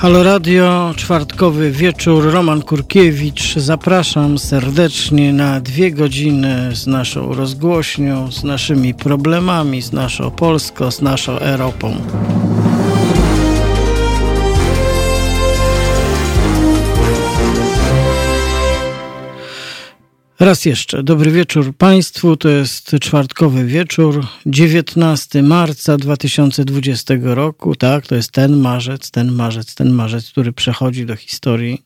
[0.00, 3.54] Halo Radio, czwartkowy wieczór, Roman Kurkiewicz.
[3.56, 11.00] Zapraszam serdecznie na dwie godziny z naszą rozgłośnią, z naszymi problemami, z naszą Polską, z
[11.00, 11.96] naszą Europą.
[20.40, 22.36] Raz jeszcze, dobry wieczór Państwu.
[22.36, 27.76] To jest czwartkowy wieczór, 19 marca 2020 roku.
[27.76, 31.82] Tak, to jest ten marzec, ten marzec, ten marzec, który przechodzi do historii.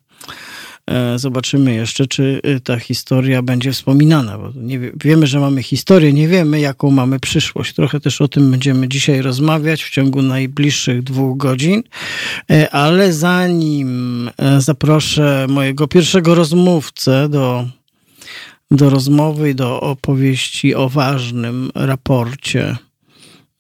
[0.86, 5.62] E, zobaczymy jeszcze, czy y, ta historia będzie wspominana, bo nie wie, wiemy, że mamy
[5.62, 7.74] historię, nie wiemy, jaką mamy przyszłość.
[7.74, 11.82] Trochę też o tym będziemy dzisiaj rozmawiać w ciągu najbliższych dwóch godzin,
[12.50, 17.66] e, ale zanim e, zaproszę mojego pierwszego rozmówcę do
[18.70, 22.76] do rozmowy i do opowieści o ważnym raporcie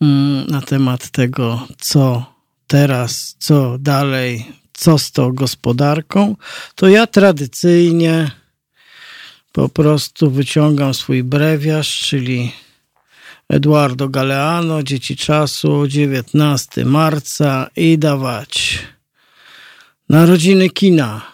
[0.00, 2.26] mm, na temat tego, co
[2.66, 6.36] teraz, co dalej, co z tą gospodarką,
[6.74, 8.30] to ja tradycyjnie
[9.52, 12.52] po prostu wyciągam swój brewiarz, czyli
[13.48, 18.78] Eduardo Galeano, Dzieci Czasu, 19 marca i dawać.
[20.08, 21.33] Narodziny kina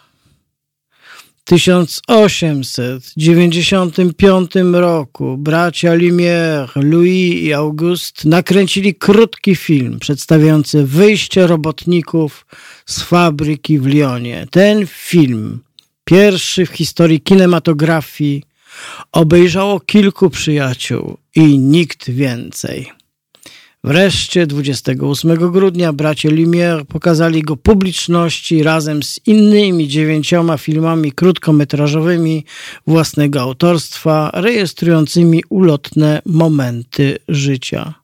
[1.50, 12.46] 1895 roku bracia Lumière, Louis i Auguste nakręcili krótki film przedstawiający wyjście robotników
[12.86, 14.46] z fabryki w Lyonie.
[14.50, 15.60] Ten film,
[16.04, 18.42] pierwszy w historii kinematografii,
[19.12, 22.99] obejrzało kilku przyjaciół i nikt więcej.
[23.84, 32.44] Wreszcie 28 grudnia bracia Lumière pokazali go publiczności razem z innymi dziewięcioma filmami krótkometrażowymi
[32.86, 37.94] własnego autorstwa, rejestrującymi ulotne momenty życia.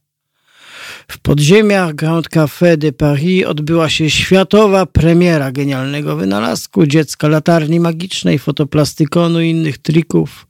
[1.08, 8.38] W podziemiach Grand Café de Paris odbyła się światowa premiera genialnego wynalazku dziecka latarni magicznej,
[8.38, 10.46] fotoplastikonu i innych trików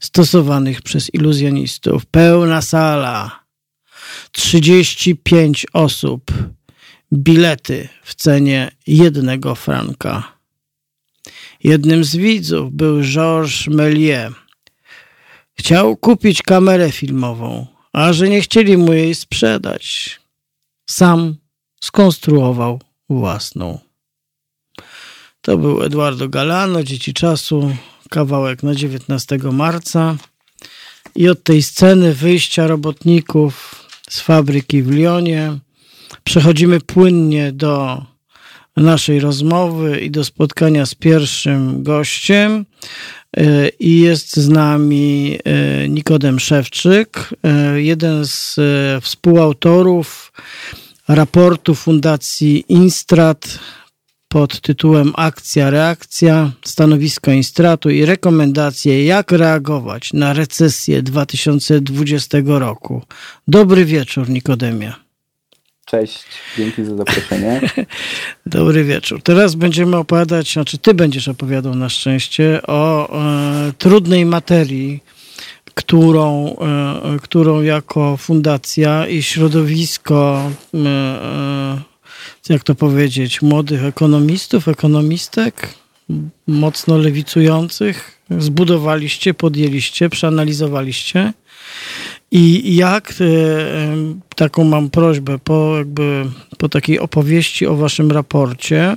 [0.00, 2.06] stosowanych przez iluzjonistów.
[2.06, 3.47] Pełna sala
[4.32, 6.32] 35 osób,
[7.12, 10.38] bilety w cenie jednego franka.
[11.64, 14.32] Jednym z widzów był Georges Méliès.
[15.58, 20.20] Chciał kupić kamerę filmową, a że nie chcieli mu jej sprzedać.
[20.90, 21.34] Sam
[21.80, 23.78] skonstruował własną.
[25.40, 27.76] To był Eduardo Galano, Dzieci Czasu,
[28.10, 30.16] kawałek na 19 marca.
[31.14, 35.58] I od tej sceny wyjścia robotników z fabryki w Lyonie.
[36.24, 38.02] Przechodzimy płynnie do
[38.76, 42.66] naszej rozmowy i do spotkania z pierwszym gościem.
[43.36, 48.56] E, I jest z nami e, Nikodem Szewczyk, e, jeden z
[49.04, 50.32] współautorów
[51.08, 53.58] raportu Fundacji Instrat
[54.28, 63.02] pod tytułem Akcja, reakcja, stanowisko Instratu i rekomendacje, jak reagować na recesję 2020 roku.
[63.48, 64.96] Dobry wieczór, Nikodemia.
[65.86, 66.24] Cześć,
[66.56, 67.60] dzięki za zaproszenie.
[68.46, 69.22] Dobry wieczór.
[69.22, 73.10] Teraz będziemy opowiadać, znaczy ty będziesz opowiadał na szczęście o
[73.68, 75.02] e, trudnej materii,
[75.74, 81.97] którą, e, którą jako fundacja i środowisko e, e
[82.48, 85.74] jak to powiedzieć, młodych ekonomistów, ekonomistek,
[86.46, 91.32] mocno lewicujących, zbudowaliście, podjęliście, przeanalizowaliście.
[92.30, 93.24] I jak, e,
[94.36, 96.24] taką mam prośbę, po, jakby,
[96.58, 98.96] po takiej opowieści o waszym raporcie,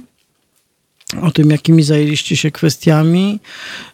[1.21, 3.39] o tym, jakimi zajęliście się kwestiami,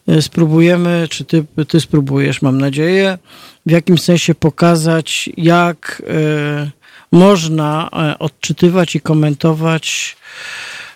[0.08, 3.18] e, spróbujemy, czy ty, ty spróbujesz, mam nadzieję,
[3.66, 6.72] w jakim sensie pokazać, jak e,
[7.12, 10.18] można e, odczytywać i komentować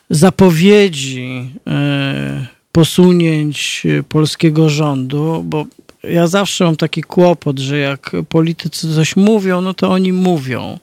[0.10, 5.66] zapowiedzi e, posunięć polskiego rządu, bo
[6.04, 10.80] ja zawsze mam taki kłopot, że jak politycy coś mówią, no to oni mówią.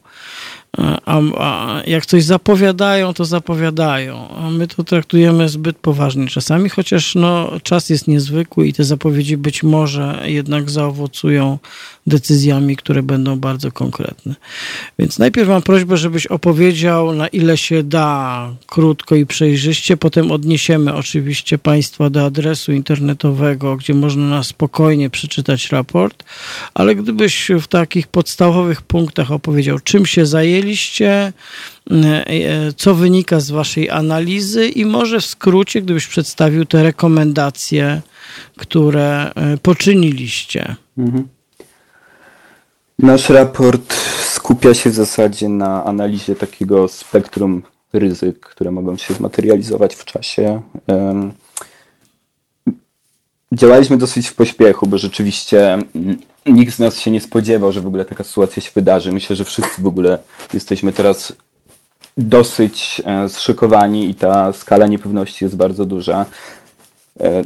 [1.07, 4.29] A, a, jak coś zapowiadają, to zapowiadają.
[4.29, 9.37] A my to traktujemy zbyt poważnie czasami, chociaż no, czas jest niezwykły i te zapowiedzi
[9.37, 11.59] być może jednak zaowocują
[12.09, 14.35] decyzjami, które będą bardzo konkretne.
[14.99, 19.97] Więc najpierw mam prośbę, żebyś opowiedział, na ile się da, krótko i przejrzyście.
[19.97, 26.25] Potem odniesiemy oczywiście Państwa do adresu internetowego, gdzie można na spokojnie przeczytać raport,
[26.75, 31.33] ale gdybyś w takich podstawowych punktach opowiedział, czym się zajęliście,
[32.77, 38.03] co wynika z Waszej analizy i może w skrócie, gdybyś przedstawił te rekomendacje,
[38.57, 39.33] które
[39.63, 40.77] poczyniliście.
[40.99, 41.29] Mhm.
[42.99, 47.63] Nasz raport skupia się w zasadzie na analizie takiego spektrum
[47.93, 50.63] ryzyk, które mogą się zmaterializować w czasie.
[53.53, 57.87] Działaliśmy dosyć w pośpiechu, bo rzeczywiście mm, nikt z nas się nie spodziewał, że w
[57.87, 59.13] ogóle taka sytuacja się wydarzy.
[59.13, 60.19] Myślę, że wszyscy w ogóle
[60.55, 61.33] jesteśmy teraz
[62.17, 66.27] dosyć e, zszykowani i ta skala niepewności jest bardzo duża.
[67.21, 67.43] E,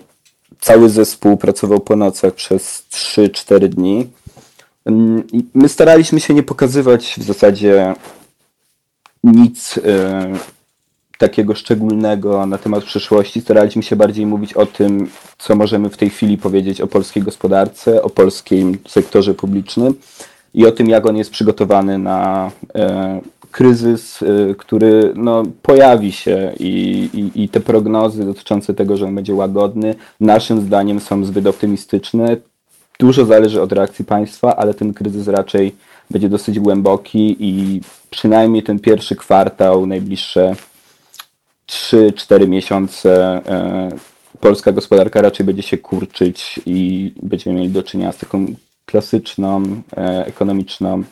[0.60, 4.10] cały zespół pracował po nocach przez 3-4 dni.
[5.54, 7.94] My staraliśmy się nie pokazywać w zasadzie
[9.24, 10.32] nic e,
[11.18, 13.40] takiego szczególnego na temat przyszłości.
[13.40, 15.08] Staraliśmy się bardziej mówić o tym,
[15.38, 19.94] co możemy w tej chwili powiedzieć o polskiej gospodarce, o polskim sektorze publicznym
[20.54, 23.20] i o tym, jak on jest przygotowany na e,
[23.50, 26.70] kryzys, e, który no, pojawi się i,
[27.14, 32.36] i, i te prognozy dotyczące tego, że on będzie łagodny, naszym zdaniem są zbyt optymistyczne.
[33.02, 35.74] Dużo zależy od reakcji państwa, ale ten kryzys raczej
[36.10, 40.56] będzie dosyć głęboki i przynajmniej ten pierwszy kwartał, najbliższe
[41.68, 43.88] 3-4 miesiące e,
[44.40, 48.46] polska gospodarka raczej będzie się kurczyć i będziemy mieli do czynienia z taką
[48.86, 49.62] klasyczną,
[49.96, 51.02] e, ekonomiczną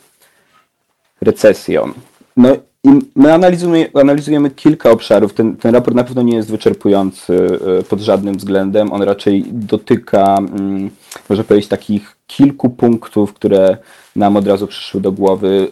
[1.20, 1.92] recesją.
[2.37, 5.35] No i my analizujemy, analizujemy kilka obszarów.
[5.35, 8.93] Ten, ten raport na pewno nie jest wyczerpujący e, pod żadnym względem.
[8.93, 10.91] On raczej dotyka, mm,
[11.29, 13.77] może powiedzieć, takich kilku punktów, które
[14.17, 15.69] nam od razu przyszły do głowy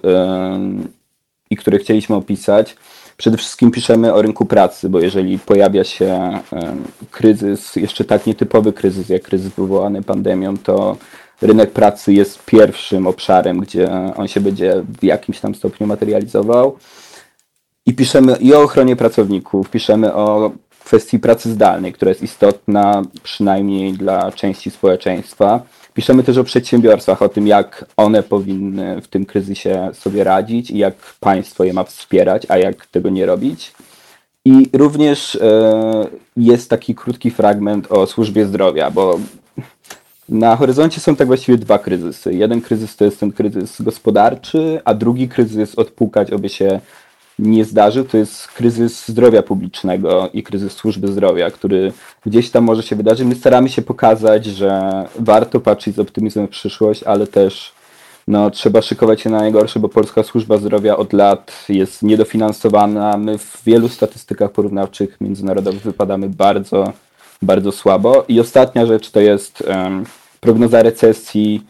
[1.51, 2.77] i które chcieliśmy opisać.
[3.17, 6.39] Przede wszystkim piszemy o rynku pracy, bo jeżeli pojawia się
[7.11, 10.97] kryzys, jeszcze tak nietypowy kryzys jak kryzys wywołany pandemią, to
[11.43, 16.79] rynek pracy jest pierwszym obszarem, gdzie on się będzie w jakimś tam stopniu materializował.
[17.89, 20.53] I piszemy i o ochronie pracowników, piszemy o
[20.85, 25.63] kwestii pracy zdalnej, która jest istotna przynajmniej dla części społeczeństwa.
[25.95, 30.79] Piszemy też o przedsiębiorstwach, o tym, jak one powinny w tym kryzysie sobie radzić i
[30.79, 33.73] jak państwo je ma wspierać, a jak tego nie robić.
[34.45, 36.07] I również e,
[36.37, 39.21] jest taki krótki fragment o służbie zdrowia, bo
[40.29, 42.35] na horyzoncie są tak właściwie dwa kryzysy.
[42.35, 46.81] Jeden kryzys to jest ten kryzys gospodarczy, a drugi kryzys odpukać, aby się
[47.39, 51.93] nie zdarzy, to jest kryzys zdrowia publicznego i kryzys służby zdrowia, który
[52.27, 53.27] gdzieś tam może się wydarzyć.
[53.27, 57.73] My staramy się pokazać, że warto patrzeć z optymizmem w przyszłość, ale też
[58.29, 63.17] no, trzeba szykować się na najgorsze, bo polska służba zdrowia od lat jest niedofinansowana.
[63.17, 66.93] My w wielu statystykach porównawczych międzynarodowych wypadamy bardzo,
[67.43, 68.25] bardzo słabo.
[68.29, 70.05] I ostatnia rzecz to jest um,
[70.41, 71.63] prognoza recesji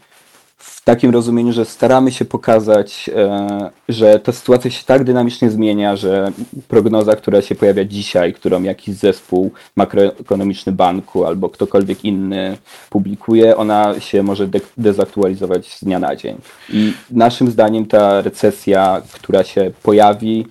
[0.59, 5.95] w takim rozumieniu, że staramy się pokazać, e, że ta sytuacja się tak dynamicznie zmienia,
[5.95, 6.31] że
[6.67, 12.57] prognoza, która się pojawia dzisiaj, którą jakiś zespół makroekonomiczny banku albo ktokolwiek inny
[12.89, 16.37] publikuje, ona się może de dezaktualizować z dnia na dzień.
[16.69, 20.45] I naszym zdaniem ta recesja, która się pojawi,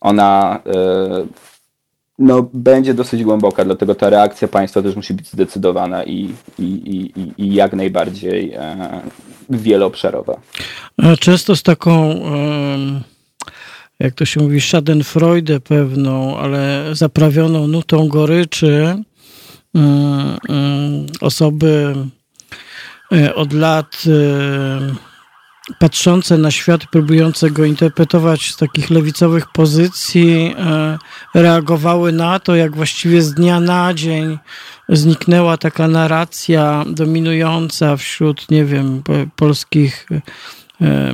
[0.00, 1.47] ona e,
[2.18, 7.12] no, będzie dosyć głęboka, dlatego ta reakcja państwa też musi być zdecydowana i, i, i,
[7.38, 9.00] i jak najbardziej e,
[9.50, 10.40] wieloobszarowa.
[11.02, 12.20] E, często z taką,
[13.98, 19.02] jak to się mówi, schadenfreude pewną, ale zaprawioną nutą goryczy
[19.74, 21.94] mm, mm, osoby
[23.12, 24.02] e, od lat
[25.78, 30.98] patrzące na świat, próbujące go interpretować z takich lewicowych pozycji, e,
[31.34, 34.38] reagowały na to, jak właściwie z dnia na dzień
[34.88, 39.02] zniknęła taka narracja dominująca wśród, nie wiem,
[39.36, 40.06] polskich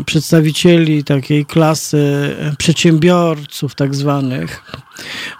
[0.06, 4.62] przedstawicieli takiej klasy przedsiębiorców, tak zwanych,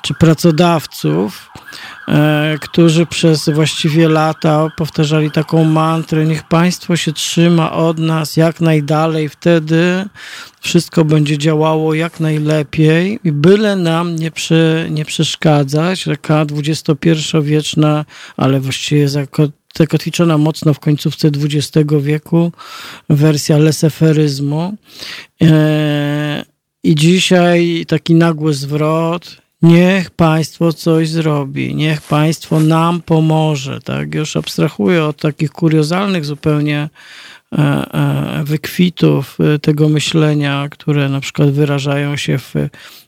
[0.03, 1.51] czy pracodawców,
[2.09, 8.61] E, którzy przez właściwie lata powtarzali taką mantrę: Niech państwo się trzyma od nas jak
[8.61, 10.05] najdalej, wtedy
[10.61, 16.05] wszystko będzie działało jak najlepiej i byle nam nie, przy, nie przeszkadzać.
[16.05, 18.05] Taka XXI-wieczna,
[18.37, 19.09] ale właściwie
[19.79, 22.53] zakotwiczona mocno w końcówce XX wieku
[23.09, 24.75] wersja leseferyzmu.
[25.43, 26.45] E,
[26.85, 34.15] I dzisiaj taki nagły zwrot Niech państwo coś zrobi, niech państwo nam pomoże, tak?
[34.15, 36.89] Już abstrahuję od takich kuriozalnych zupełnie
[37.59, 42.55] E, e, wykwitów tego myślenia, które na przykład wyrażają się w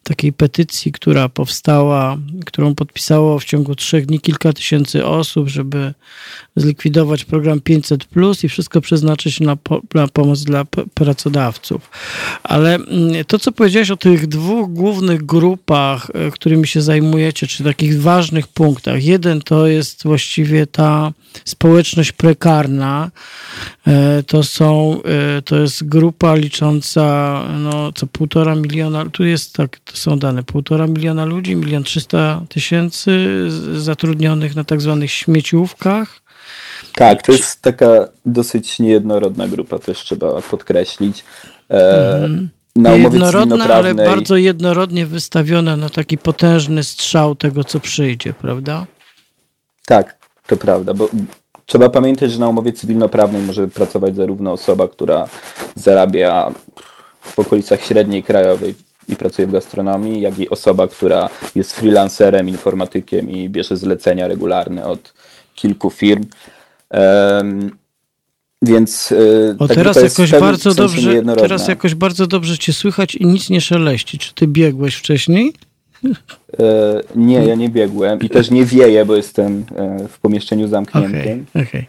[0.09, 5.95] takiej petycji, która powstała, którą podpisało w ciągu trzech dni kilka tysięcy osób, żeby
[6.57, 11.91] zlikwidować program 500 plus i wszystko przeznaczyć na, po, na pomoc dla pracodawców.
[12.43, 18.03] Ale mm, to, co powiedziałeś o tych dwóch głównych grupach, którymi się zajmujecie, czy takich
[18.03, 19.05] ważnych punktach.
[19.05, 21.13] Jeden to jest właściwie ta
[21.45, 23.11] społeczność prekarna,
[24.27, 30.19] to są e, to jest grupa licząca no, co półtora miliona, tu jest tak, są
[30.19, 33.29] dane, półtora miliona ludzi, milion trzysta tysięcy
[33.75, 36.21] zatrudnionych na tak zwanych śmieciówkach.
[36.95, 41.25] Tak, to jest taka dosyć niejednorodna grupa, też trzeba podkreślić.
[41.71, 42.49] E, mhm.
[42.77, 48.87] Na jednorodna, ale bardzo jednorodnie wystawiona na taki potężny strzał tego, co przyjdzie, prawda?
[49.87, 51.09] Tak, to prawda, bo
[51.67, 55.29] trzeba pamiętać, że na umowie cywilnoprawnej może pracować zarówno osoba, która
[55.75, 56.51] zarabia
[57.21, 58.75] w okolicach średniej krajowej
[59.09, 64.85] i pracuje w gastronomii, jak i osoba, która jest freelancerem, informatykiem i bierze zlecenia regularne
[64.85, 65.15] od
[65.55, 66.25] kilku firm.
[66.91, 67.71] Um,
[68.63, 73.27] więc e, o, tak teraz jakoś bardzo dobrze, teraz jakoś bardzo dobrze cię słychać i
[73.27, 74.19] nic nie szeleści.
[74.19, 75.53] Czy ty biegłeś wcześniej?
[76.61, 81.47] E, nie, ja nie biegłem i też nie wieję, bo jestem e, w pomieszczeniu zamkniętym.
[81.55, 81.87] Okay, okay.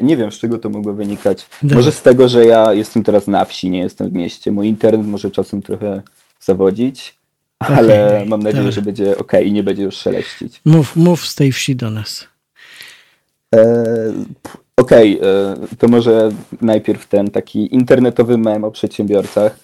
[0.00, 1.46] Nie wiem, z czego to mogło wynikać.
[1.62, 1.76] Dobra.
[1.76, 4.52] Może z tego, że ja jestem teraz na wsi, nie jestem w mieście.
[4.52, 6.02] Mój internet może czasem trochę
[6.40, 7.14] zawodzić,
[7.58, 10.60] ale okay, mam nadzieję, że będzie ok i nie będzie już szeleścić.
[10.64, 12.26] Mów, mów z tej wsi do nas.
[14.76, 16.30] Okej, okay, to może
[16.60, 19.56] najpierw ten taki internetowy mem o przedsiębiorcach.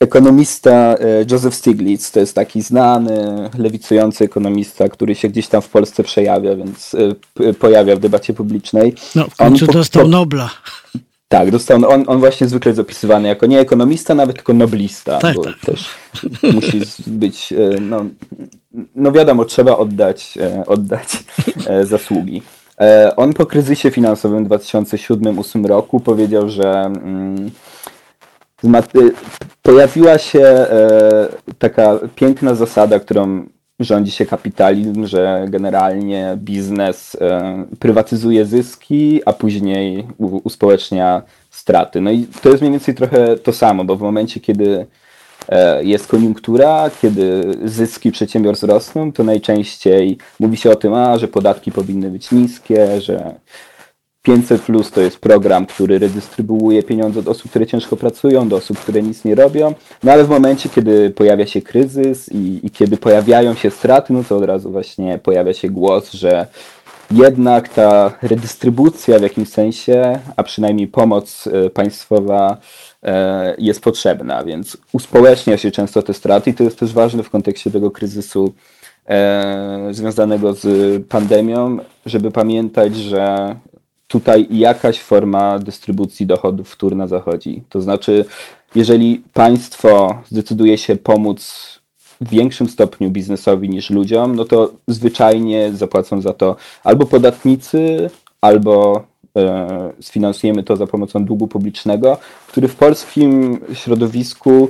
[0.00, 5.68] Ekonomista e, Joseph Stiglitz to jest taki znany, lewicujący ekonomista, który się gdzieś tam w
[5.68, 6.96] Polsce przejawia, więc
[7.40, 8.94] e, pojawia w debacie publicznej.
[9.14, 10.50] No, w końcu on dostał po, Nobla.
[11.32, 15.36] Tak, dostał, on, on właśnie zwykle jest opisywany jako nie ekonomista, nawet tylko noblista, tak,
[15.36, 15.60] bo tak.
[15.66, 15.88] też
[16.54, 18.04] musi być, e, no,
[18.94, 21.08] no wiadomo, trzeba oddać, oddać
[21.82, 22.42] zasługi.
[23.16, 27.50] On po kryzysie finansowym w 2007-2008 roku powiedział, że mm,
[29.62, 33.46] pojawiła się e, taka piękna zasada, którą
[33.80, 42.00] rządzi się kapitalizm, że generalnie biznes e, prywatyzuje zyski, a później uspołecznia straty.
[42.00, 44.86] No i to jest mniej więcej trochę to samo, bo w momencie, kiedy
[45.48, 51.28] e, jest koniunktura, kiedy zyski przedsiębiorstw rosną, to najczęściej mówi się o tym, a, że
[51.28, 53.34] podatki powinny być niskie, że
[54.22, 58.78] 500 Plus to jest program, który redystrybuuje pieniądze od osób, które ciężko pracują, do osób,
[58.78, 59.74] które nic nie robią.
[60.04, 64.24] No ale w momencie, kiedy pojawia się kryzys i, i kiedy pojawiają się straty, no
[64.24, 66.46] to od razu właśnie pojawia się głos, że
[67.10, 72.56] jednak ta redystrybucja w jakimś sensie, a przynajmniej pomoc e, państwowa
[73.02, 77.30] e, jest potrzebna, więc uspołecznia się często te straty i to jest też ważne w
[77.30, 78.52] kontekście tego kryzysu
[79.08, 80.66] e, związanego z
[81.08, 83.56] pandemią, żeby pamiętać, że
[84.10, 87.62] tutaj jakaś forma dystrybucji dochodów wtórna zachodzi.
[87.68, 88.24] To znaczy,
[88.74, 91.40] jeżeli państwo zdecyduje się pomóc
[92.20, 99.04] w większym stopniu biznesowi niż ludziom, no to zwyczajnie zapłacą za to albo podatnicy, albo
[99.36, 104.68] e, sfinansujemy to za pomocą długu publicznego, który w polskim środowisku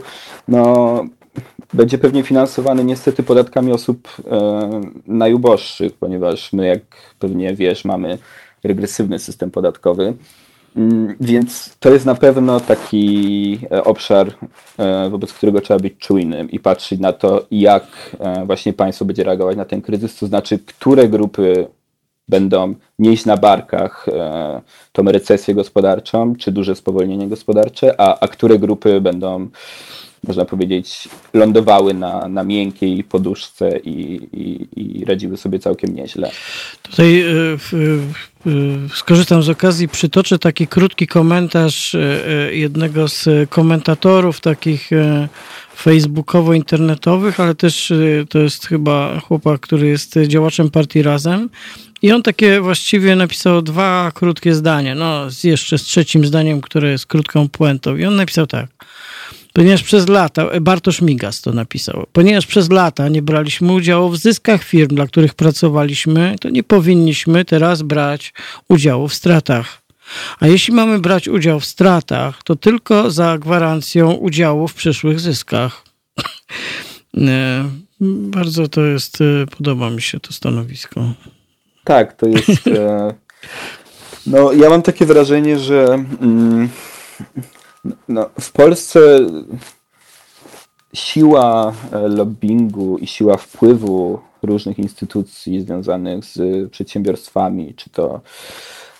[0.48, 1.04] no,
[1.72, 6.80] będzie pewnie finansowany niestety podatkami osób e, najuboższych, ponieważ my, jak
[7.18, 8.18] pewnie wiesz, mamy
[8.64, 10.14] regresywny system podatkowy.
[10.76, 14.32] Mm, więc to jest na pewno taki e, obszar,
[14.78, 17.84] e, wobec którego trzeba być czujnym i patrzeć na to, jak
[18.20, 21.66] e, właśnie państwo będzie reagować na ten kryzys, to znaczy, które grupy
[22.28, 24.06] będą nieść na barkach
[24.92, 29.48] tą recesję gospodarczą, czy duże spowolnienie gospodarcze, a, a które grupy będą
[30.26, 36.30] można powiedzieć, lądowały na, na miękkiej poduszce i, i, i radziły sobie całkiem nieźle.
[36.82, 37.58] Tutaj y,
[38.94, 44.90] skorzystam z okazji, przytoczę taki krótki komentarz y, jednego z komentatorów takich
[45.76, 47.92] facebookowo-internetowych, ale też
[48.28, 51.50] to jest chyba chłopak, który jest działaczem partii Razem.
[52.02, 57.06] I on takie właściwie napisał dwa krótkie zdania, no jeszcze z trzecim zdaniem, które jest
[57.06, 57.96] krótką puentą.
[57.96, 58.66] I on napisał tak.
[59.52, 64.64] Ponieważ przez lata, Bartosz Migas to napisał, ponieważ przez lata nie braliśmy udziału w zyskach
[64.64, 68.32] firm, dla których pracowaliśmy, to nie powinniśmy teraz brać
[68.68, 69.82] udziału w stratach.
[70.40, 75.84] A jeśli mamy brać udział w stratach, to tylko za gwarancją udziału w przyszłych zyskach.
[78.00, 81.12] Bardzo to jest, e, podoba mi się to stanowisko.
[81.84, 82.66] Tak, to jest.
[82.66, 83.14] E,
[84.26, 86.04] no, ja mam takie wrażenie, że.
[88.08, 89.00] No, w Polsce
[90.94, 98.20] siła e, lobbingu i siła wpływu różnych instytucji związanych z przedsiębiorstwami, czy to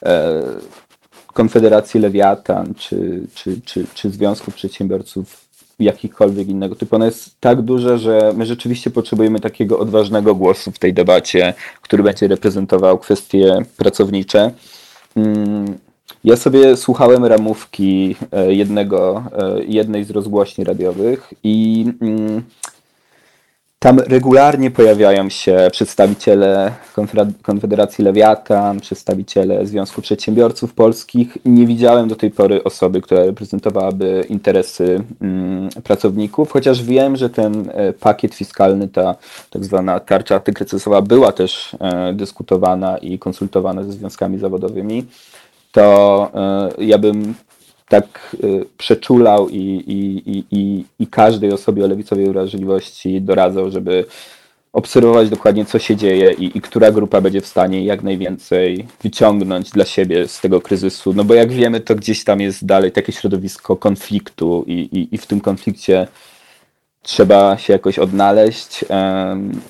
[0.02, 0.42] e,
[1.26, 7.96] Konfederacji Lewiatan, czy, czy, czy, czy Związku Przedsiębiorców jakikolwiek innego typu, ona jest tak duża,
[7.96, 14.50] że my rzeczywiście potrzebujemy takiego odważnego głosu w tej debacie, który będzie reprezentował kwestie pracownicze.
[15.16, 15.78] Mm,
[16.24, 22.42] Ja sobie słuchałem ramówki e, jednego, e, jednej z rozgłośni radiowych i mm,
[23.78, 26.72] tam regularnie pojawiają się przedstawiciele
[27.42, 31.38] Konfederacji Lewiatan, przedstawiciele Związku Przedsiębiorców Polskich.
[31.44, 37.70] Nie widziałem do tej pory osoby, która reprezentowałaby interesy mm, pracowników, chociaż wiem, że ten
[37.72, 39.14] e, pakiet fiskalny, ta
[39.50, 41.76] tak zwana tarcza antykryzysowa była też
[42.12, 45.06] dyskutowana i konsultowana ze związkami zawodowymi
[45.72, 46.30] to
[46.78, 47.34] e, ja bym
[47.88, 48.46] tak e,
[48.78, 54.04] przeczulał i, i, i, i każdej osobie o lewicowej wrażliwości doradzał, żeby
[54.72, 59.70] obserwować dokładnie, co się dzieje i, i która grupa będzie w stanie jak najwięcej wyciągnąć
[59.70, 61.12] dla siebie z tego kryzysu.
[61.12, 65.18] No bo jak wiemy, to gdzieś tam jest dalej takie środowisko konfliktu i, i, i
[65.18, 66.08] w tym konflikcie
[67.02, 68.84] trzeba się jakoś odnaleźć.
[68.88, 69.60] Um,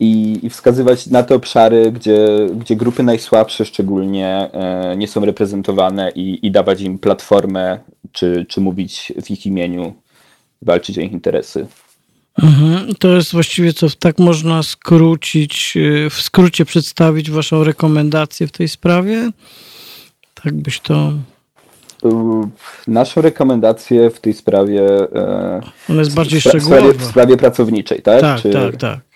[0.00, 6.10] i, i wskazywać na te obszary, gdzie, gdzie grupy najsłabsze szczególnie e, nie są reprezentowane
[6.10, 7.78] i, i dawać im platformę,
[8.12, 9.94] czy, czy mówić w ich imieniu,
[10.62, 11.66] walczyć o ich interesy.
[12.42, 12.94] Mhm.
[12.98, 18.68] To jest właściwie co, tak można skrócić, e, w skrócie przedstawić Waszą rekomendację w tej
[18.68, 19.30] sprawie?
[20.42, 21.12] Tak byś to.
[22.86, 24.82] Naszą rekomendację w tej sprawie.
[25.14, 26.76] E, Ona jest bardziej szczegółowa.
[26.76, 28.20] W sprawie, w sprawie pracowniczej, tak?
[28.20, 28.50] Tak, Czy...
[28.50, 29.09] tak, tak.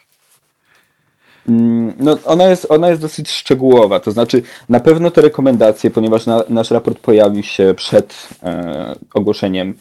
[1.48, 6.26] Mm, no, ona jest, ona jest dosyć szczegółowa, to znaczy na pewno te rekomendacje, ponieważ
[6.26, 9.74] na, nasz raport pojawił się przed e, ogłoszeniem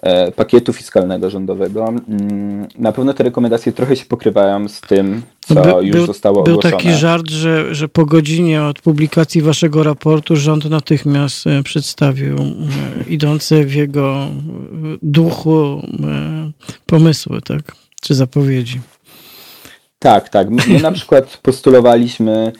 [0.00, 5.54] e, pakietu fiskalnego rządowego, mm, na pewno te rekomendacje trochę się pokrywają z tym, co
[5.54, 6.62] By, już był, zostało ogłoszone.
[6.62, 12.36] Był taki żart, że, że po godzinie od publikacji waszego raportu rząd natychmiast e, przedstawił
[12.36, 12.42] e,
[13.08, 14.26] idące w jego
[15.02, 16.50] duchu e,
[16.86, 17.76] pomysły, tak?
[18.00, 18.80] Czy zapowiedzi.
[19.98, 20.50] Tak, tak.
[20.50, 22.52] My, na przykład postulowaliśmy,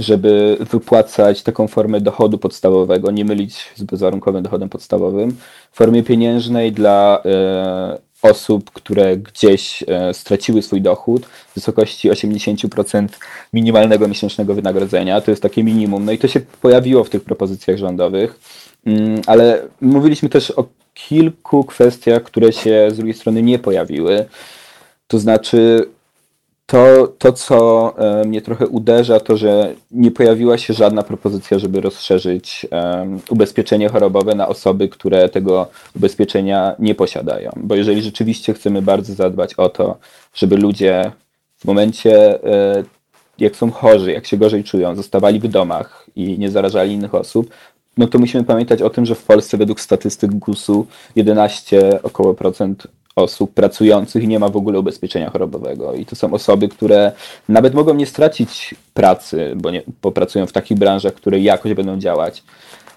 [0.00, 5.36] żeby wypłacać taką formę dochodu podstawowego, nie mylić z bezwarunkowym dochodem podstawowym,
[5.72, 13.08] w formie pieniężnej dla e, osób, które gdzieś e, straciły swój dochód w wysokości 80%
[13.52, 15.20] minimalnego miesięcznego wynagrodzenia.
[15.20, 16.04] To jest takie minimum.
[16.04, 18.40] No i to się pojawiło w tych propozycjach rządowych,
[18.86, 24.24] mm, ale mówiliśmy też o kilku kwestiach, które się z drugiej strony nie pojawiły.
[25.06, 25.88] To znaczy,
[26.66, 31.80] to, to, co e, mnie trochę uderza, to że nie pojawiła się żadna propozycja, żeby
[31.80, 37.50] rozszerzyć um, ubezpieczenie chorobowe na osoby, które tego ubezpieczenia nie posiadają.
[37.56, 39.98] Bo jeżeli rzeczywiście chcemy bardzo zadbać o to,
[40.34, 41.12] żeby ludzie
[41.56, 42.84] w momencie, e,
[43.38, 47.50] jak są chorzy, jak się gorzej czują, zostawali w domach i nie zarażali innych osób,
[47.96, 52.86] no to musimy pamiętać o tym, że w Polsce według statystyk GUS-u 11 około procent
[53.16, 55.94] osób pracujących nie ma w ogóle ubezpieczenia chorobowego.
[55.94, 57.12] I to są osoby, które
[57.48, 61.98] nawet mogą nie stracić pracy, bo, nie, bo pracują w takich branżach, które jakoś będą
[61.98, 62.42] działać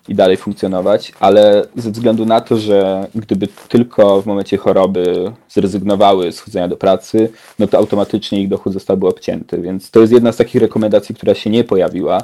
[0.08, 6.32] i dalej funkcjonować, ale ze względu na to, że gdyby tylko w momencie choroby zrezygnowały
[6.32, 9.62] z chodzenia do pracy, no to automatycznie ich dochód zostałby obcięty.
[9.62, 12.24] Więc to jest jedna z takich rekomendacji, która się nie pojawiła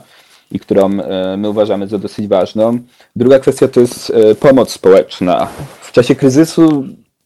[0.51, 2.79] i którą e, my uważamy za dosyć ważną.
[3.15, 5.47] Druga kwestia to jest e, pomoc społeczna.
[5.81, 6.83] W czasie kryzysu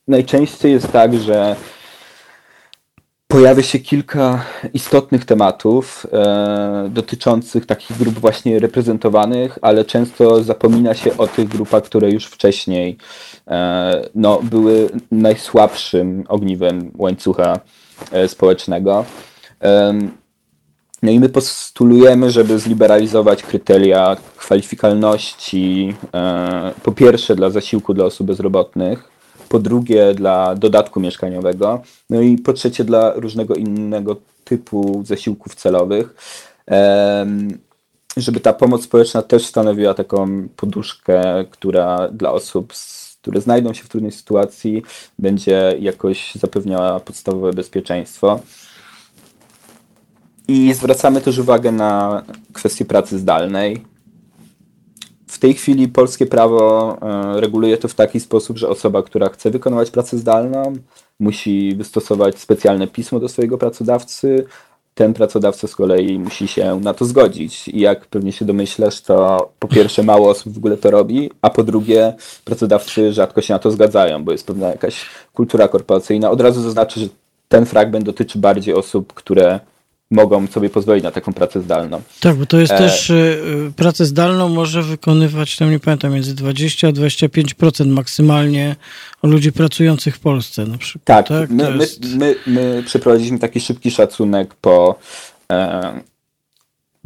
[0.08, 1.56] najczęściej jest tak, że
[3.28, 11.18] pojawia się kilka istotnych tematów e, dotyczących takich grup właśnie reprezentowanych, ale często zapomina się
[11.18, 12.98] o tych grupach, które już wcześniej
[13.48, 17.60] e, no, były najsłabszym ogniwem łańcucha
[18.12, 19.06] e, społecznego.
[21.04, 28.28] No i my postulujemy, żeby zliberalizować kryteria kwalifikalności, e, po pierwsze dla zasiłku dla osób
[28.28, 29.17] bezrobotnych,
[29.50, 36.16] po drugie dla dodatku mieszkaniowego, no i po trzecie dla różnego innego typu zasiłków celowych,
[38.18, 42.74] żeby ta pomoc społeczna też stanowiła taką poduszkę, która dla osób,
[43.22, 44.84] które znajdą się w trudnej sytuacji,
[45.20, 48.40] będzie jakoś zapewniała podstawowe bezpieczeństwo.
[50.48, 53.86] I zwracamy też uwagę na kwestię pracy zdalnej,
[55.28, 59.52] w tej chwili polskie prawo e, reguluje to w taki sposób, że osoba, która chce
[59.52, 60.74] wykonywać pracę zdalną,
[61.20, 64.46] musi wystosować specjalne pismo do swojego pracodawcy.
[64.96, 67.68] Ten pracodawca z kolei musi się na to zgodzić.
[67.68, 71.50] I jak pewnie się domyślasz, to po pierwsze mało osób w ogóle to robi, a
[71.50, 72.14] po drugie
[72.46, 76.32] pracodawcy rzadko się na to zgadzają, bo jest pewna jakaś kultura korporacyjna.
[76.32, 77.08] Od razu zaznaczę, że
[77.50, 79.60] ten fragment dotyczy bardziej osób, które
[80.12, 82.02] mogą sobie pozwolić na taką pracę zdalną.
[82.20, 82.78] Tak, bo to jest e...
[82.78, 88.76] też y, pracę zdalną może wykonywać, tam nie pamiętam, między 20 a 25% maksymalnie
[89.24, 91.06] ludzi pracujących w Polsce na przykład.
[91.06, 91.50] Tak, tak?
[91.50, 92.06] My, jest...
[92.06, 95.00] my, my, my, przeprowadziliśmy taki szybki szacunek po,
[95.52, 96.02] e,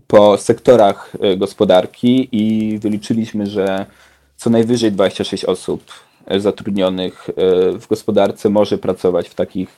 [0.07, 3.85] po sektorach e, gospodarki i wyliczyliśmy, że
[4.37, 5.83] co najwyżej 26 osób
[6.25, 7.29] e, zatrudnionych
[7.79, 9.69] w gospodarce może pracować w takich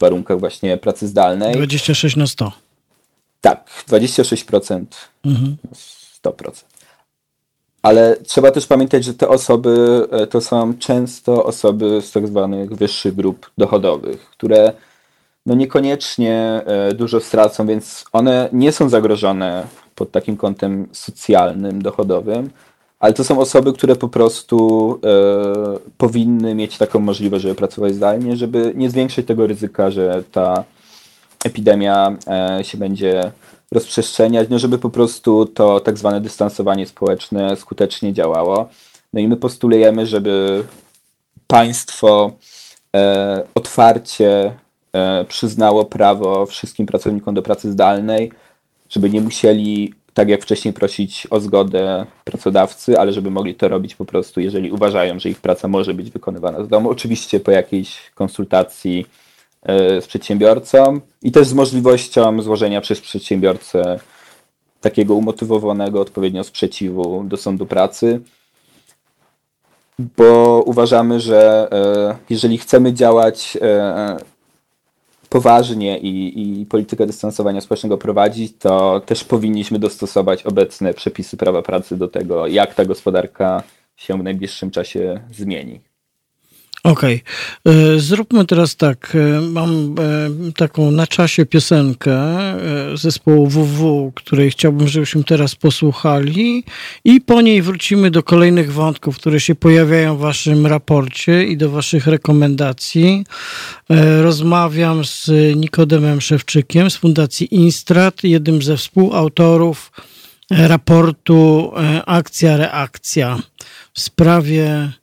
[0.00, 1.54] warunkach właśnie pracy zdalnej.
[1.54, 2.69] 26 na 100.
[3.40, 4.84] Tak, 26%,
[5.24, 5.56] mhm.
[6.24, 6.64] 100%.
[7.82, 13.14] Ale trzeba też pamiętać, że te osoby to są często osoby z tak zwanych wyższych
[13.14, 14.72] grup dochodowych, które
[15.46, 22.50] no niekoniecznie e, dużo stracą, więc one nie są zagrożone pod takim kątem socjalnym, dochodowym,
[22.98, 28.36] ale to są osoby, które po prostu e, powinny mieć taką możliwość, żeby pracować zdalnie,
[28.36, 30.64] żeby nie zwiększyć tego ryzyka, że ta
[31.44, 33.32] epidemia e, się będzie
[33.72, 38.68] rozprzestrzeniać, no żeby po prostu to tak zwane dystansowanie społeczne skutecznie działało.
[39.12, 40.64] No i my postulujemy, żeby
[41.46, 42.32] państwo
[42.96, 44.54] e, otwarcie
[44.92, 48.32] E, przyznało prawo wszystkim pracownikom do pracy zdalnej,
[48.88, 53.94] żeby nie musieli, tak jak wcześniej, prosić o zgodę pracodawcy, ale żeby mogli to robić
[53.94, 56.90] po prostu, jeżeli uważają, że ich praca może być wykonywana z domu.
[56.90, 59.06] Oczywiście po jakiejś konsultacji
[60.00, 64.00] z przedsiębiorcą i też z możliwością złożenia przez przedsiębiorcę
[64.80, 68.20] takiego umotywowanego odpowiednio sprzeciwu do sądu pracy
[70.16, 73.58] bo uważamy, że e, jeżeli chcemy działać
[75.28, 81.96] poważnie i, i politykę dystansowania społecznego prowadzić, to też powinniśmy dostosować obecne przepisy prawa pracy
[81.96, 83.62] do tego, jak ta gospodarka
[83.96, 85.80] się w najbliższym czasie zmieni.
[86.84, 87.22] Okej.
[87.64, 88.00] Okay.
[88.00, 89.12] Zróbmy teraz tak.
[89.14, 89.94] E, mam
[90.48, 96.64] e, taką na czasie piosenkę e, zespołu WW, której chciałbym, żebyśmy teraz posłuchali
[97.04, 101.70] i po niej wrócimy do kolejnych wątków, które się pojawiają w waszym raporcie i do
[101.70, 103.24] waszych rekomendacji.
[104.22, 109.92] Rozmawiam z Nikodemem Szewczykiem z Fundacji Instrat, jednym ze współautorów
[110.50, 111.72] raportu
[112.06, 113.38] Akcja Reakcja
[113.92, 114.99] w sprawie E,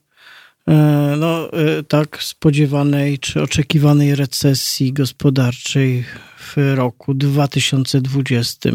[1.16, 6.04] no, e, tak spodziewanej czy oczekiwanej recesji gospodarczej
[6.38, 8.70] w roku 2020.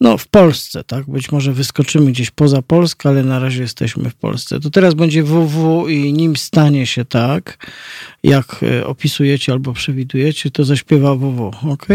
[0.00, 1.10] No, w Polsce, tak?
[1.10, 4.60] Być może wyskoczymy gdzieś poza Polskę, ale na razie jesteśmy w Polsce.
[4.60, 7.66] To teraz będzie WW i nim stanie się tak,
[8.22, 11.86] jak e, opisujecie albo przewidujecie, to zaśpiewa WW, ok?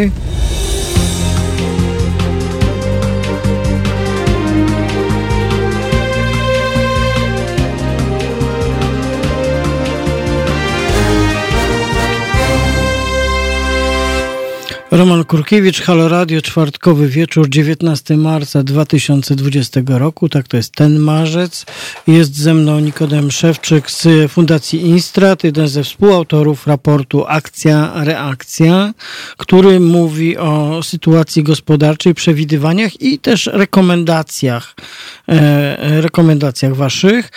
[14.94, 21.66] Roman Kurkiewicz, Halo Radio, czwartkowy wieczór, 19 marca 2020 roku, tak to jest ten marzec.
[22.08, 28.94] Jest ze mną Nikodem Szewczyk z Fundacji Instrat, jeden ze współautorów raportu Akcja, Reakcja,
[29.38, 34.76] który mówi o sytuacji gospodarczej, przewidywaniach i też rekomendacjach,
[35.28, 37.32] e, rekomendacjach waszych.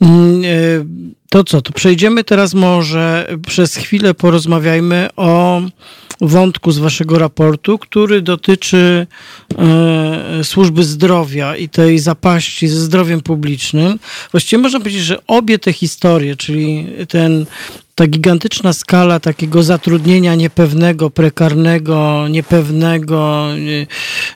[0.00, 0.48] Mm, e,
[1.30, 5.62] to co, to przejdziemy teraz może przez chwilę porozmawiajmy o
[6.28, 9.06] wątku z waszego raportu, który dotyczy
[9.58, 13.98] e, służby zdrowia i tej zapaści ze zdrowiem publicznym.
[14.30, 17.46] Właściwie można powiedzieć, że obie te historie, czyli ten
[17.94, 23.48] ta gigantyczna skala takiego zatrudnienia niepewnego, prekarnego, niepewnego,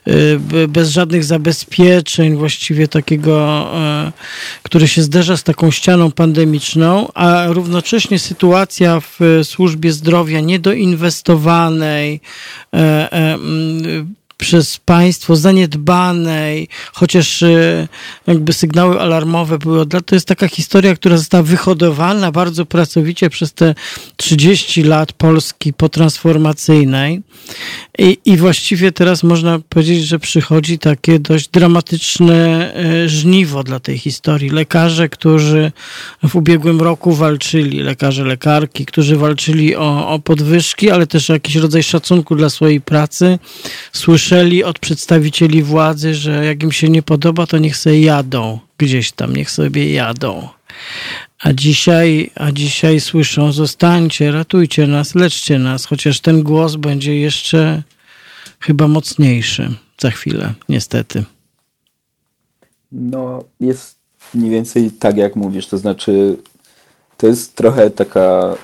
[0.07, 4.11] e, bez żadnych zabezpieczeń, właściwie takiego, e,
[4.63, 12.21] który się zderza z taką ścianą pandemiczną, a równocześnie sytuacja w służbie zdrowia niedoinwestowanej,
[12.73, 13.37] e,
[14.37, 17.87] przez państwo zaniedbanej, chociaż e,
[18.27, 20.05] jakby sygnały alarmowe były od lat.
[20.05, 23.75] To jest taka historia, która została wyhodowana bardzo pracowicie przez te
[24.17, 27.21] 30 lat Polski potransformacyjnej.
[27.97, 33.97] I, I właściwie teraz można powiedzieć, że przychodzi takie dość dramatyczne e, żniwo dla tej
[33.97, 34.49] historii.
[34.49, 35.71] Lekarze, którzy
[36.27, 41.83] w ubiegłym roku walczyli, lekarze, lekarki, którzy walczyli o, o podwyżki, ale też jakiś rodzaj
[41.83, 43.39] szacunku dla swojej pracy,
[43.93, 49.11] słyszeli od przedstawicieli władzy, że jak im się nie podoba, to niech sobie jadą gdzieś
[49.11, 50.49] tam, niech sobie jadą.
[51.43, 57.83] A dzisiaj, a dzisiaj słyszą, zostańcie, ratujcie nas, leczcie nas, chociaż ten głos będzie jeszcze
[58.59, 59.69] chyba mocniejszy
[60.01, 61.23] za chwilę, niestety.
[62.91, 63.97] No, jest
[64.33, 66.37] mniej więcej tak, jak mówisz, to znaczy,
[67.17, 68.55] to jest trochę taka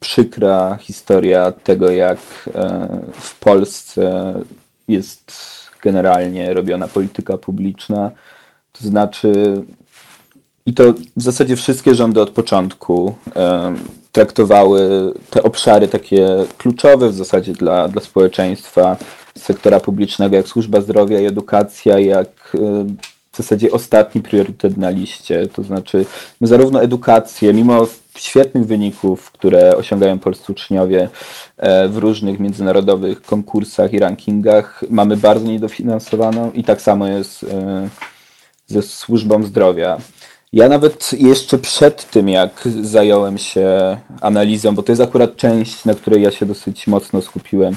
[0.00, 2.18] przykra historia tego, jak
[2.54, 4.34] e, w Polsce
[4.88, 5.32] jest
[5.82, 8.10] generalnie robiona polityka publiczna.
[8.72, 9.62] To znaczy,
[10.66, 13.14] i to w zasadzie wszystkie rządy od początku
[14.12, 18.96] traktowały te obszary takie kluczowe w zasadzie dla, dla społeczeństwa,
[19.38, 22.56] sektora publicznego, jak służba zdrowia i edukacja, jak
[23.32, 25.46] w zasadzie ostatni priorytet na liście.
[25.46, 26.06] To znaczy,
[26.40, 27.86] my zarówno edukację, mimo
[28.18, 31.08] świetnych wyników, które osiągają polscy uczniowie
[31.56, 37.88] e, w różnych międzynarodowych konkursach i rankingach, mamy bardzo niedofinansowaną i tak samo jest e,
[38.66, 39.98] ze służbą zdrowia.
[40.54, 45.94] Ja nawet jeszcze przed tym, jak zająłem się analizą, bo to jest akurat część, na
[45.94, 47.76] której ja się dosyć mocno skupiłem,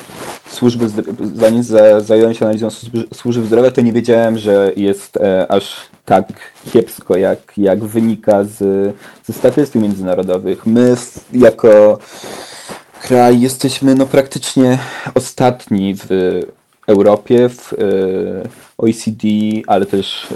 [0.49, 0.87] służby,
[1.35, 1.63] zanim
[1.99, 2.67] zająłem się analizą
[3.13, 6.27] służby zdrowia, to nie wiedziałem, że jest e, aż tak
[6.73, 8.57] kiepsko, jak, jak wynika z,
[9.25, 10.65] ze statystyk międzynarodowych.
[10.65, 10.95] My
[11.33, 11.99] jako
[13.01, 14.79] kraj jesteśmy no, praktycznie
[15.13, 16.07] ostatni w
[16.87, 17.77] Europie, w e,
[18.77, 19.27] OECD,
[19.67, 20.27] ale też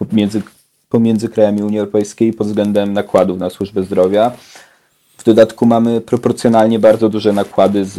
[0.00, 0.42] e, między
[0.88, 4.32] pomiędzy krajami Unii Europejskiej pod względem nakładów na służbę zdrowia.
[5.16, 7.98] W dodatku mamy proporcjonalnie bardzo duże nakłady z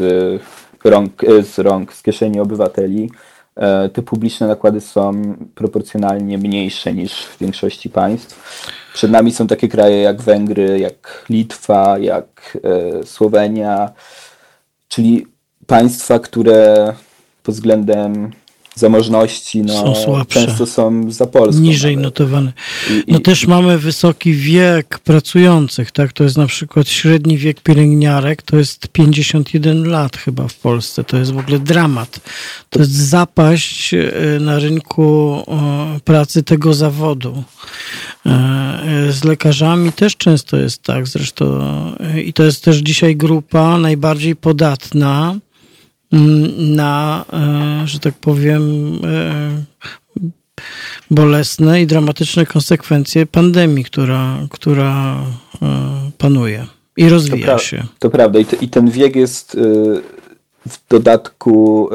[0.84, 3.10] rąk, z, rąk, z kieszeni obywateli.
[3.56, 8.63] E, te publiczne nakłady są proporcjonalnie mniejsze niż w większości państw.
[8.93, 13.91] Przed nami są takie kraje jak Węgry, jak Litwa, jak e, Słowenia,
[14.88, 15.28] czyli
[15.67, 16.93] państwa, które
[17.43, 18.32] pod względem
[18.80, 21.62] zamożności no, są często są za Polską.
[21.62, 22.06] Niżej nawet.
[22.06, 22.54] notowane.
[22.90, 26.13] I, no i, też mamy wysoki wiek pracujących, tak?
[26.13, 31.04] To jest na przykład średni wiek pielęgniarek, to jest 51 lat chyba w Polsce.
[31.04, 32.20] To jest w ogóle dramat.
[32.70, 35.38] To jest zapaść e, na rynku
[36.04, 37.44] pracy tego zawodu.
[38.26, 41.46] E, e, z lekarzami też często jest tak zresztą.
[42.26, 45.36] I to jest też dzisiaj grupa najbardziej podatna
[46.12, 49.63] na, e, że tak powiem, e,
[51.12, 55.15] bolesne i dramatyczne konsekwencje pandemii, która, która
[55.62, 56.65] e, panuje
[56.98, 57.84] i rozwija to się.
[58.00, 58.39] To prawda.
[58.39, 59.58] I, te, I, ten wiek jest
[60.70, 61.89] w dodatku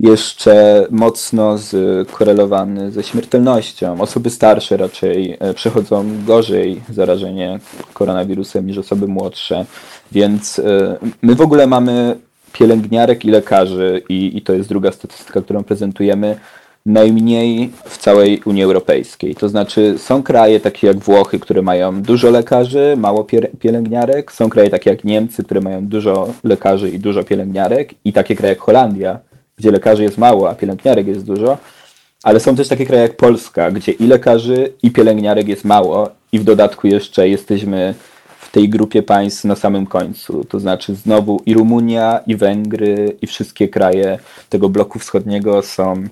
[0.00, 1.58] jeszcze mocno
[2.08, 4.00] skorelowany ze śmiertelnością.
[4.00, 7.60] Osoby starsze raczej przechodzą gorzej zarażenie
[7.92, 9.66] koronawirusem niż osoby młodsze,
[10.12, 10.60] więc
[11.22, 12.16] my w ogóle mamy
[12.58, 16.36] pielęgniarek i lekarzy, i, i to jest druga statystyka, którą prezentujemy,
[16.86, 19.34] najmniej w całej Unii Europejskiej.
[19.34, 23.26] To znaczy są kraje takie jak Włochy, które mają dużo lekarzy, mało
[23.60, 27.94] pielęgniarek, są kraje takie jak Niemcy, które mają dużo lekarzy i dużo pielęgniarek.
[28.04, 29.18] I takie kraje jak Holandia,
[29.56, 31.58] gdzie lekarzy jest mało, a pielęgniarek jest dużo,
[32.22, 36.10] ale są też takie kraje jak Polska, gdzie i lekarzy i pielęgniarek jest mało.
[36.32, 37.94] I w dodatku jeszcze jesteśmy
[38.54, 40.44] tej grupie państw na samym końcu.
[40.44, 46.04] To znaczy znowu i Rumunia, i Węgry, i wszystkie kraje tego bloku wschodniego są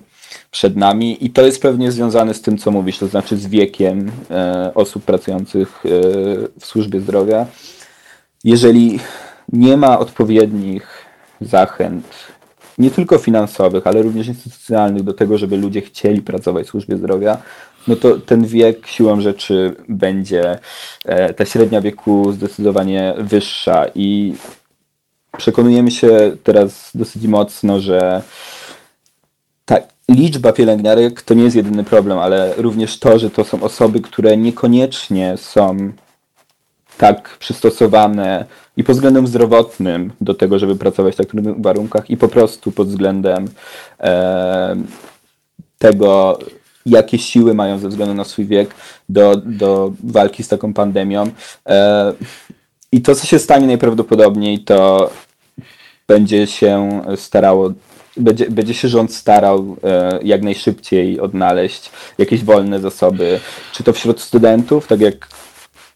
[0.51, 4.11] przed nami i to jest pewnie związane z tym, co mówisz, to znaczy z wiekiem
[4.31, 5.89] e, osób pracujących e,
[6.59, 7.45] w służbie zdrowia.
[8.43, 8.99] Jeżeli
[9.53, 10.87] nie ma odpowiednich
[11.41, 12.07] zachęt,
[12.77, 17.37] nie tylko finansowych, ale również instytucjonalnych do tego, żeby ludzie chcieli pracować w służbie zdrowia,
[17.87, 20.59] no to ten wiek siłą rzeczy będzie,
[21.05, 24.35] e, ta średnia wieku zdecydowanie wyższa i
[25.37, 28.21] przekonujemy się teraz dosyć mocno, że
[29.65, 29.77] ta
[30.09, 34.37] liczba pielęgniarek to nie jest jedyny problem, ale również to, że to są osoby, które
[34.37, 35.91] niekoniecznie są
[36.97, 38.45] tak przystosowane
[38.77, 42.71] i pod względem zdrowotnym do tego, żeby pracować w tak trudnych warunkach i po prostu
[42.71, 43.47] pod względem
[43.99, 44.75] e,
[45.77, 46.39] tego,
[46.85, 48.75] jakie siły mają ze względu na swój wiek
[49.09, 51.31] do, do walki z taką pandemią.
[51.69, 52.13] E,
[52.91, 55.09] I to, co się stanie najprawdopodobniej, to
[56.07, 57.71] będzie się starało,
[58.17, 63.39] będzie, będzie się rząd starał e, jak najszybciej odnaleźć jakieś wolne zasoby,
[63.73, 65.27] czy to wśród studentów, tak jak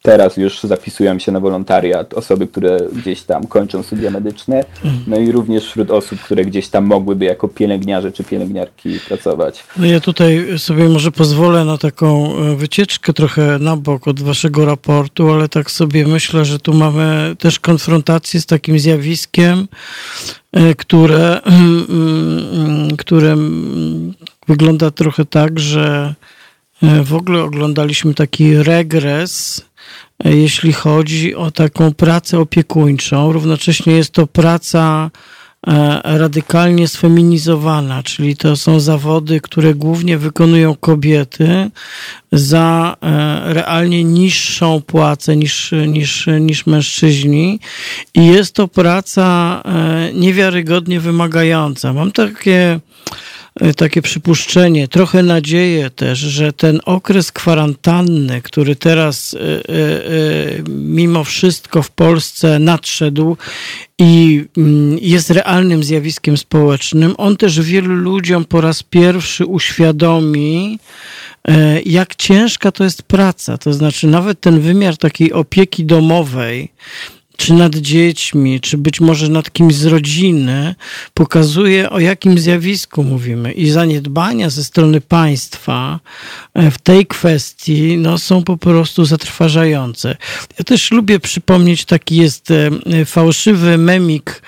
[0.01, 4.63] teraz już zapisują się na wolontariat osoby, które gdzieś tam kończą studia medyczne,
[5.07, 9.63] no i również wśród osób, które gdzieś tam mogłyby jako pielęgniarze czy pielęgniarki pracować.
[9.77, 14.65] No ja tutaj sobie może pozwolę na taką e, wycieczkę trochę na bok od waszego
[14.65, 19.67] raportu, ale tak sobie myślę, że tu mamy też konfrontację z takim zjawiskiem,
[20.51, 21.41] e, które,
[22.97, 23.35] które
[24.47, 26.15] wygląda trochę tak, że
[26.83, 29.66] e, w ogóle oglądaliśmy taki regres
[30.25, 33.31] jeśli chodzi o taką pracę opiekuńczą.
[33.31, 35.11] Równocześnie jest to praca
[35.67, 41.69] e, radykalnie sfeminizowana, czyli to są zawody, które głównie wykonują kobiety
[42.31, 47.59] za e, realnie niższą płacę niż, niż, niż mężczyźni
[48.13, 51.93] i jest to praca e, niewiarygodnie wymagająca.
[51.93, 52.79] Mam takie
[53.75, 59.35] takie przypuszczenie, trochę nadzieję też, że ten okres kwarantanny, który teraz
[60.69, 63.37] mimo wszystko w Polsce nadszedł
[63.99, 70.79] i mm, jest realnym zjawiskiem społecznym, on też wielu ludziom po raz pierwszy uświadomi,
[71.85, 73.57] jak ciężka to jest praca.
[73.57, 76.71] To znaczy, nawet ten wymiar takiej opieki domowej,
[77.37, 80.75] czy nad dziećmi, czy być może nad kimś z rodziny,
[81.13, 83.51] pokazuje o jakim zjawisku mówimy.
[83.51, 85.99] I zaniedbania ze strony państwa
[86.53, 90.17] e, w tej kwestii no, są po prostu zatrważające.
[90.59, 94.41] Ja też lubię przypomnieć, taki jest e, fałszywy memik,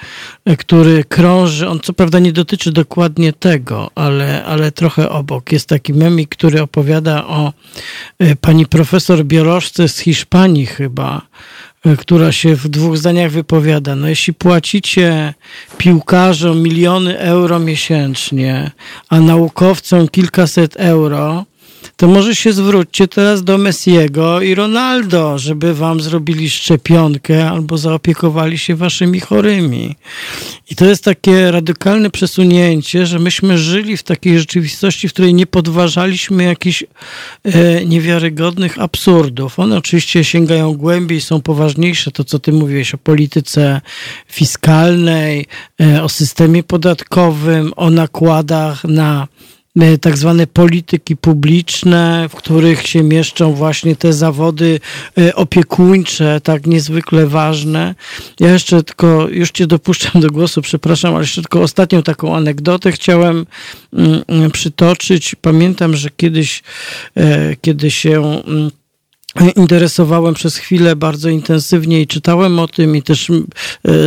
[0.46, 1.68] e, który krąży.
[1.68, 5.52] On co prawda nie dotyczy dokładnie tego, ale, ale trochę obok.
[5.52, 7.54] Jest taki memik, który opowiada o
[8.42, 11.22] pani profesor biolożce z Hiszpanii chyba,
[11.69, 11.69] E,
[12.00, 13.96] która się w dwóch zdaniach wypowiada.
[13.96, 15.34] No jeśli płacicie
[15.78, 18.72] piłkarzom miliony euro miesięcznie,
[19.10, 21.46] a naukowcom kilkaset euro,
[22.00, 28.58] to może się zwróćcie teraz do Messiego i Ronaldo, żeby wam zrobili szczepionkę albo zaopiekowali
[28.58, 29.96] się waszymi chorymi.
[30.70, 35.48] I to jest takie radykalne przesunięcie, że myśmy żyli w takiej rzeczywistości, w której nie
[35.48, 36.84] podważaliśmy jakichś
[37.44, 39.60] e, niewiarygodnych absurdów.
[39.60, 42.12] One oczywiście sięgają głębiej, są poważniejsze.
[42.12, 43.82] To, co ty mówiłeś o polityce
[44.28, 45.46] fiskalnej,
[45.82, 49.28] e, o systemie podatkowym, o nakładach na
[50.02, 54.80] tak zwane polityki publiczne, w których się mieszczą właśnie te zawody
[55.18, 57.96] e, opiekuńcze, tak niezwykle ważne.
[58.40, 62.92] Ja jeszcze tylko, już cię dopuszczam do głosu, przepraszam, ale jeszcze tylko ostatnią taką anegdotę
[62.92, 63.46] chciałem
[63.94, 65.36] mm, mm, przytoczyć.
[65.42, 66.64] Pamiętam, że kiedyś,
[67.16, 68.72] e, kiedy się mm,
[69.56, 73.32] interesowałem przez chwilę bardzo intensywnie i czytałem o tym i też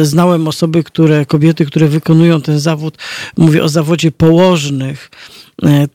[0.03, 2.99] znałem osoby, które, kobiety, które wykonują ten zawód.
[3.37, 5.42] Mówię o zawodzie położnych E,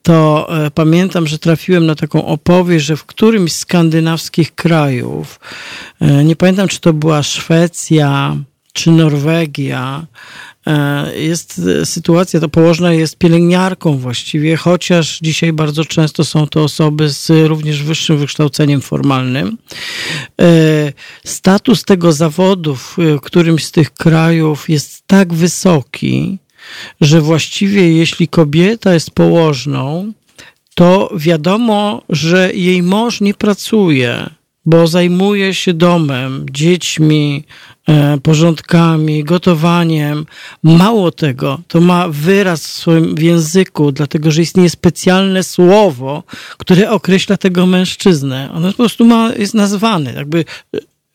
[0.04, 5.40] to e, pamiętam, że trafiłem na taką opowieść, że w którymś z skandynawskich krajów,
[6.02, 8.38] e, nie pamiętam czy to była Szwecja
[8.74, 10.08] czy Norwegia,
[11.16, 17.30] jest sytuacja, to położna jest pielęgniarką właściwie, chociaż dzisiaj bardzo często są to osoby z
[17.48, 19.58] również wyższym wykształceniem formalnym.
[21.26, 26.40] Status tego zawodu w którymś z tych krajów jest tak wysoki,
[27.02, 30.14] że właściwie jeśli kobieta jest położną,
[30.76, 34.30] to wiadomo, że jej mąż nie pracuje,
[34.66, 37.44] bo zajmuje się domem, dziećmi,
[37.88, 40.26] e, porządkami, gotowaniem.
[40.64, 46.24] Mało tego, to ma wyraz w swoim języku, dlatego że istnieje specjalne słowo,
[46.58, 48.50] które określa tego mężczyznę.
[48.54, 50.46] On po prostu ma, jest nazwany, jakby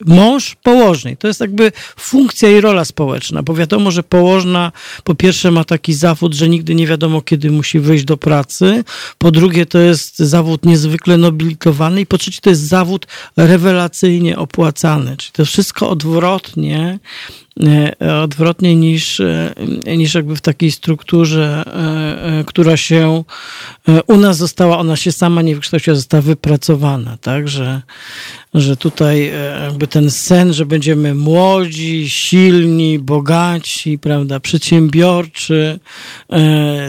[0.07, 1.17] mąż położnej.
[1.17, 4.73] To jest jakby funkcja i rola społeczna, bo wiadomo, że położna
[5.05, 8.85] po pierwsze ma taki zawód, że nigdy nie wiadomo, kiedy musi wyjść do pracy.
[9.19, 15.17] Po drugie, to jest zawód niezwykle nobilitowany i po trzecie, to jest zawód rewelacyjnie opłacany.
[15.17, 16.99] Czyli to wszystko odwrotnie
[17.61, 19.55] E, odwrotnie niż, e,
[19.97, 21.65] niż jakby w takiej strukturze,
[22.41, 23.25] e, która się
[24.07, 27.83] u nas została, ona się sama nie wykształciła, została wypracowana, tak, że,
[28.55, 35.79] że tutaj jakby ten sen, że będziemy młodzi, silni, bogaci, prawda, przedsiębiorczy,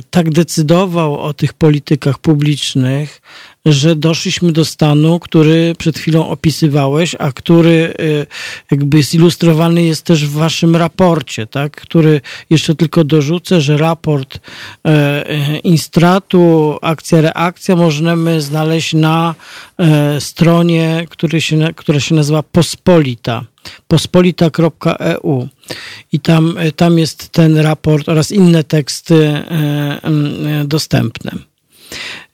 [0.10, 3.21] tak decydował o tych politykach publicznych,
[3.65, 8.26] że doszliśmy do stanu, który przed chwilą opisywałeś, a który y,
[8.71, 11.82] jakby zilustrowany jest też w waszym raporcie, tak?
[11.82, 14.39] który jeszcze tylko dorzucę, że raport
[14.86, 14.89] e,
[15.30, 19.36] e, Instratu, akcja, reakcja możemy znaleźć na
[19.78, 21.06] e, stronie,
[21.76, 23.43] która się nazywa Pospolita
[23.88, 25.47] pospolita.eu
[26.12, 29.43] i tam, tam jest ten raport oraz inne teksty
[30.65, 31.32] dostępne.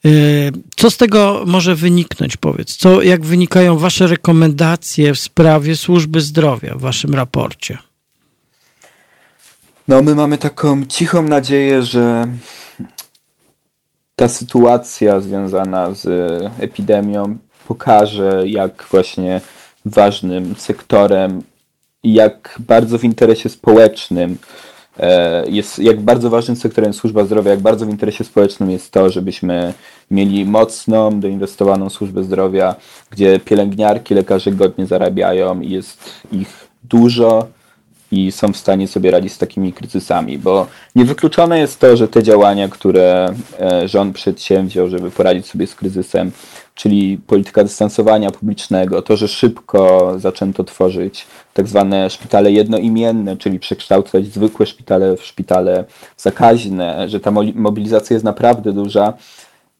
[0.05, 2.77] Y, co z tego może wyniknąć, powiedz?
[2.77, 7.77] Co, jak wynikają Wasze rekomendacje w sprawie służby zdrowia w Waszym raporcie?
[9.87, 12.27] No, my mamy taką cichą nadzieję, że
[14.15, 16.07] ta sytuacja związana z
[16.59, 19.41] epidemią pokaże, jak właśnie
[19.85, 21.41] ważnym sektorem
[22.03, 24.37] i jak bardzo w interesie społecznym
[25.47, 29.73] jest, jak bardzo ważnym sektorem służba zdrowia, jak bardzo w interesie społecznym jest to, żebyśmy
[30.11, 32.75] mieli mocną, doinwestowaną służbę zdrowia,
[33.11, 37.47] gdzie pielęgniarki, lekarze godnie zarabiają i jest ich dużo
[38.11, 42.23] i są w stanie sobie radzić z takimi kryzysami, bo niewykluczone jest to, że te
[42.23, 46.31] działania, które e, rząd przedsięwziął, żeby poradzić sobie z kryzysem,
[46.79, 54.25] czyli polityka dystansowania publicznego, to, że szybko zaczęto tworzyć tak zwane szpitale jednoimienne, czyli przekształcać
[54.25, 55.85] zwykłe szpitale w szpitale
[56.17, 59.13] zakaźne, że ta mobilizacja jest naprawdę duża.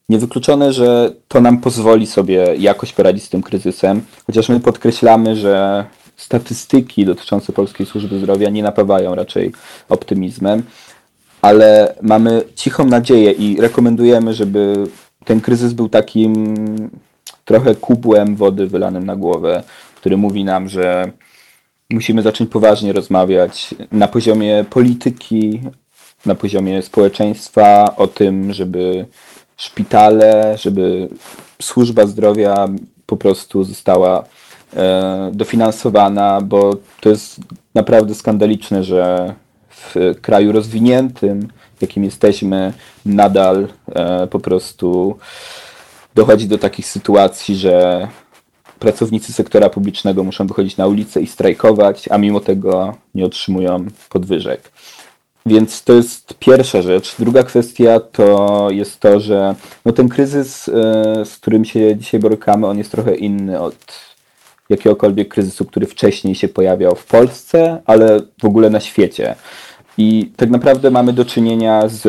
[0.10, 5.86] Niewykluczone, że to nam pozwoli sobie jakoś poradzić z tym kryzysem, chociaż my podkreślamy, że
[6.18, 9.52] statystyki dotyczące polskiej służby zdrowia nie napawają raczej
[9.90, 10.64] optymizmem,
[11.42, 14.88] ale mamy cichą nadzieję i rekomendujemy, żeby
[15.26, 16.56] ten kryzys był takim
[17.46, 19.64] trochę kubłem wody wylanym na głowę,
[19.96, 21.12] który mówi nam, że
[21.90, 25.62] musimy zacząć poważnie rozmawiać na poziomie polityki,
[26.26, 29.06] na poziomie społeczeństwa o tym, żeby
[29.58, 31.10] szpitale, żeby
[31.62, 32.68] służba zdrowia
[33.06, 34.24] po prostu została
[34.76, 37.40] e, dofinansowana, bo to jest
[37.76, 39.34] naprawdę skandaliczne, że
[39.70, 41.48] w kraju rozwiniętym,
[41.82, 42.74] jakim jesteśmy,
[43.06, 45.18] nadal e, po prostu
[46.16, 48.08] dochodzi do takich sytuacji, że
[48.80, 54.72] pracownicy sektora publicznego muszą wychodzić na ulicę i strajkować, a mimo tego nie otrzymują podwyżek.
[55.46, 57.16] Więc to jest pierwsza rzecz.
[57.20, 59.56] Druga kwestia to jest to, że
[59.86, 60.72] no ten kryzys, e,
[61.26, 64.10] z którym się dzisiaj borykamy, on jest trochę inny od
[64.70, 69.36] jakiegokolwiek kryzysu, który wcześniej się pojawiał w Polsce, ale w ogóle na świecie.
[70.02, 72.08] I tak naprawdę mamy do czynienia z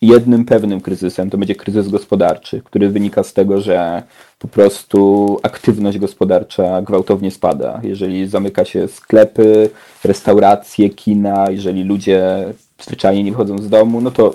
[0.00, 4.02] jednym pewnym kryzysem, to będzie kryzys gospodarczy, który wynika z tego, że
[4.38, 7.80] po prostu aktywność gospodarcza gwałtownie spada.
[7.82, 9.70] Jeżeli zamyka się sklepy,
[10.04, 12.44] restauracje, kina, jeżeli ludzie
[12.80, 14.34] zwyczajnie nie wychodzą z domu, no to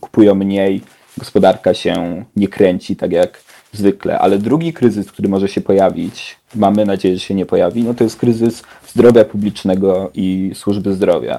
[0.00, 0.80] kupują mniej,
[1.18, 3.42] gospodarka się nie kręci tak jak
[3.72, 4.18] zwykle.
[4.18, 8.04] Ale drugi kryzys, który może się pojawić, mamy nadzieję, że się nie pojawi, no to
[8.04, 11.38] jest kryzys zdrowia publicznego i służby zdrowia.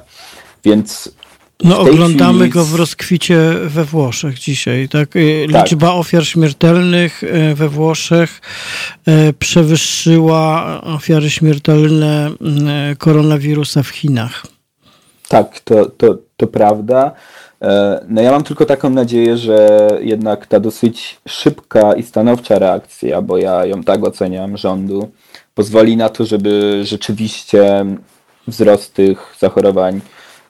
[0.66, 1.12] Więc
[1.64, 2.50] no oglądamy chwili...
[2.50, 5.16] go w rozkwicie we Włoszech dzisiaj, tak?
[5.16, 5.64] Y, tak?
[5.64, 8.42] Liczba ofiar śmiertelnych y, we Włoszech
[9.08, 12.32] y, przewyższyła ofiary śmiertelne
[12.98, 14.44] koronawirusa w Chinach.
[15.28, 17.12] Tak, to, to, to prawda.
[17.62, 23.22] E, no ja mam tylko taką nadzieję, że jednak ta dosyć szybka i stanowcza reakcja,
[23.22, 25.12] bo ja ją tak oceniam, rządu,
[25.56, 27.86] pozwoli na to, żeby rzeczywiście
[28.48, 30.02] wzrost tych zachorowań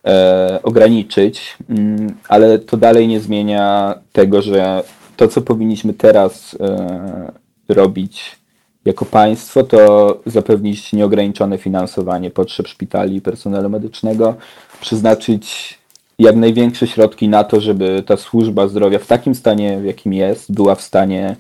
[0.05, 4.83] e, ograniczyć, mm, ale to dalej nie zmienia tego, że
[5.17, 7.31] to, co powinniśmy teraz e,
[7.69, 8.43] robić
[8.85, 14.35] jako państwo, to zapewnić nieograniczone finansowanie potrzeb szpitali i personelu medycznego,
[14.81, 15.77] przeznaczyć
[16.19, 20.53] jak największe środki na to, żeby ta służba zdrowia w takim stanie, w jakim jest,
[20.53, 21.35] była w stanie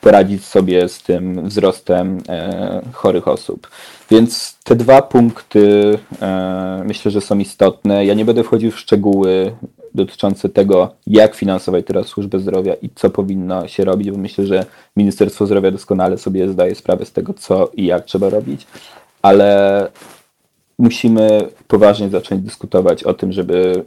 [0.00, 3.70] poradzić sobie z tym wzrostem e, chorych osób.
[4.10, 8.06] Więc te dwa punkty e, myślę, że są istotne.
[8.06, 9.52] Ja nie będę wchodził w szczegóły
[9.94, 14.66] dotyczące tego, jak finansować teraz służbę zdrowia i co powinno się robić, bo myślę, że
[14.96, 18.66] Ministerstwo Zdrowia doskonale sobie zdaje sprawę z tego, co i jak trzeba robić,
[19.22, 19.88] ale
[20.78, 23.84] musimy poważnie zacząć dyskutować o tym, żeby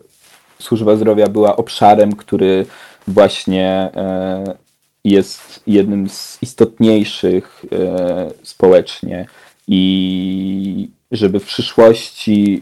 [0.60, 2.66] służba zdrowia była obszarem, który
[3.08, 4.69] właśnie e,
[5.04, 9.26] jest jednym z istotniejszych e, społecznie
[9.68, 12.62] i żeby w przyszłości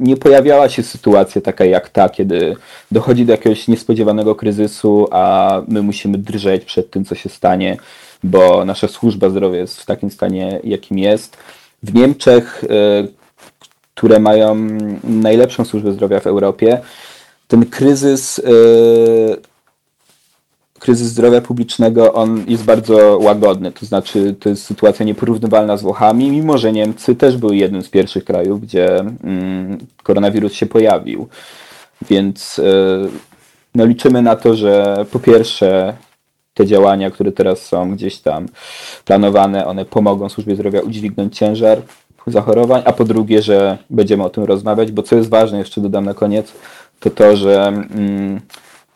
[0.00, 2.56] nie pojawiała się sytuacja taka jak ta, kiedy
[2.90, 7.76] dochodzi do jakiegoś niespodziewanego kryzysu, a my musimy drżeć przed tym, co się stanie,
[8.24, 11.36] bo nasza służba zdrowia jest w takim stanie, jakim jest.
[11.82, 13.06] W Niemczech, e,
[13.94, 14.68] które mają
[15.04, 16.80] najlepszą służbę zdrowia w Europie,
[17.48, 18.42] ten kryzys e,
[20.84, 26.30] kryzys zdrowia publicznego, on jest bardzo łagodny, to znaczy to jest sytuacja nieporównywalna z Włochami,
[26.30, 31.28] mimo że Niemcy też były jednym z pierwszych krajów, gdzie mm, koronawirus się pojawił.
[32.10, 32.62] Więc e,
[33.74, 35.96] no, liczymy na to, że po pierwsze
[36.54, 38.46] te działania, które teraz są gdzieś tam
[39.04, 41.82] planowane, one pomogą służbie zdrowia udźwignąć ciężar
[42.26, 46.04] zachorowań, a po drugie, że będziemy o tym rozmawiać, bo co jest ważne, jeszcze dodam
[46.04, 46.52] na koniec,
[47.00, 48.40] to to, że mm,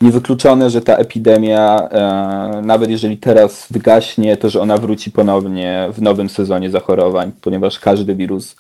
[0.01, 6.03] niewykluczone, że ta epidemia, e, nawet jeżeli teraz wygaśnie, to że ona wróci ponownie w
[6.03, 8.57] nowym sezonie zachorowań, ponieważ każdy wirus,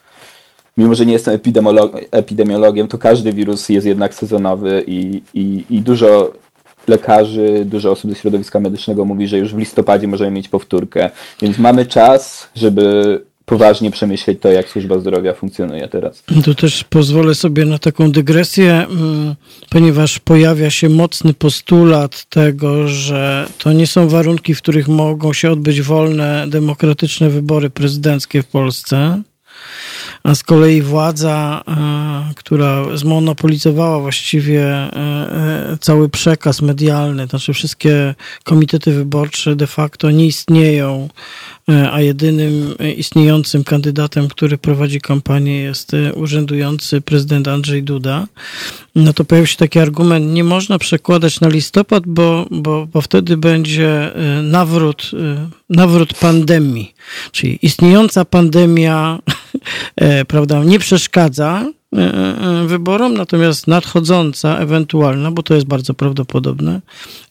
[0.77, 5.81] mimo że nie jestem epidemiolog epidemiologiem, to każdy wirus jest jednak sezonowy i, i, i
[5.81, 6.33] dużo
[6.89, 11.11] lekarzy, dużo osób ze środowiska medycznego mówi, że już w listopadzie możemy mieć powtórkę.
[11.43, 16.23] Więc mamy czas, żeby poważnie przemyśleć to, jak służba zdrowia funkcjonuje teraz.
[16.45, 19.35] Tu też pozwolę sobie na taką dygresję, mm,
[19.71, 25.51] ponieważ pojawia się mocny postulat tego, że to nie są warunki, w których mogą się
[25.51, 29.23] odbyć wolne, demokratyczne wybory prezydenckie w Polsce.
[30.23, 38.15] A z kolei władza, e, która zmonopolizowała właściwie e, e, cały przekaz medialny, znaczy wszystkie
[38.45, 41.09] komitety wyborcze de facto nie istnieją,
[41.93, 48.27] a jedynym istniejącym kandydatem, który prowadzi kampanię jest urzędujący prezydent Andrzej Duda,
[48.95, 53.37] no to pojawił się taki argument, nie można przekładać na listopad, bo, bo, bo wtedy
[53.37, 54.13] będzie
[54.43, 55.11] nawrót,
[55.71, 56.95] nawrót pandemii,
[57.33, 59.19] czyli istniejąca pandemia
[60.29, 61.78] prawda, nie przeszkadza E, e,
[62.67, 66.81] wyborom, natomiast nadchodząca, ewentualna, bo to jest bardzo prawdopodobne,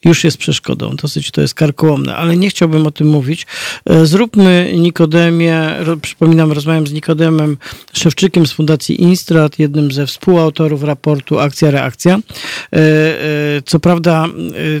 [0.04, 0.96] już jest przeszkodą.
[0.96, 3.46] Dosyć to jest karkołomne, ale nie chciałbym o tym mówić.
[3.84, 7.56] E, zróbmy Nikodemie, przypominam, rozmawiam z Nikodemem
[7.92, 12.18] Szewczykiem z Fundacji Instrat, jednym ze współautorów raportu Akcja Reakcja.
[13.66, 14.26] Co prawda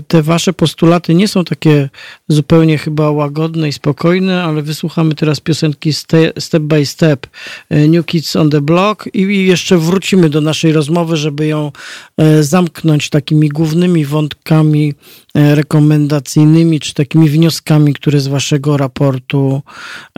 [0.08, 1.88] te wasze postulaty nie są takie
[2.28, 5.92] zupełnie chyba łagodne i spokojne, ale wysłuchamy teraz piosenki
[6.38, 7.26] Step by Step,
[7.70, 11.72] New Kids on the Block i jeszcze jeszcze wrócimy do naszej rozmowy, żeby ją
[12.18, 14.94] e, zamknąć takimi głównymi wątkami
[15.34, 19.62] e, rekomendacyjnymi, czy takimi wnioskami, które z waszego raportu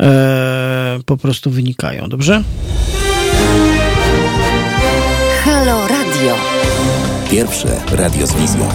[0.00, 2.08] e, po prostu wynikają.
[2.08, 2.42] Dobrze?
[5.44, 6.36] Halo Radio.
[7.30, 8.68] Pierwsze radio z wizją.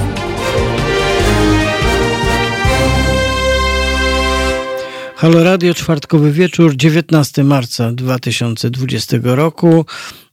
[5.15, 9.85] Halo Radio, czwartkowy wieczór, 19 marca 2020 roku.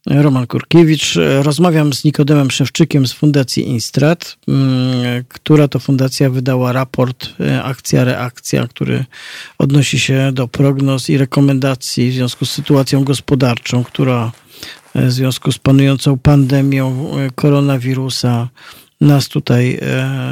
[0.07, 1.19] Roman Kurkiewicz.
[1.43, 8.05] Rozmawiam z Nikodemem Szewczykiem z Fundacji Instrat, mm, która to fundacja wydała raport e, Akcja
[8.05, 9.05] Reakcja, który
[9.59, 14.33] odnosi się do prognoz i rekomendacji w związku z sytuacją gospodarczą, która
[14.95, 18.49] e, w związku z panującą pandemią e, koronawirusa
[19.01, 19.81] nas tutaj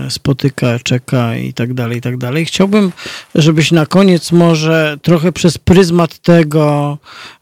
[0.09, 2.47] spotyka, czeka i tak dalej, i tak dalej.
[2.47, 2.93] Chciałbym,
[3.35, 7.40] żebyś na koniec może trochę przez pryzmat tego E,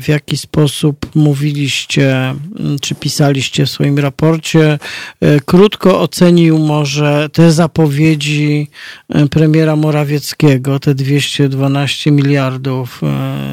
[0.00, 2.34] w jaki sposób mówiliście,
[2.80, 4.78] czy pisaliście w swoim raporcie.
[5.20, 8.68] E, krótko ocenił może te zapowiedzi
[9.08, 13.00] e, premiera Morawieckiego, te 212 miliardów,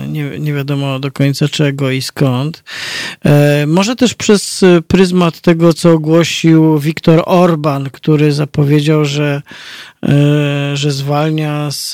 [0.07, 2.63] nie, nie wiadomo do końca czego i skąd.
[3.67, 9.41] Może też przez pryzmat tego, co ogłosił Viktor Orban, który zapowiedział, że
[10.73, 11.93] że zwalnia z,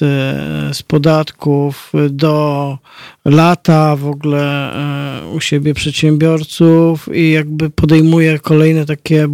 [0.78, 2.78] z podatków do
[3.26, 9.28] lata w ogóle e, u siebie przedsiębiorców i jakby podejmuje kolejne takie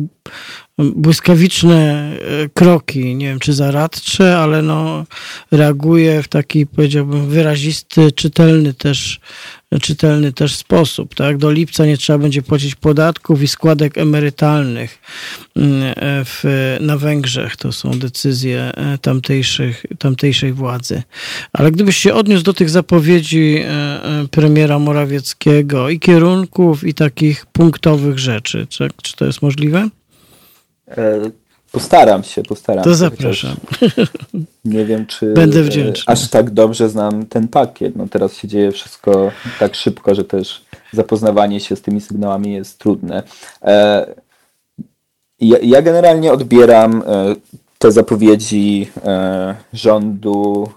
[0.79, 2.11] błyskawiczne
[2.43, 5.05] e, kroki, nie wiem czy zaradcze, ale no
[5.51, 9.19] reaguje w taki powiedziałbym wyrazisty, czytelny też
[9.81, 11.15] czytelny też sposób.
[11.15, 11.37] Tak?
[11.37, 14.99] Do lipca nie trzeba będzie płacić podatków i składek emerytalnych
[15.55, 15.93] mm, e,
[16.25, 16.43] w,
[16.79, 17.55] na Węgrzech.
[17.55, 21.03] To są decyzje e, tamtejszych, tamtejszej władzy.
[21.53, 23.63] Ale gdybyś się odniósł do tych zapowiedzi
[24.31, 29.89] premiera Morawieckiego i kierunków, i takich punktowych rzeczy, czy, czy to jest możliwe?
[31.71, 32.93] Postaram się, postaram to się.
[32.93, 33.55] To zapraszam.
[34.65, 36.13] Nie wiem, czy Będę wdzięczny.
[36.13, 37.95] aż tak dobrze znam ten pakiet.
[37.95, 40.61] No teraz się dzieje wszystko tak szybko, że też
[40.93, 43.23] zapoznawanie się z tymi sygnałami jest trudne.
[43.61, 44.05] E,
[45.41, 47.35] ja, generalnie odbieram e,
[47.77, 50.69] te zapowiedzi e, rządu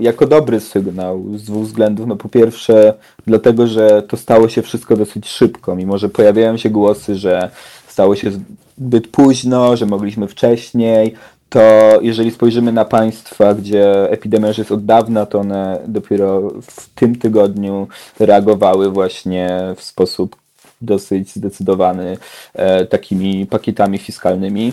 [0.00, 2.06] jako dobry sygnał z dwóch względów.
[2.06, 2.94] No po pierwsze,
[3.26, 7.50] dlatego, że to stało się wszystko dosyć szybko, mimo że pojawiają się głosy, że
[7.88, 8.30] stało się
[8.78, 11.14] zbyt późno, że mogliśmy wcześniej,
[11.48, 16.88] to jeżeli spojrzymy na państwa, gdzie epidemia już jest od dawna, to one dopiero w
[16.94, 20.36] tym tygodniu reagowały właśnie w sposób
[20.82, 22.18] dosyć zdecydowany
[22.54, 24.72] e, takimi pakietami fiskalnymi.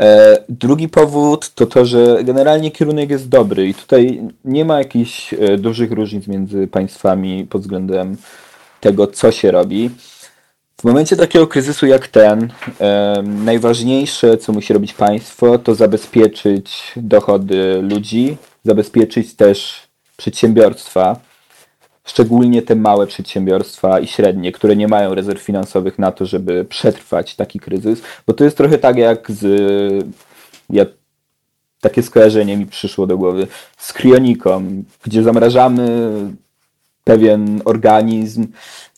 [0.00, 5.34] E, drugi powód to to, że generalnie kierunek jest dobry i tutaj nie ma jakichś
[5.34, 8.16] e, dużych różnic między państwami pod względem
[8.80, 9.90] tego, co się robi.
[10.82, 12.52] W momencie takiego kryzysu jak ten,
[13.24, 19.82] najważniejsze, co musi robić państwo, to zabezpieczyć dochody ludzi, zabezpieczyć też
[20.16, 21.16] przedsiębiorstwa,
[22.04, 27.36] szczególnie te małe przedsiębiorstwa i średnie, które nie mają rezerw finansowych na to, żeby przetrwać
[27.36, 30.04] taki kryzys, bo to jest trochę tak jak z.
[30.70, 30.86] Ja,
[31.80, 33.46] takie skojarzenie mi przyszło do głowy
[33.78, 36.10] z krioniką, gdzie zamrażamy
[37.04, 38.46] pewien organizm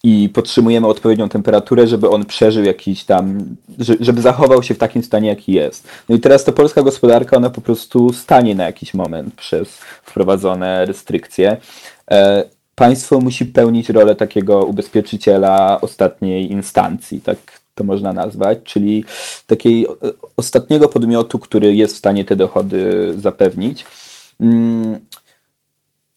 [0.03, 5.29] i podtrzymujemy odpowiednią temperaturę, żeby on przeżył jakiś tam, żeby zachował się w takim stanie,
[5.29, 5.89] jaki jest.
[6.09, 9.69] No i teraz ta polska gospodarka, ona po prostu stanie na jakiś moment przez
[10.03, 11.57] wprowadzone restrykcje.
[12.11, 12.45] E,
[12.75, 17.39] państwo musi pełnić rolę takiego ubezpieczyciela ostatniej instancji, tak
[17.75, 19.05] to można nazwać, czyli
[19.47, 19.89] takiej e,
[20.37, 23.85] ostatniego podmiotu, który jest w stanie te dochody zapewnić.
[24.41, 24.99] Mm,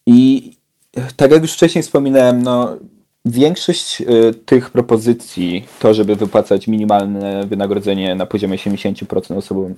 [0.06, 0.57] I
[1.16, 2.76] tak jak już wcześniej wspominałem, no,
[3.24, 4.02] większość
[4.46, 9.74] tych propozycji, to żeby wypłacać minimalne wynagrodzenie na poziomie 70% osobom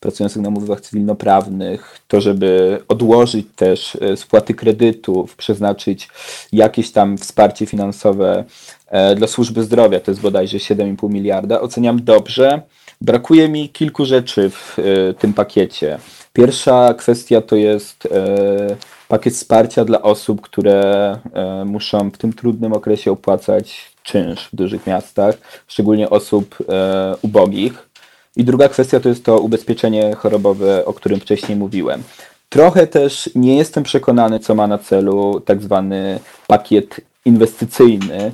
[0.00, 6.08] pracujących na umowach cywilnoprawnych, to żeby odłożyć też e, spłaty kredytów, przeznaczyć
[6.52, 8.44] jakieś tam wsparcie finansowe
[8.86, 12.62] e, dla służby zdrowia, to jest bodajże 7,5 miliarda, oceniam dobrze.
[13.00, 15.98] Brakuje mi kilku rzeczy w e, tym pakiecie.
[16.40, 18.08] Pierwsza kwestia to jest
[19.08, 21.18] pakiet wsparcia dla osób, które
[21.64, 26.58] muszą w tym trudnym okresie opłacać czynsz w dużych miastach, szczególnie osób
[27.22, 27.88] ubogich.
[28.36, 32.02] I druga kwestia to jest to ubezpieczenie chorobowe, o którym wcześniej mówiłem.
[32.48, 38.32] Trochę też nie jestem przekonany, co ma na celu tak zwany pakiet inwestycyjny,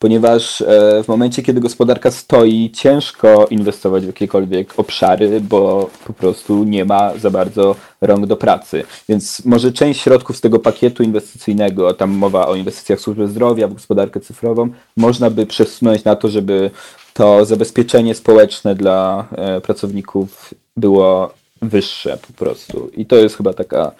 [0.00, 6.64] ponieważ e, w momencie, kiedy gospodarka stoi, ciężko inwestować w jakiekolwiek obszary, bo po prostu
[6.64, 8.84] nie ma za bardzo rąk do pracy.
[9.08, 13.68] Więc może część środków z tego pakietu inwestycyjnego, tam mowa o inwestycjach w służbę zdrowia,
[13.68, 16.70] w gospodarkę cyfrową, można by przesunąć na to, żeby
[17.14, 21.32] to zabezpieczenie społeczne dla e, pracowników było
[21.62, 22.90] wyższe po prostu.
[22.96, 23.92] I to jest chyba taka,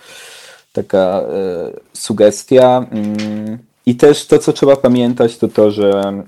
[0.72, 2.86] taka e, sugestia.
[3.90, 6.22] I też to, co trzeba pamiętać, to to, że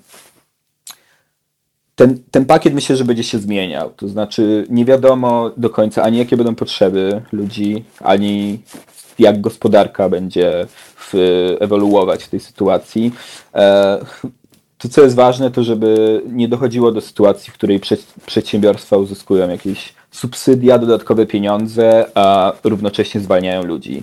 [1.95, 3.91] ten, ten pakiet myślę, że będzie się zmieniał.
[3.97, 8.59] To znaczy nie wiadomo do końca ani jakie będą potrzeby ludzi, ani
[9.19, 11.15] jak gospodarka będzie w,
[11.61, 13.13] ewoluować w tej sytuacji.
[13.55, 13.99] E,
[14.79, 17.81] to, co jest ważne, to żeby nie dochodziło do sytuacji, w której
[18.27, 24.03] przedsiębiorstwa uzyskują jakieś subsydia, dodatkowe pieniądze, a równocześnie zwalniają ludzi.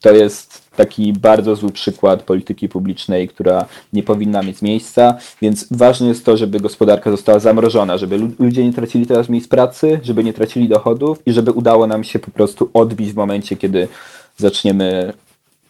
[0.00, 6.08] To jest taki bardzo zły przykład polityki publicznej, która nie powinna mieć miejsca, więc ważne
[6.08, 10.32] jest to, żeby gospodarka została zamrożona, żeby ludzie nie tracili teraz miejsc pracy, żeby nie
[10.32, 13.88] tracili dochodów i żeby udało nam się po prostu odbić w momencie, kiedy
[14.36, 15.12] zaczniemy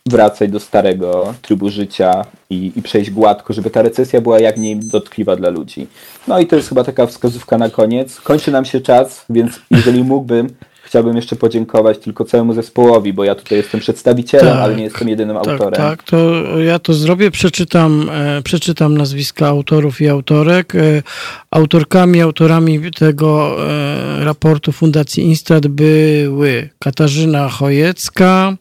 [0.07, 4.77] wracać do starego trybu życia i, i przejść gładko, żeby ta recesja była jak mniej
[4.77, 5.87] dotkliwa dla ludzi.
[6.29, 8.21] No i to jest chyba taka wskazówka na koniec.
[8.21, 10.49] Kończy nam się czas, więc jeżeli mógłbym,
[10.91, 15.09] chciałbym jeszcze podziękować tylko całemu zespołowi, bo ja tutaj jestem przedstawicielem, tak, ale nie jestem
[15.09, 15.73] jedynym tak, autorem.
[15.73, 16.19] Tak, to
[16.59, 20.75] ja to zrobię, przeczytam, e, przeczytam nazwiska autorów i autorek.
[20.75, 21.03] E,
[21.51, 28.57] autorkami, autorami tego e, raportu Fundacji Instrat były Katarzyna Chojecka,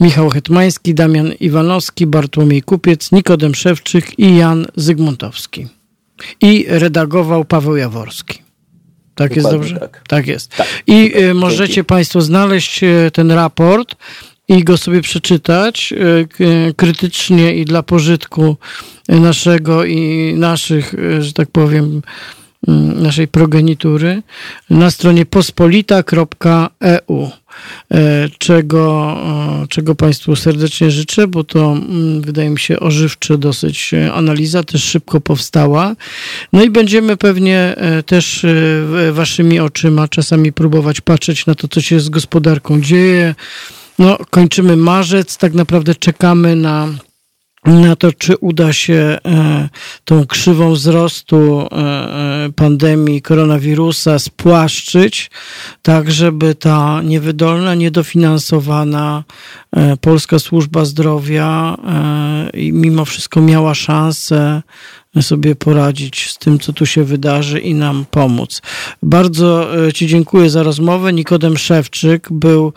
[0.00, 5.66] Michał Hetmański, Damian Iwanowski, Bartłomiej Kupiec, Nikodem Szewczyk i Jan Zygmuntowski.
[6.40, 8.51] I redagował Paweł Jaworski.
[9.14, 9.80] Tak Dokładnie jest dobrze?
[9.80, 10.56] Tak, tak jest.
[10.56, 10.66] Tak.
[10.86, 13.94] I y, możecie Państwo znaleźć y, ten raport
[14.48, 15.94] i go sobie przeczytać
[16.40, 18.56] y, krytycznie i dla pożytku
[19.08, 22.02] naszego i naszych, że tak powiem,
[22.96, 24.22] naszej progenitury
[24.70, 27.30] na stronie pospolita.eu,
[27.90, 29.16] e, czego,
[29.68, 34.84] czego Państwu serdecznie życzę, bo to mm, wydaje mi się ożywcze dosyć e, analiza, też
[34.84, 35.96] szybko powstała.
[36.52, 38.46] No i będziemy pewnie e, też
[39.12, 43.34] Waszymi oczyma czasami próbować patrzeć na to, co się z gospodarką dzieje.
[43.98, 46.88] No, kończymy marzec, tak naprawdę czekamy na
[47.66, 49.68] na to, czy uda się e,
[50.04, 55.30] tą krzywą wzrostu e, e, pandemii koronawirusa spłaszczyć,
[55.82, 59.24] tak żeby ta niewydolna, niedofinansowana
[60.00, 61.76] polska służba zdrowia
[62.54, 64.62] mimo wszystko miała szansę
[65.20, 68.62] sobie poradzić z tym, co tu się wydarzy i nam pomóc.
[69.02, 71.12] Bardzo Ci dziękuję za rozmowę.
[71.12, 72.72] Nikodem Szewczyk był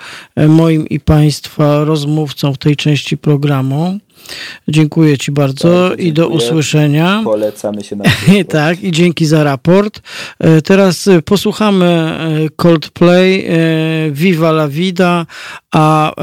[0.47, 3.99] moim i Państwa rozmówcą w tej części programu.
[4.67, 7.21] Dziękuję Ci bardzo tak, i do usłyszenia.
[7.23, 8.03] Polecamy się na
[8.49, 10.01] Tak, i dzięki za raport.
[10.39, 13.49] E, teraz e, posłuchamy e, Coldplay,
[14.11, 15.25] Viva la Vida,
[15.71, 16.13] a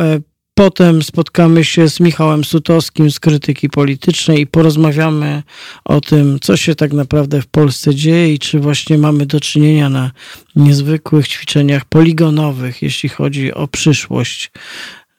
[0.55, 5.43] Potem spotkamy się z Michałem Sutowskim z krytyki politycznej i porozmawiamy
[5.85, 9.89] o tym, co się tak naprawdę w Polsce dzieje i czy właśnie mamy do czynienia
[9.89, 10.11] na
[10.57, 14.51] niezwykłych ćwiczeniach poligonowych, jeśli chodzi o przyszłość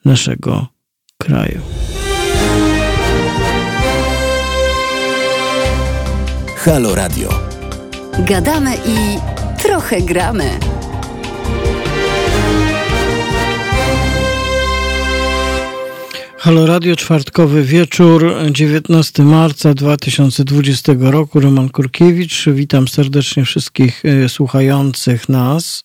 [0.04, 0.66] naszego
[1.18, 1.60] kraju.
[6.56, 7.28] Halo Radio.
[8.18, 9.18] Gadamy i
[9.62, 10.50] trochę gramy.
[16.44, 21.40] Halo Radio, czwartkowy wieczór, 19 marca 2020 roku.
[21.40, 22.44] Roman Kurkiewicz.
[22.48, 25.84] Witam serdecznie wszystkich e, słuchających nas.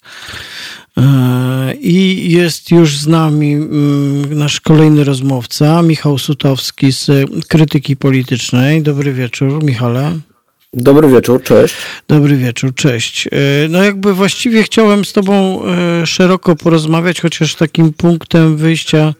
[0.97, 7.11] E, I jest już z nami mm, nasz kolejny rozmówca, Michał Sutowski z
[7.47, 8.81] Krytyki Politycznej.
[8.81, 10.19] Dobry wieczór, Michale.
[10.73, 11.75] Dobry wieczór, cześć.
[12.07, 13.27] Dobry wieczór, cześć.
[13.27, 13.29] E,
[13.69, 15.61] no jakby właściwie chciałem z tobą
[16.05, 19.13] szeroko porozmawiać, chociaż takim punktem wyjścia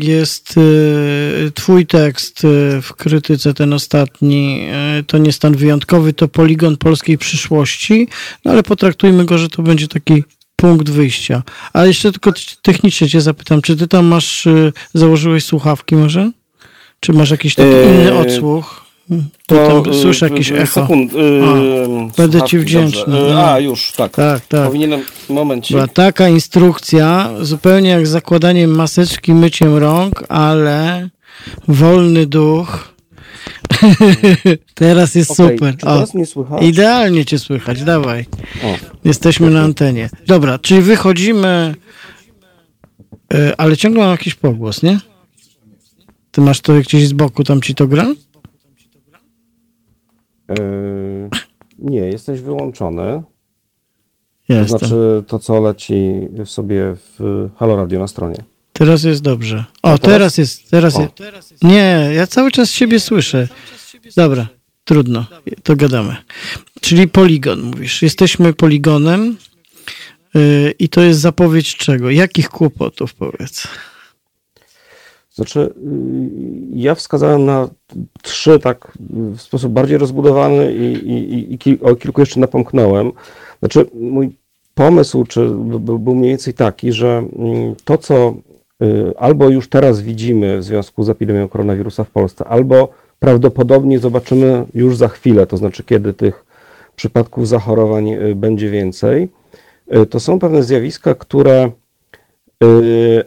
[0.00, 4.68] jest y, twój tekst y, w krytyce, ten ostatni,
[5.00, 8.08] y, to nie stan wyjątkowy, to poligon polskiej przyszłości,
[8.44, 10.24] no ale potraktujmy go, że to będzie taki
[10.56, 11.42] punkt wyjścia.
[11.72, 12.32] A jeszcze tylko
[12.62, 14.48] technicznie cię zapytam, czy ty tam masz,
[14.94, 16.30] założyłeś słuchawki może?
[17.00, 18.87] Czy masz jakiś taki inny odsłuch?
[19.46, 20.80] To tam słyszę jakieś echo.
[20.80, 23.04] Sekund, a, będę ci wdzięczny.
[23.06, 23.52] No.
[23.52, 24.12] A, już, tak.
[24.12, 24.66] Tak, tak.
[24.66, 25.76] Powinienem, momencik.
[25.76, 31.08] Była taka instrukcja, zupełnie jak zakładaniem maseczki, myciem rąk, ale
[31.68, 32.94] wolny duch.
[34.74, 35.76] teraz jest okay, super.
[35.76, 36.62] Teraz mnie słychać?
[36.62, 38.26] Idealnie cię słychać, dawaj.
[38.64, 40.10] O, Jesteśmy na antenie.
[40.26, 41.74] Dobra, czyli wychodzimy,
[43.58, 45.00] ale ciągle mam jakiś pogłos, nie?
[46.30, 48.06] Ty masz to gdzieś z boku, tam ci to gra?
[50.48, 51.28] Yy,
[51.78, 53.22] nie, jesteś wyłączony.
[54.48, 54.66] Jestem.
[54.66, 58.36] To znaczy to, co leci sobie w Halo Radio na stronie.
[58.72, 59.64] Teraz jest dobrze.
[59.82, 60.00] O, teraz?
[60.00, 60.70] teraz, jest.
[60.70, 61.00] Teraz o.
[61.00, 61.14] jest.
[61.62, 63.48] Nie, ja cały czas siebie słyszę.
[64.16, 64.46] Dobra,
[64.84, 65.26] trudno,
[65.62, 66.16] to gadamy.
[66.80, 68.02] Czyli poligon, mówisz.
[68.02, 69.36] Jesteśmy poligonem
[70.34, 72.10] yy, i to jest zapowiedź czego?
[72.10, 73.68] Jakich kłopotów, powiedz?
[75.38, 75.70] Znaczy, y,
[76.72, 77.68] ja wskazałem na
[78.22, 83.12] trzy tak w sposób bardziej rozbudowany i, i, i, i o kilku jeszcze napomknąłem.
[83.58, 84.30] Znaczy, mój
[84.74, 88.34] pomysł czy, był mniej więcej taki, że mm, to, co
[88.82, 94.64] y, albo już teraz widzimy w związku z epidemią koronawirusa w Polsce, albo prawdopodobnie zobaczymy
[94.74, 96.44] już za chwilę, to znaczy kiedy tych
[96.96, 99.28] przypadków zachorowań y, będzie więcej,
[100.10, 101.70] to są pewne zjawiska, które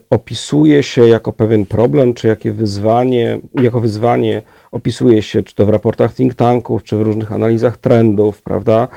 [0.10, 5.70] opisuje się jako pewien problem, czy jakie wyzwanie, jako wyzwanie opisuje się, czy to w
[5.70, 8.88] raportach think tanków, czy w różnych analizach trendów, prawda?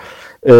[0.47, 0.53] Y,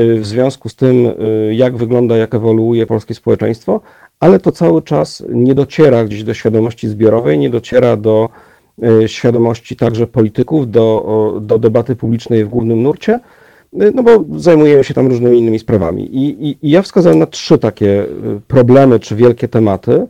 [0.00, 1.06] y, w związku z tym,
[1.50, 3.80] jak wygląda, jak ewoluuje polskie społeczeństwo,
[4.20, 8.28] ale to cały czas nie dociera gdzieś do świadomości zbiorowej, nie dociera do
[9.06, 13.41] świadomości także polityków, do, do debaty publicznej w głównym nurcie, Y,
[13.72, 16.16] no bo zajmujemy się tam różnymi innymi sprawami.
[16.16, 18.08] I, i, I, ja wskazałem na trzy takie y,
[18.48, 20.06] problemy czy wielkie tematy.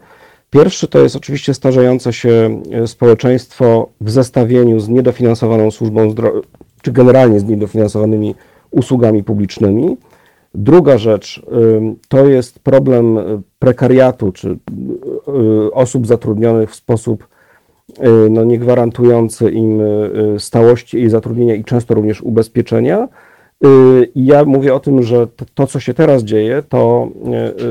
[0.50, 6.40] Pierwszy to jest oczywiście starzejące się y, społeczeństwo w zestawieniu z niedofinansowaną służbą zdrowia,
[6.82, 8.34] czy generalnie z niedofinansowanymi
[8.70, 9.96] usługami publicznymi.
[10.54, 11.42] Druga rzecz
[12.08, 13.18] to jest problem
[13.58, 14.58] prekariatu, czy
[15.72, 17.28] osób zatrudnionych w sposób
[18.30, 19.82] no, niegwarantujący im
[20.38, 23.08] stałości i zatrudnienia i często również ubezpieczenia.
[23.66, 27.08] Y, I ja mówię o tym, że to, to, co się teraz dzieje, to,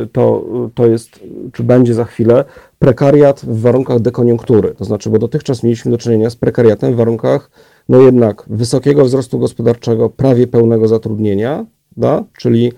[0.03, 1.19] y, to, to jest,
[1.53, 2.45] czy będzie za chwilę,
[2.79, 4.75] prekariat w warunkach dekoniunktury.
[4.77, 7.51] To znaczy, bo dotychczas mieliśmy do czynienia z prekariatem w warunkach,
[7.89, 11.65] no jednak wysokiego wzrostu gospodarczego, prawie pełnego zatrudnienia,
[11.97, 12.23] da?
[12.37, 12.71] czyli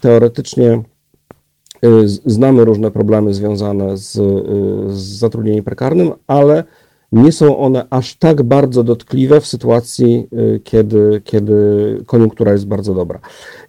[0.00, 0.82] teoretycznie
[1.84, 4.12] y, znamy różne problemy związane z,
[4.90, 6.64] z zatrudnieniem prekarnym, ale
[7.14, 11.54] nie są one aż tak bardzo dotkliwe w sytuacji, y, kiedy, kiedy
[12.06, 13.20] koniunktura jest bardzo dobra.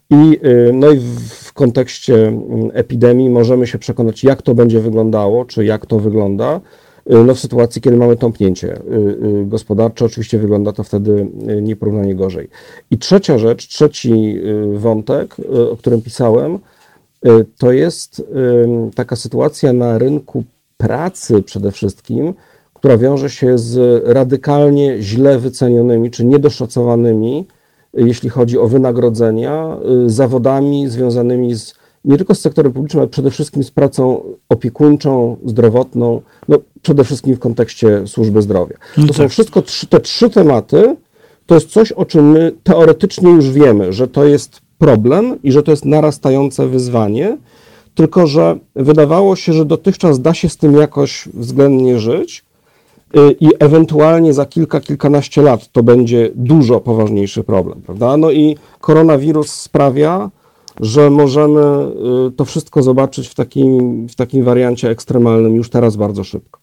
[0.10, 5.46] I, y, no i w kontekście mm, epidemii możemy się przekonać, jak to będzie wyglądało,
[5.46, 6.62] czy jak to wygląda.
[7.12, 8.80] Y, no w sytuacji, kiedy mamy tąpnięcie
[9.44, 11.28] gospodarcze, oczywiście wygląda to wtedy
[11.62, 12.50] nieporównanie gorzej.
[12.92, 14.42] I trzecia rzecz, trzeci
[14.74, 15.36] wątek,
[15.72, 16.60] o którym pisałem,
[17.58, 18.24] to jest
[18.96, 20.44] taka sytuacja na rynku
[20.78, 22.34] pracy przede wszystkim,
[22.86, 27.46] która wiąże się z radykalnie źle wycenionymi czy niedoszacowanymi,
[27.94, 31.74] jeśli chodzi o wynagrodzenia, y, zawodami związanymi z,
[32.06, 37.36] nie tylko z sektorem publicznym, ale przede wszystkim z pracą opiekuńczą, zdrowotną, no przede wszystkim
[37.36, 38.76] w kontekście służby zdrowia.
[38.98, 39.32] No to są tak.
[39.32, 40.96] wszystko trzy, te trzy tematy,
[41.46, 45.64] to jest coś, o czym my teoretycznie już wiemy, że to jest problem i że
[45.64, 47.38] to jest narastające wyzwanie,
[47.96, 52.45] tylko że wydawało się, że dotychczas da się z tym jakoś względnie żyć,
[53.40, 58.18] i ewentualnie za kilka, kilkanaście lat to będzie dużo poważniejszy problem, prawda?
[58.18, 60.30] No i koronawirus sprawia,
[60.80, 61.62] że możemy
[62.28, 66.60] y, to wszystko zobaczyć w takim, w takim wariancie ekstremalnym już teraz bardzo szybko.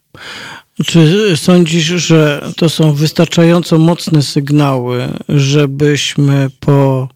[0.84, 7.08] Czy sądzisz, że to są wystarczająco mocne sygnały, żebyśmy po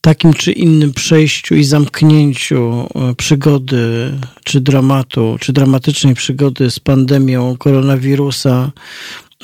[0.00, 4.12] takim czy innym przejściu i zamknięciu e, przygody,
[4.44, 8.72] czy dramatu, czy dramatycznej przygody z pandemią koronawirusa,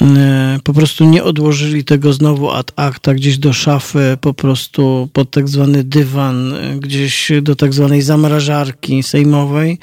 [0.01, 5.31] e, po prostu nie odłożyli tego znowu ad acta gdzieś do szafy, po prostu pod
[5.31, 9.79] tak zwany dywan, e, gdzieś do tak zwanej zamrażarki sejmowej,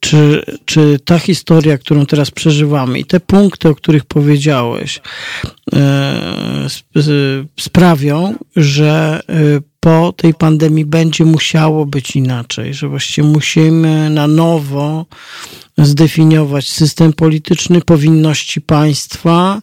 [0.00, 5.00] czy, czy ta historia, którą teraz przeżywamy i te punkty, o których powiedziałeś,
[7.56, 9.20] sprawią, że
[9.88, 15.06] po tej pandemii będzie musiało być inaczej, że właściwie musimy na nowo
[15.78, 19.60] zdefiniować system polityczny, powinności państwa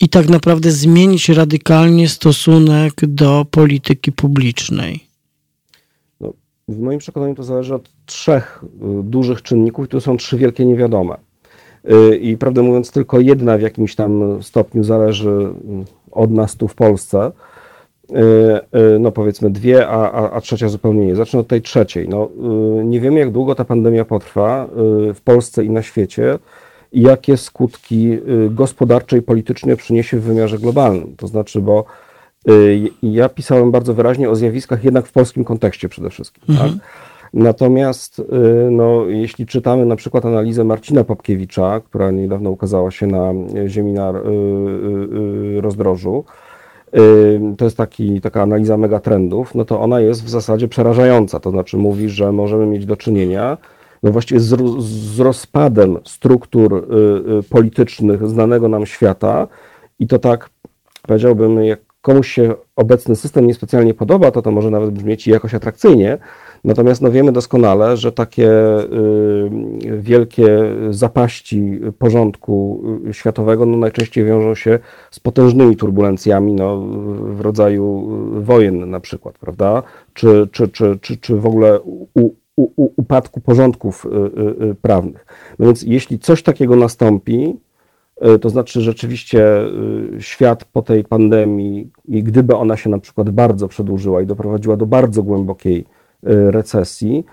[0.00, 5.04] i tak naprawdę zmienić radykalnie stosunek do polityki publicznej?
[6.20, 6.32] No,
[6.68, 11.16] w moim przekonaniu to zależy od trzech y, dużych czynników, to są trzy wielkie niewiadome.
[11.90, 15.52] Y, I prawdę mówiąc, tylko jedna w jakimś tam stopniu zależy y,
[16.10, 17.32] od nas tu w Polsce.
[19.00, 21.16] No powiedzmy dwie, a, a, a trzecia zupełnie nie.
[21.16, 22.08] Zacznę od tej trzeciej.
[22.08, 22.28] No,
[22.84, 24.68] nie wiemy, jak długo ta pandemia potrwa
[25.14, 26.38] w Polsce i na świecie
[26.92, 28.18] i jakie skutki
[28.50, 31.14] gospodarcze i polityczne przyniesie w wymiarze globalnym.
[31.16, 31.84] To znaczy, bo
[33.02, 36.42] ja pisałem bardzo wyraźnie o zjawiskach jednak w polskim kontekście przede wszystkim.
[36.46, 36.50] Tak?
[36.50, 36.72] Mhm.
[36.78, 36.88] Tak?
[37.34, 38.24] Natomiast y,
[38.70, 43.32] no, jeśli czytamy na przykład analizę Marcina Popkiewicza, która niedawno ukazała się na
[43.66, 44.14] Ziemi na y,
[45.56, 46.24] y, rozdrożu,
[47.58, 51.40] to jest taki, taka analiza megatrendów, no to ona jest w zasadzie przerażająca.
[51.40, 53.58] To znaczy mówi, że możemy mieć do czynienia
[54.02, 56.88] no właściwie z, z rozpadem struktur
[57.50, 59.48] politycznych znanego nam świata
[59.98, 60.50] i to tak
[61.02, 66.18] powiedziałbym, jak komuś się obecny system niespecjalnie podoba, to to może nawet brzmieć jakoś atrakcyjnie,
[66.64, 70.58] Natomiast no wiemy doskonale, że takie y, wielkie
[70.90, 74.78] zapaści porządku y, światowego no najczęściej wiążą się
[75.10, 76.80] z potężnymi turbulencjami no,
[77.34, 78.08] w rodzaju
[78.42, 79.82] wojen na przykład, prawda?
[80.14, 82.06] Czy, czy, czy, czy, czy w ogóle u,
[82.56, 84.06] u, upadku porządków
[84.70, 85.26] y, prawnych.
[85.58, 87.56] No więc jeśli coś takiego nastąpi,
[88.40, 89.44] to znaczy rzeczywiście
[90.18, 94.86] świat po tej pandemii, i gdyby ona się na przykład bardzo przedłużyła i doprowadziła do
[94.86, 97.24] bardzo głębokiej Y, recesji,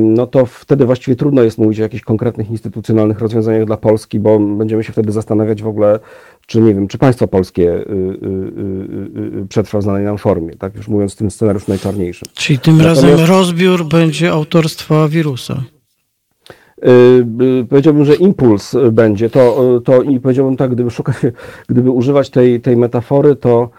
[0.00, 4.38] no to wtedy właściwie trudno jest mówić o jakichś konkretnych instytucjonalnych rozwiązaniach dla Polski, bo
[4.38, 6.00] będziemy się wtedy zastanawiać w ogóle,
[6.46, 7.82] czy nie wiem, czy państwo polskie y,
[9.42, 12.28] y, przetrwa w znanej nam formie, tak już mówiąc w tym scenariuszu najczarniejszym.
[12.34, 13.02] Czyli tym Natomiast...
[13.02, 15.62] razem rozbiór będzie autorstwa wirusa.
[17.68, 19.30] Powiedziałbym, że impuls będzie.
[19.30, 21.16] To, to i powiedziałbym tak, gdyby szukać,
[21.68, 23.70] gdyby używać tej, tej metafory, to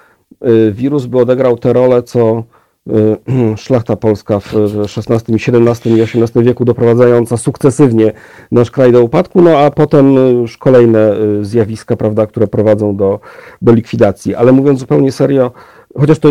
[0.72, 2.44] wirus by odegrał tę rolę, co Y,
[3.56, 4.54] szlachta polska w
[4.98, 8.12] XVI, XVII i XVIII wieku doprowadzająca sukcesywnie
[8.52, 13.20] nasz kraj do upadku, no a potem już kolejne y, zjawiska, prawda, które prowadzą do,
[13.62, 14.36] do likwidacji.
[14.36, 15.52] Ale mówiąc zupełnie serio,
[15.98, 16.30] chociaż to,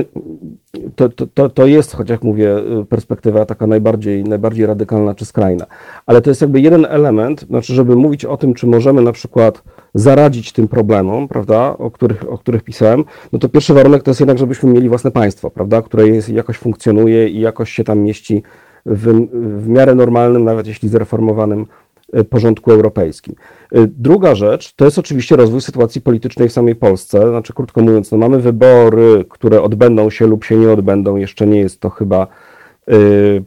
[0.96, 2.54] to, to, to jest, chociaż jak mówię,
[2.88, 5.66] perspektywa taka najbardziej, najbardziej radykalna czy skrajna,
[6.06, 9.62] ale to jest jakby jeden element, znaczy, żeby mówić o tym, czy możemy na przykład
[9.94, 14.20] zaradzić tym problemom, prawda, o których, o których pisałem, no to pierwszy warunek to jest
[14.20, 18.42] jednak, żebyśmy mieli własne państwo, prawda, które jest, jakoś funkcjonuje i jakoś się tam mieści
[18.86, 19.26] w,
[19.62, 21.66] w miarę normalnym, nawet jeśli zreformowanym
[22.12, 23.34] e, porządku europejskim.
[23.72, 27.28] E, druga rzecz to jest oczywiście rozwój sytuacji politycznej w samej Polsce.
[27.28, 31.16] Znaczy, krótko mówiąc, no mamy wybory, które odbędą się lub się nie odbędą.
[31.16, 32.26] Jeszcze nie jest to chyba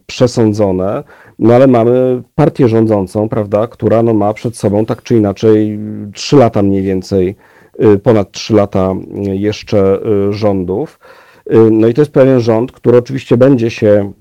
[0.06, 1.04] przesądzone.
[1.40, 5.80] No ale mamy partię rządzącą, prawda, która no, ma przed sobą tak czy inaczej
[6.14, 7.36] trzy lata mniej więcej,
[7.84, 8.94] y, ponad trzy lata
[9.34, 11.00] jeszcze y, rządów.
[11.54, 14.12] Y, no i to jest pewien rząd, który oczywiście będzie się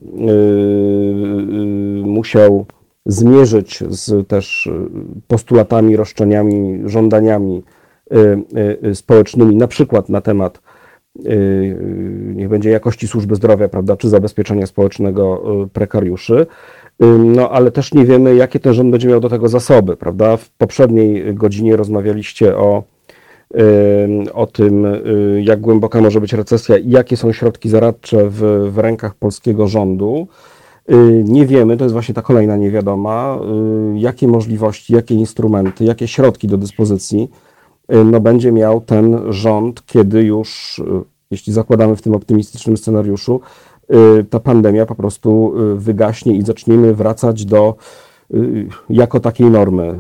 [2.03, 2.67] musiał
[3.07, 4.71] zmierzyć z też
[5.29, 7.63] postulatami, roszczeniami, żądaniami
[8.95, 10.61] społecznymi, na przykład na temat
[12.35, 15.43] niech będzie jakości służby zdrowia, prawda, czy zabezpieczenia społecznego
[15.73, 16.47] prekariuszy.
[17.19, 20.37] No, ale też nie wiemy, jakie ten rząd będzie miał do tego zasoby, prawda?
[20.37, 22.83] W poprzedniej godzinie rozmawialiście o,
[24.33, 28.79] o tym, y, jak głęboka może być recesja i jakie są środki zaradcze w, w
[28.79, 30.27] rękach polskiego rządu.
[30.91, 33.39] Y, nie wiemy, to jest właśnie ta kolejna niewiadoma,
[33.95, 37.31] y, jakie możliwości, jakie instrumenty, jakie środki do dyspozycji
[37.89, 40.83] no, będzie miał ten rząd, kiedy już,
[41.31, 43.41] jeśli zakładamy w tym optymistycznym scenariuszu,
[43.93, 47.75] Y, ta pandemia po prostu y, wygaśnie i zaczniemy wracać do
[48.35, 49.99] y, jako takiej normy,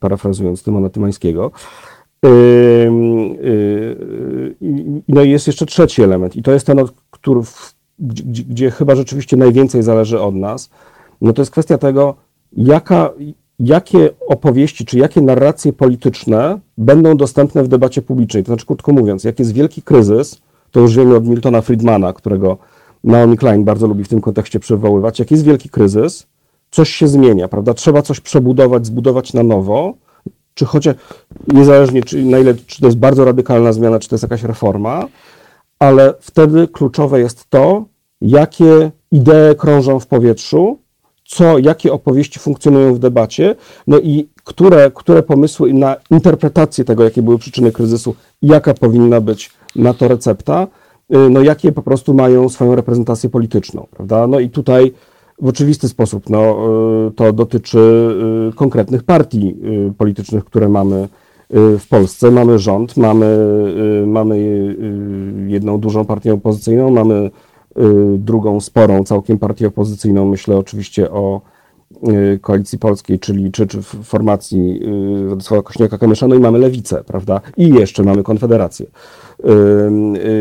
[0.00, 1.50] parafrazując Tymona Tymańskiego.
[5.08, 6.78] No i jest jeszcze trzeci element i to jest ten,
[7.10, 7.40] który,
[7.98, 10.70] gdzie, gdzie chyba rzeczywiście najwięcej zależy od nas.
[11.20, 12.14] No to jest kwestia tego,
[12.52, 13.10] jaka,
[13.58, 18.42] jakie opowieści czy jakie narracje polityczne będą dostępne w debacie publicznej.
[18.42, 20.40] To znaczy, krótko mówiąc, jak jest wielki kryzys,
[20.70, 22.58] to już wiemy od Miltona Friedmana, którego
[23.04, 25.18] Naomi Klein bardzo lubi w tym kontekście przywoływać.
[25.18, 26.26] Jak jest wielki kryzys,
[26.70, 27.74] coś się zmienia, prawda?
[27.74, 29.94] Trzeba coś przebudować, zbudować na nowo,
[30.54, 30.94] czy chociaż
[31.52, 35.06] niezależnie, czy, na ile, czy to jest bardzo radykalna zmiana, czy to jest jakaś reforma,
[35.78, 37.84] ale wtedy kluczowe jest to,
[38.20, 40.78] jakie idee krążą w powietrzu,
[41.24, 43.56] co, jakie opowieści funkcjonują w debacie,
[43.86, 49.50] no i które, które pomysły na interpretację tego, jakie były przyczyny kryzysu, jaka powinna być
[49.76, 50.66] na to recepta,
[51.14, 54.26] y, no jakie po prostu mają swoją reprezentację polityczną, prawda?
[54.26, 54.92] No i tutaj
[55.42, 56.30] w oczywisty sposób.
[56.30, 56.58] No,
[57.16, 57.78] to dotyczy
[58.56, 59.56] konkretnych partii
[59.98, 61.08] politycznych, które mamy
[61.50, 62.30] w Polsce.
[62.30, 63.38] Mamy rząd, mamy,
[64.06, 64.38] mamy
[65.46, 67.30] jedną dużą partię opozycyjną, mamy
[68.18, 70.24] drugą sporą całkiem partię opozycyjną.
[70.24, 71.40] Myślę oczywiście o
[72.40, 74.80] Koalicji Polskiej, czyli czy, czy formacji
[75.26, 77.40] Władysława Kośniaka-Kamysza, no i mamy Lewicę, prawda?
[77.56, 78.86] I jeszcze mamy Konfederację.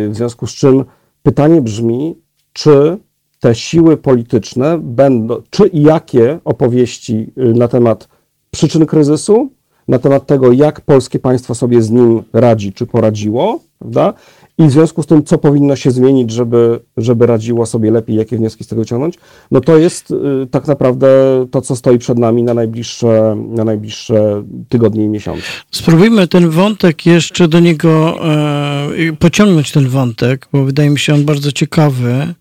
[0.10, 0.86] W związku z czym
[1.24, 2.16] pytanie brzmi,
[2.54, 2.98] czy
[3.40, 8.08] te siły polityczne będą, czy i jakie opowieści na temat
[8.52, 9.50] przyczyn kryzysu,
[9.88, 14.14] na temat tego, jak polskie państwo sobie z nim radzi, czy poradziło, prawda?
[14.58, 18.38] I w związku z tym, co powinno się zmienić, żeby, żeby radziło sobie lepiej, jakie
[18.38, 19.16] wnioski z tego ciągnąć,
[19.52, 21.08] no to jest y, tak naprawdę
[21.52, 25.44] to, co stoi przed nami na najbliższe, na najbliższe tygodnie i miesiące.
[25.72, 31.26] Spróbujmy ten wątek jeszcze do niego e, pociągnąć ten wątek, bo wydaje mi się on
[31.26, 32.34] bardzo ciekawy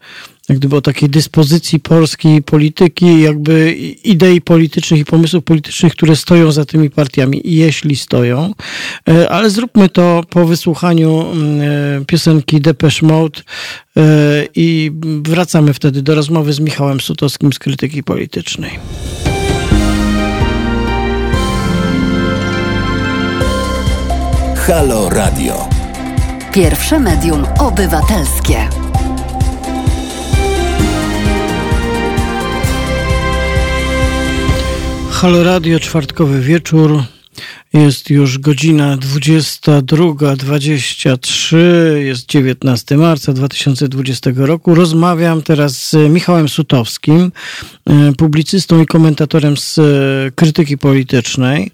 [0.49, 3.73] jak gdyby o takiej dyspozycji polskiej polityki, jakby
[4.05, 8.53] idei politycznych i pomysłów politycznych, które stoją za tymi partiami, jeśli stoją.
[9.09, 11.61] E, ale zróbmy to po wysłuchaniu mm,
[12.03, 13.41] e, piosenki Depeche Mode
[13.97, 14.03] e,
[14.55, 18.79] i wracamy wtedy do rozmowy z Michałem Sutowskim z Krytyki Politycznej.
[24.57, 25.69] Halo Radio.
[26.53, 28.82] Pierwsze medium obywatelskie.
[35.23, 37.03] Halo Radio, czwartkowy wieczór.
[37.73, 41.57] Jest już godzina 22.23,
[41.97, 44.75] jest 19 marca 2020 roku.
[44.75, 47.33] Rozmawiam teraz z Michałem Sutowskim,
[47.87, 49.83] e, publicystą i komentatorem z e,
[50.35, 51.71] krytyki politycznej.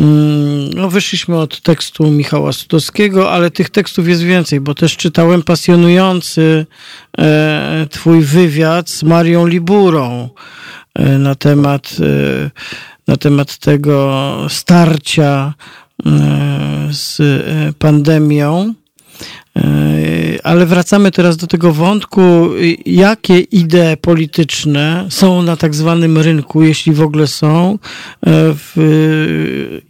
[0.00, 5.42] Mm, no, wyszliśmy od tekstu Michała Sutowskiego, ale tych tekstów jest więcej, bo też czytałem
[5.42, 6.66] pasjonujący
[7.18, 10.28] e, Twój wywiad z Marią Liburą
[11.18, 12.50] na temat, e,
[13.06, 14.10] na temat tego
[14.48, 15.54] starcia
[16.06, 17.22] e, z
[17.78, 18.74] pandemią.
[20.44, 22.50] Ale wracamy teraz do tego wątku,
[22.86, 27.78] jakie idee polityczne są na tak zwanym rynku, jeśli w ogóle są,
[28.26, 28.72] w,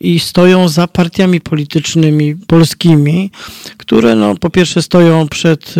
[0.00, 3.30] i stoją za partiami politycznymi polskimi,
[3.76, 5.74] które no, po pierwsze stoją przed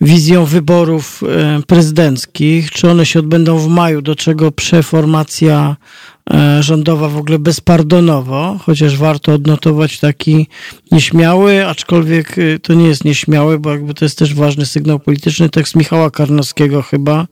[0.00, 1.22] wizją wyborów
[1.66, 5.76] prezydenckich, czy one się odbędą w maju, do czego przeformacja
[6.19, 6.19] E,
[6.60, 10.46] rządowa w ogóle bezpardonowo, chociaż warto odnotować taki
[10.92, 15.48] nieśmiały, aczkolwiek y, to nie jest nieśmiały, bo jakby to jest też ważny sygnał polityczny,
[15.48, 17.26] tekst Michała Karnowskiego chyba,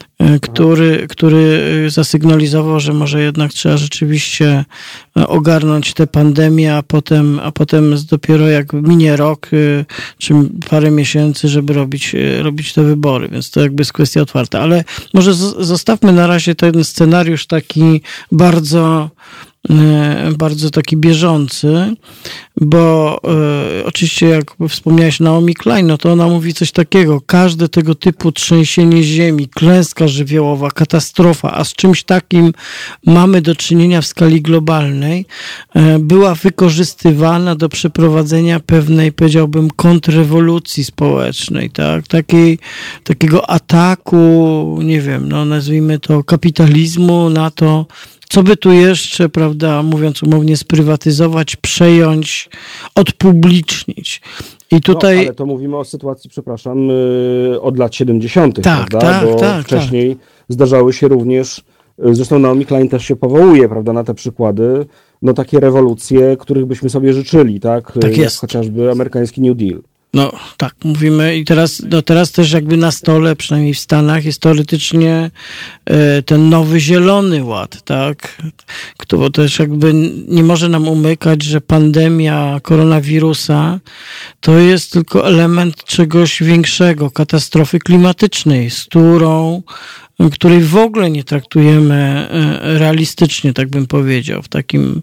[0.00, 0.07] E,
[0.42, 4.64] który, który e, zasygnalizował, że może jednak trzeba rzeczywiście
[5.16, 9.50] e, ogarnąć tę pandemię, a potem, a potem dopiero jak minie rok
[10.18, 10.34] czy
[10.70, 14.60] parę miesięcy, żeby robić, robić te wybory, więc to jakby jest kwestia otwarta.
[14.60, 18.00] Ale może zostawmy na razie ten scenariusz taki
[18.32, 19.47] bardzo E,
[20.38, 21.94] bardzo taki bieżący,
[22.60, 23.20] bo
[23.80, 28.32] e, oczywiście jak wspomniałeś Naomi Klein, no to ona mówi coś takiego, każde tego typu
[28.32, 32.52] trzęsienie ziemi, klęska żywiołowa, katastrofa, a z czymś takim
[33.06, 35.26] mamy do czynienia w skali globalnej,
[35.74, 42.04] e, była wykorzystywana do przeprowadzenia pewnej, powiedziałbym, kontrrewolucji społecznej, tak?
[43.04, 47.86] Takiego ataku, nie wiem, no nazwijmy to kapitalizmu na to,
[48.28, 52.48] co by tu jeszcze, prawda, mówiąc umownie, sprywatyzować, przejąć,
[52.94, 54.20] odpublicznić.
[54.70, 55.16] I tutaj...
[55.16, 59.00] No, ale to mówimy o sytuacji, przepraszam, y, od lat 70., tak, prawda?
[59.00, 60.24] Tak, Bo tak, wcześniej tak.
[60.48, 61.58] zdarzały się również,
[62.06, 64.86] y, zresztą Naomi Klein też się powołuje, prawda, na te przykłady,
[65.22, 67.92] no takie rewolucje, których byśmy sobie życzyli, tak?
[68.00, 68.36] Tak jest.
[68.36, 69.80] Jak chociażby amerykański New Deal.
[70.14, 74.40] No tak, mówimy i teraz, no teraz też jakby na stole, przynajmniej w Stanach, jest
[74.40, 75.30] teoretycznie
[75.84, 78.42] e, ten nowy zielony ład, tak?
[78.96, 79.94] Kto też jakby
[80.28, 83.80] nie może nam umykać, że pandemia koronawirusa
[84.40, 89.62] to jest tylko element czegoś większego, katastrofy klimatycznej, z którą
[90.32, 95.02] której w ogóle nie traktujemy e, realistycznie, tak bym powiedział, w takim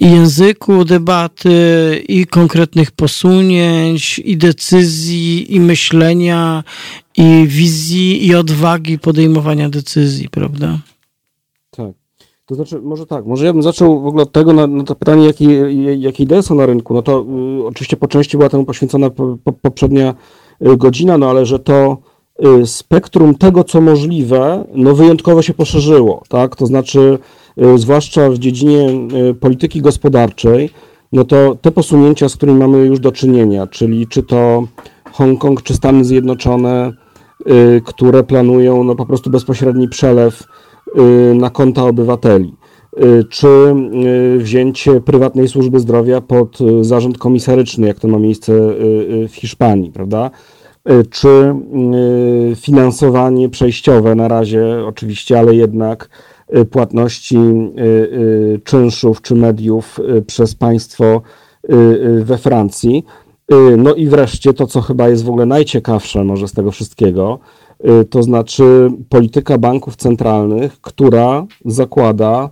[0.00, 1.50] języku debaty
[2.08, 6.64] i konkretnych posunięć, i decyzji, i myślenia,
[7.16, 10.78] i wizji, i odwagi podejmowania decyzji, prawda?
[11.70, 11.92] Tak.
[12.46, 14.94] To znaczy, może tak, może ja bym zaczął w ogóle od tego, na, na to
[14.94, 15.44] pytanie, jakie,
[15.98, 16.94] jakie idee są na rynku.
[16.94, 17.26] No to
[17.60, 20.14] y, oczywiście po części była temu poświęcona po, po, poprzednia
[20.66, 21.98] y, godzina, no ale że to
[22.64, 26.56] spektrum tego, co możliwe, no wyjątkowo się poszerzyło, tak?
[26.56, 27.18] To znaczy,
[27.74, 28.88] y, zwłaszcza w dziedzinie
[29.30, 30.70] y, polityki gospodarczej,
[31.12, 34.66] no to te posunięcia, z którymi mamy już do czynienia, czyli czy to
[35.12, 36.92] Hongkong, czy Stany Zjednoczone,
[37.84, 40.42] które planują no, po prostu bezpośredni przelew
[41.34, 42.54] na konta obywateli.
[43.28, 43.74] Czy
[44.38, 48.52] wzięcie prywatnej służby zdrowia pod zarząd komisaryczny, jak to ma miejsce
[49.28, 50.30] w Hiszpanii, prawda?
[51.10, 51.54] Czy
[52.56, 56.08] finansowanie przejściowe na razie, oczywiście, ale jednak
[56.70, 57.38] płatności
[58.64, 61.22] czynszów czy mediów przez państwo
[62.22, 63.04] we Francji.
[63.78, 67.38] No i wreszcie to, co chyba jest w ogóle najciekawsze może z tego wszystkiego,
[68.10, 72.50] to znaczy polityka banków centralnych, która zakłada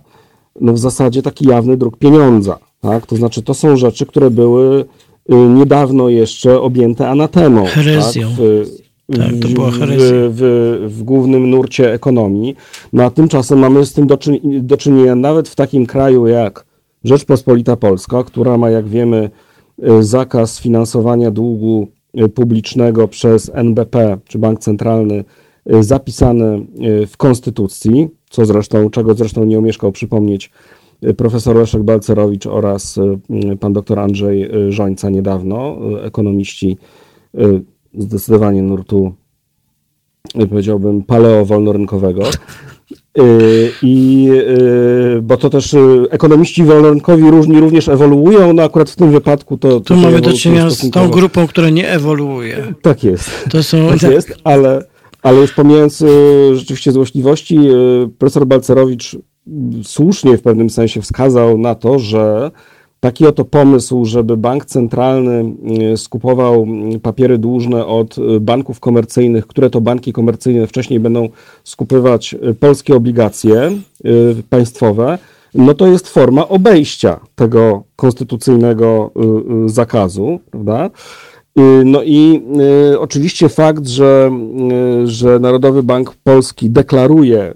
[0.61, 2.57] no w zasadzie taki jawny druk pieniądza.
[2.81, 3.05] Tak?
[3.05, 4.85] To znaczy to są rzeczy, które były
[5.29, 7.65] niedawno jeszcze objęte anatemą.
[7.65, 8.27] Herezją.
[8.27, 8.37] Tak?
[8.37, 8.81] W,
[9.17, 10.07] tak, to była herezja.
[10.07, 12.55] W, w, w, głównym nurcie ekonomii.
[12.93, 16.65] No a tymczasem mamy z tym do, do czynienia nawet w takim kraju jak
[17.03, 19.29] Rzeczpospolita Polska, która ma, jak wiemy,
[19.99, 21.87] y, zakaz finansowania długu
[22.23, 25.23] y, publicznego przez NBP, czy Bank Centralny,
[25.73, 26.65] y, zapisany
[27.07, 30.51] w Konstytucji, co zresztą, czego zresztą nie omieszkał przypomnieć
[31.17, 32.99] profesor Leszek Balcerowicz oraz
[33.59, 36.77] pan doktor Andrzej Żońca niedawno, ekonomiści
[37.93, 39.13] zdecydowanie nurtu,
[40.49, 42.23] powiedziałbym, paleo-wolnorynkowego.
[43.19, 48.95] Y, I y, bo to też y, ekonomiści wolnorynkowi różni również ewoluują, no akurat w
[48.95, 49.79] tym wypadku to.
[49.79, 52.73] Tu mamy do czynienia z tą grupą, która nie ewoluuje.
[52.81, 53.29] Tak jest.
[53.51, 53.77] To są...
[54.01, 54.83] Tak jest, ale,
[55.21, 56.03] ale już pomijając
[56.53, 57.59] rzeczywiście złośliwości,
[58.17, 59.17] profesor Balcerowicz
[59.83, 62.51] słusznie w pewnym sensie wskazał na to, że
[63.01, 65.53] Taki oto pomysł, żeby bank centralny
[65.93, 66.65] y, skupował
[66.95, 71.29] y, papiery dłużne od y, banków komercyjnych, które to banki komercyjne wcześniej będą
[71.63, 73.71] skupywać polskie obligacje
[74.49, 75.17] państwowe,
[75.53, 79.11] no to jest forma obejścia tego konstytucyjnego
[79.65, 80.89] zakazu, prawda?
[81.85, 82.41] No i
[82.91, 84.31] y, oczywiście fakt, że,
[85.03, 87.53] y, że Narodowy Bank Polski deklaruje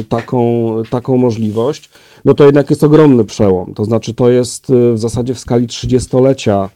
[0.00, 1.90] y, taką, taką możliwość,
[2.24, 3.74] no to jednak jest ogromny przełom.
[3.74, 6.68] To znaczy, to jest y, w zasadzie w skali 30-lecia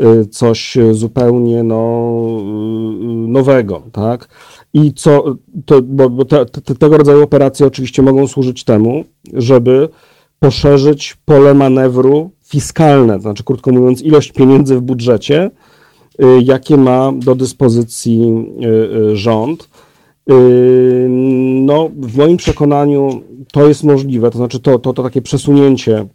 [0.00, 4.28] y, coś zupełnie no, y, nowego, tak?
[4.74, 5.24] I co,
[5.66, 9.88] to, bo, bo te, te, tego rodzaju operacje oczywiście mogą służyć temu, żeby
[10.38, 15.50] poszerzyć pole manewru fiskalne, to znaczy, krótko mówiąc, ilość pieniędzy w budżecie,
[16.42, 18.46] jakie ma do dyspozycji
[19.12, 19.68] rząd.
[21.54, 26.06] No, w moim przekonaniu to jest możliwe, to znaczy to, to, to takie przesunięcie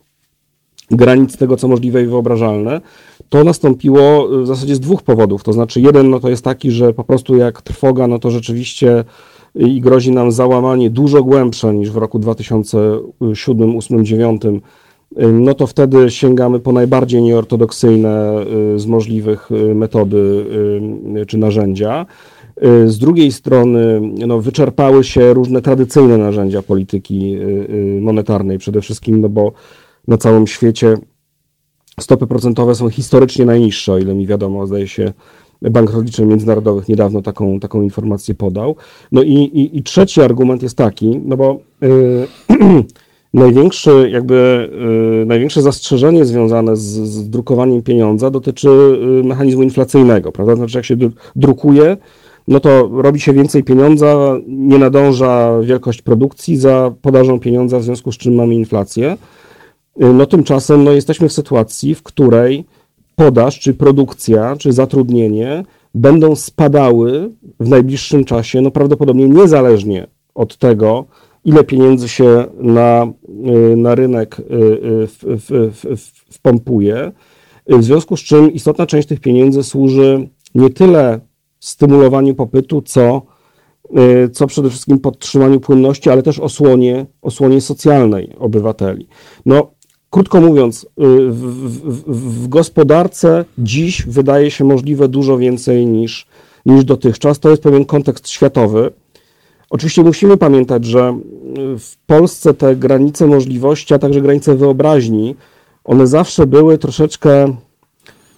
[0.91, 2.81] granic tego, co możliwe i wyobrażalne,
[3.29, 5.43] to nastąpiło w zasadzie z dwóch powodów.
[5.43, 9.03] To znaczy, jeden no to jest taki, że po prostu jak trwoga, no to rzeczywiście
[9.55, 14.41] i grozi nam załamanie dużo głębsze niż w roku 2007, 2008, 2009,
[15.15, 18.45] no to wtedy sięgamy po najbardziej nieortodoksyjne
[18.75, 20.45] y, z możliwych y, metody
[21.21, 22.05] y, czy narzędzia.
[22.85, 27.37] Z drugiej strony no, wyczerpały się różne tradycyjne narzędzia polityki
[28.01, 29.51] monetarnej, przede wszystkim, no bo
[30.07, 30.97] na całym świecie
[31.99, 35.13] stopy procentowe są historycznie najniższe, o ile mi wiadomo, zdaje się,
[35.61, 38.75] Bank Rozliczeń Międzynarodowych niedawno taką, taką informację podał.
[39.11, 42.27] No i, i, i trzeci argument jest taki, no bo yy,
[43.33, 44.69] Największy, jakby,
[45.23, 50.55] y, największe zastrzeżenie związane z, z, drukowaniem pieniądza dotyczy y, mechanizmu inflacyjnego, prawda?
[50.55, 50.95] Znaczy, jak się
[51.35, 51.97] drukuje,
[52.47, 58.11] no to robi się więcej pieniądza, nie nadąża wielkość produkcji za podażą pieniądza, w związku
[58.11, 59.17] z czym mamy inflację.
[60.01, 62.65] Y, no tymczasem no, jesteśmy w sytuacji, w której
[63.15, 65.63] podaż, czy produkcja, czy zatrudnienie
[65.95, 67.29] będą spadały
[67.59, 71.05] w najbliższym czasie, no prawdopodobnie niezależnie od tego,
[71.45, 73.07] ile pieniędzy się na,
[73.73, 74.43] y, na rynek y,
[75.85, 75.97] y,
[76.31, 77.11] wpompuje,
[77.67, 81.19] w związku z czym istotna część tych pieniędzy służy nie tyle
[81.59, 83.21] stymulowaniu popytu, co,
[84.33, 89.07] co przede wszystkim podtrzymaniu płynności, ale też osłonie, osłonie socjalnej obywateli.
[89.45, 89.71] No,
[90.09, 91.41] krótko mówiąc, w,
[91.85, 96.27] w, w, gospodarce dziś wydaje się możliwe dużo więcej niż,
[96.65, 97.39] niż dotychczas.
[97.39, 98.91] To jest pewien kontekst światowy.
[99.71, 101.19] Oczywiście musimy pamiętać, że
[101.79, 105.35] w Polsce te granice możliwości, a także granice wyobraźni,
[105.83, 107.55] one zawsze były troszeczkę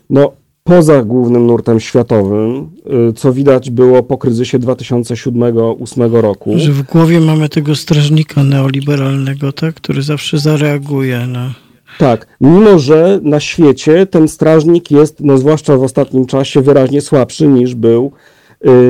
[0.10, 0.32] no,
[0.64, 2.70] poza głównym nurtem światowym,
[3.10, 6.54] y, co widać było po kryzysie 2007-2008 roku.
[6.56, 11.54] Że w głowie mamy tego strażnika neoliberalnego, tak, który zawsze zareaguje na.
[11.98, 17.48] Tak, mimo że na świecie ten strażnik jest, no zwłaszcza w ostatnim czasie, wyraźnie słabszy
[17.48, 18.12] niż był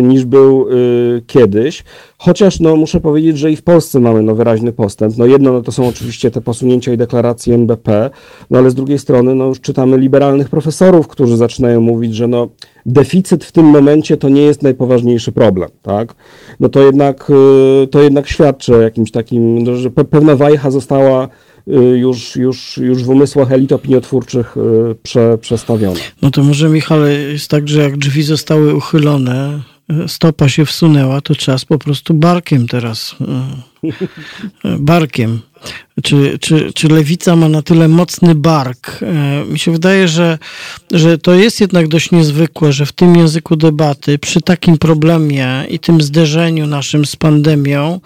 [0.03, 0.65] niż był
[1.27, 1.83] kiedyś.
[2.17, 5.17] Chociaż no, muszę powiedzieć, że i w Polsce mamy no, wyraźny postęp.
[5.17, 8.09] No, jedno no, to są oczywiście te posunięcia i deklaracje NBP,
[8.49, 12.47] no ale z drugiej strony no, już czytamy liberalnych profesorów, którzy zaczynają mówić, że no,
[12.85, 15.69] deficyt w tym momencie to nie jest najpoważniejszy problem.
[15.81, 16.15] Tak?
[16.59, 17.31] No, to, jednak,
[17.91, 21.52] to jednak świadczy o jakimś takim, że pewna wajcha została Y,
[21.95, 25.99] już, już, już w umysłach elit opiniotwórczych y, prze, przestawione.
[26.21, 29.61] No to może Michale jest tak, że jak drzwi zostały uchylone,
[30.05, 33.15] y, stopa się wsunęła, to czas po prostu barkiem teraz.
[34.79, 35.39] Barkiem.
[36.03, 38.99] Czy, czy, czy lewica ma na tyle mocny bark?
[39.49, 40.37] Mi się wydaje, że,
[40.91, 45.79] że to jest jednak dość niezwykłe, że w tym języku debaty, przy takim problemie i
[45.79, 47.99] tym zderzeniu naszym z pandemią,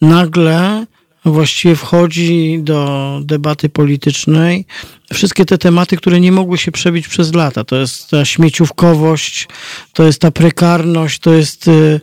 [0.00, 0.86] nagle
[1.32, 4.66] właściwie wchodzi do debaty politycznej
[5.14, 7.64] wszystkie te tematy, które nie mogły się przebić przez lata.
[7.64, 9.48] To jest ta śmieciówkowość,
[9.92, 12.00] to jest ta prekarność, to jest, y,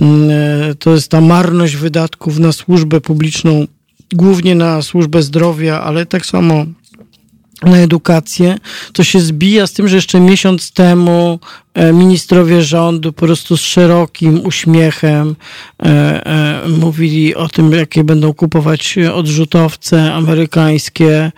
[0.00, 3.66] y, to jest ta marność wydatków na służbę publiczną,
[4.12, 6.66] głównie na służbę zdrowia, ale tak samo
[7.62, 8.58] na edukację,
[8.92, 11.38] to się zbija z tym, że jeszcze miesiąc temu
[11.74, 15.36] e, ministrowie rządu po prostu z szerokim uśmiechem
[15.82, 21.32] e, e, mówili o tym, jakie będą kupować odrzutowce amerykańskie.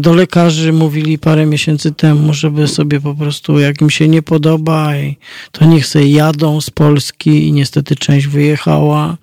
[0.00, 4.90] Do lekarzy mówili parę miesięcy temu, żeby sobie po prostu, jak im się nie podoba,
[5.52, 9.16] to niech sobie jadą z Polski i niestety część wyjechała.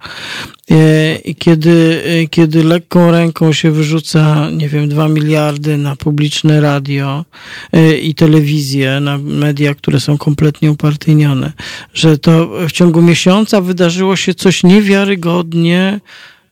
[1.26, 7.26] I kiedy, kiedy lekką ręką się wyrzuca, nie wiem, dwa miliardy na publiczne radio
[7.74, 11.54] e, i telewizję, na media, które są kompletnie upartyjnione,
[11.94, 16.00] że to w ciągu miesiąca wydarzyło się coś niewiarygodnie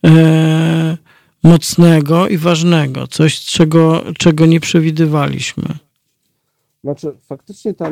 [0.05, 0.97] e,
[1.43, 5.63] mocnego i ważnego, coś, czego, czego nie przewidywaliśmy.
[6.83, 7.89] Znaczy, faktycznie ta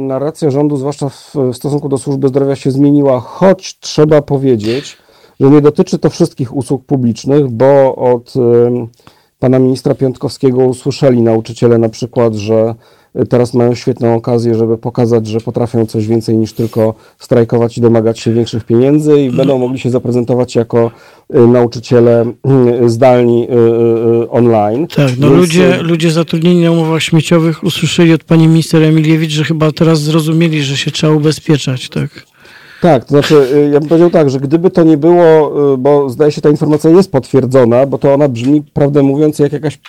[0.00, 4.96] narracja rządu, zwłaszcza w stosunku do służby zdrowia, się zmieniła, choć trzeba powiedzieć,
[5.40, 8.34] że nie dotyczy to wszystkich usług publicznych, bo od
[9.38, 12.74] pana ministra Piątkowskiego usłyszeli nauczyciele na przykład, że
[13.28, 18.20] teraz mają świetną okazję, żeby pokazać, że potrafią coś więcej niż tylko strajkować i domagać
[18.20, 20.90] się większych pieniędzy i będą mogli się zaprezentować jako
[21.34, 22.32] y, nauczyciele
[22.84, 23.48] y, zdalni
[24.30, 24.86] online.
[24.86, 25.40] Tak, no Więc...
[25.40, 30.62] ludzie, ludzie zatrudnieni na umowach śmieciowych usłyszeli od pani minister Emiliewicz, że chyba teraz zrozumieli,
[30.62, 32.29] że się trzeba ubezpieczać, tak?
[32.80, 36.10] Tak, to znaczy y, ja bym powiedział tak, że gdyby to nie było, y, bo
[36.10, 39.80] zdaje się ta informacja jest potwierdzona, bo to ona brzmi, prawdę mówiąc, jak jakaś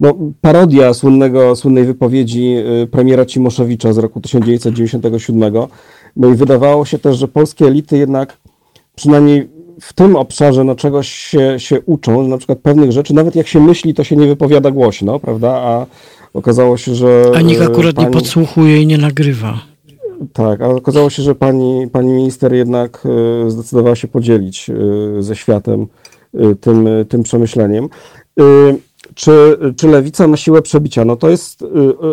[0.00, 5.54] no, parodia słynnego, słynnej wypowiedzi y, premiera Cimoszewicza z roku 1997.
[6.16, 8.36] No i wydawało się też, że polskie elity jednak
[8.94, 9.48] przynajmniej
[9.80, 13.60] w tym obszarze no, czegoś się, się uczą, na przykład pewnych rzeczy, nawet jak się
[13.60, 15.50] myśli, to się nie wypowiada głośno, prawda?
[15.50, 15.86] A
[16.34, 17.32] okazało się, że...
[17.36, 18.06] A nikt akurat pani...
[18.06, 19.75] nie podsłuchuje i nie nagrywa.
[20.32, 23.02] Tak, ale okazało się, że pani, pani minister jednak
[23.46, 25.86] e, zdecydowała się podzielić e, ze światem
[26.34, 27.88] e, tym, tym przemyśleniem.
[29.14, 31.04] Czy, czy lewica ma siłę przebicia?
[31.04, 31.64] No to jest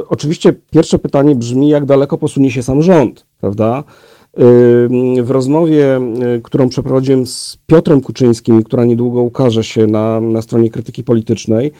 [0.07, 3.83] oczywiście pierwsze pytanie brzmi, jak daleko posunie się sam rząd, prawda?
[5.23, 6.01] W rozmowie,
[6.43, 11.71] którą przeprowadziłem z Piotrem Kuczyńskim, która niedługo ukaże się na, na stronie krytyki politycznej,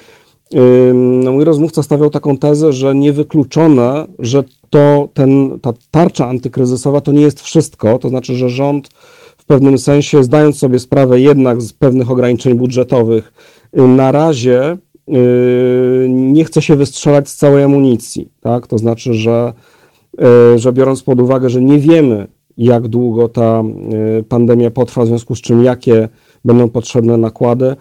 [0.93, 7.11] no mój rozmówca stawiał taką tezę, że niewykluczone, że to ten, ta tarcza antykryzysowa to
[7.11, 8.89] nie jest wszystko, to znaczy, że rząd
[9.38, 13.34] w pewnym sensie, zdając sobie sprawę jednak z pewnych ograniczeń budżetowych,
[13.73, 14.77] na razie
[16.07, 18.30] nie chce się wystrzelać z całej amunicji.
[18.41, 18.67] Tak?
[18.67, 19.53] To znaczy, że,
[20.55, 22.27] że biorąc pod uwagę, że nie wiemy,
[22.57, 23.63] jak długo ta
[24.30, 26.09] pandemia potrwa, w związku z czym jakie
[26.45, 27.75] będą potrzebne nakłady,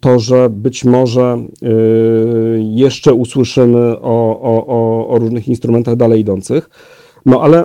[0.00, 1.68] to, że być może e,
[2.58, 6.70] jeszcze usłyszymy o, o, o różnych instrumentach dalej idących.
[7.26, 7.64] No ale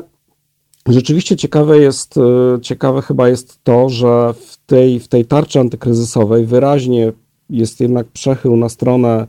[0.88, 6.46] rzeczywiście ciekawe jest, e, ciekawe chyba jest to, że w tej, w tej tarczy antykryzysowej
[6.46, 7.14] wyraźnie
[7.50, 9.28] jest jednak przechył na stronę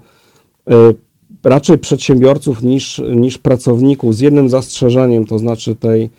[1.44, 6.10] raczej przedsiębiorców niż, niż pracowników, z jednym zastrzeżeniem, to znaczy tej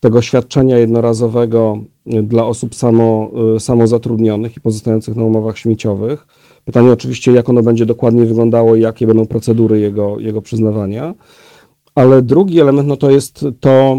[0.00, 6.26] tego świadczenia jednorazowego y, dla osób samo, y, samozatrudnionych i pozostających na umowach śmieciowych.
[6.64, 11.14] Pytanie oczywiście, jak ono będzie dokładnie wyglądało i jakie będą procedury jego, jego przyznawania.
[11.94, 13.98] Ale drugi element no to jest to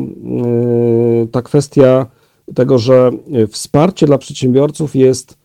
[1.23, 2.05] y, ta kwestia
[2.55, 3.11] tego, że
[3.49, 5.39] wsparcie dla przedsiębiorców jest,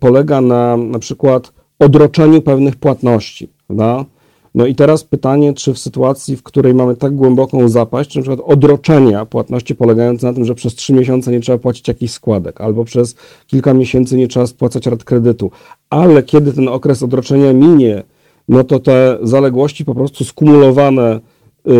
[0.00, 3.48] polega na na przykład odroczeniu pewnych płatności.
[3.66, 4.04] Prawda?
[4.54, 8.22] No i teraz pytanie, czy w sytuacji, w której mamy tak głęboką zapaść, czy na
[8.22, 12.60] przykład odroczenia płatności polegające na tym, że przez trzy miesiące nie trzeba płacić jakichś składek,
[12.60, 13.14] albo przez
[13.46, 15.50] kilka miesięcy nie trzeba spłacać rat kredytu,
[15.90, 18.02] ale kiedy ten okres odroczenia minie,
[18.48, 21.20] no to te zaległości po prostu skumulowane
[21.64, 21.74] yy,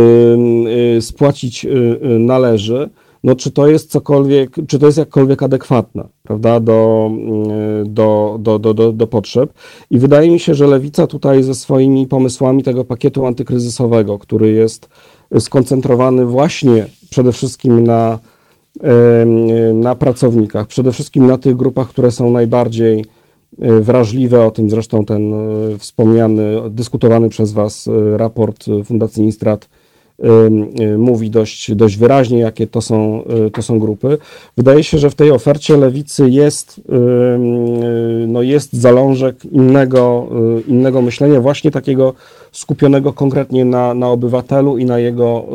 [0.94, 2.90] yy, spłacić yy, należy,
[3.24, 7.10] no czy to jest cokolwiek, czy to jest jakkolwiek adekwatne, prawda, do,
[7.84, 9.52] do, do, do, do, do potrzeb.
[9.90, 14.88] I wydaje mi się, że Lewica tutaj ze swoimi pomysłami tego pakietu antykryzysowego, który jest
[15.38, 18.18] skoncentrowany właśnie przede wszystkim na,
[19.74, 23.04] na pracownikach, przede wszystkim na tych grupach, które są najbardziej
[23.58, 24.46] e, wrażliwe.
[24.46, 29.68] O tym zresztą ten e, wspomniany, dyskutowany przez Was e, raport Fundacji Instrat
[30.98, 33.22] mówi dość, dość wyraźnie, jakie to są,
[33.52, 34.18] to są grupy.
[34.56, 36.80] Wydaje się, że w tej ofercie lewicy jest,
[38.26, 40.28] no jest zalążek innego,
[40.66, 42.14] innego myślenia, właśnie takiego
[42.52, 45.46] skupionego konkretnie na, na obywatelu i na jego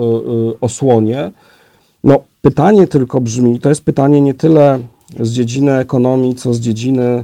[0.62, 1.32] osłonie.
[2.04, 4.80] No, pytanie tylko brzmi, to jest pytanie nie tyle
[5.20, 7.24] z dziedziny ekonomii, co z dziedziny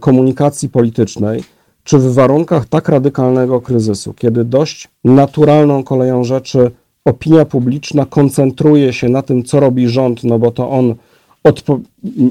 [0.00, 1.55] komunikacji politycznej.
[1.86, 6.70] Czy w warunkach tak radykalnego kryzysu, kiedy dość naturalną koleją rzeczy
[7.04, 10.94] opinia publiczna koncentruje się na tym, co robi rząd, no bo to on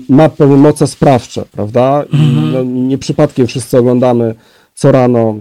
[0.10, 2.04] ma pewne moce sprawcze, prawda?
[2.14, 2.52] Mhm.
[2.52, 4.36] No, nie przypadkiem wszyscy oglądamy
[4.76, 5.36] co rano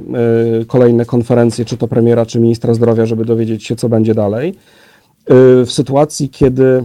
[0.62, 4.48] y, kolejne konferencje, czy to premiera, czy ministra zdrowia, żeby dowiedzieć się, co będzie dalej.
[4.50, 4.54] Y,
[5.66, 6.84] w sytuacji, kiedy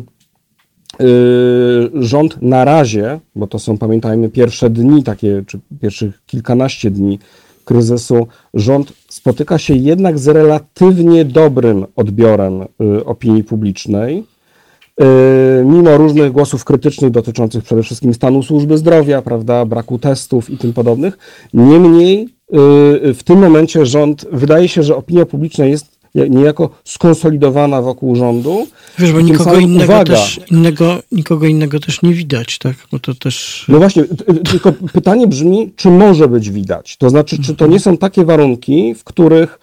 [1.94, 7.20] rząd na razie, bo to są, pamiętajmy, pierwsze dni takie, czy pierwszych kilkanaście dni
[7.66, 14.24] kryzysu, rząd spotyka się jednak z relatywnie dobrym odbiorem y, opinii publicznej,
[15.66, 20.74] mimo różnych głosów krytycznych dotyczących przede wszystkim stanu służby zdrowia, prawda, braku testów i tym
[20.74, 21.18] podobnych.
[21.54, 22.30] Niemniej
[23.14, 28.68] w tym momencie rząd, wydaje się, że opinia publiczna jest niejako skonsolidowana wokół rządu.
[29.00, 32.76] Wiesz, bo nikogo innego, uwaga, też, innego, nikogo innego też nie widać, tak?
[32.92, 33.66] Bo to też...
[33.68, 34.04] No właśnie,
[34.52, 36.98] tylko pytanie brzmi, czy może być widać?
[36.98, 39.60] To znaczy, czy to nie są takie warunki, w których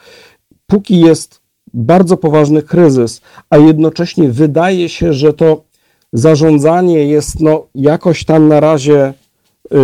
[0.66, 1.40] póki jest
[1.74, 3.20] bardzo poważny kryzys,
[3.51, 5.64] a jednocześnie wydaje się, że to
[6.12, 9.14] zarządzanie jest no, jakoś tam na razie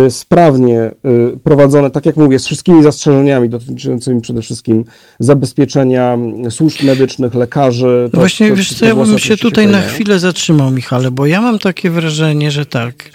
[0.09, 0.91] sprawnie
[1.33, 4.85] y, prowadzone, tak jak mówię, z wszystkimi zastrzeżeniami dotyczącymi przede wszystkim
[5.19, 6.17] zabezpieczenia
[6.49, 8.09] służb medycznych, lekarzy.
[8.13, 11.41] No właśnie, to, wiesz co, ja bym się tutaj na chwilę zatrzymał, Michale, bo ja
[11.41, 13.09] mam takie wrażenie, że tak,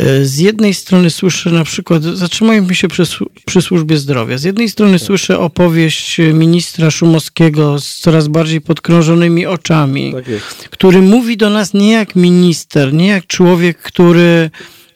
[0.00, 3.02] y, z jednej strony słyszę na przykład, zatrzymajmy się przy,
[3.46, 4.38] przy służbie zdrowia.
[4.38, 5.06] Z jednej strony tak.
[5.06, 10.24] słyszę opowieść ministra Szumowskiego z coraz bardziej podkrążonymi oczami, tak
[10.70, 14.50] który mówi do nas nie jak minister, nie jak człowiek, który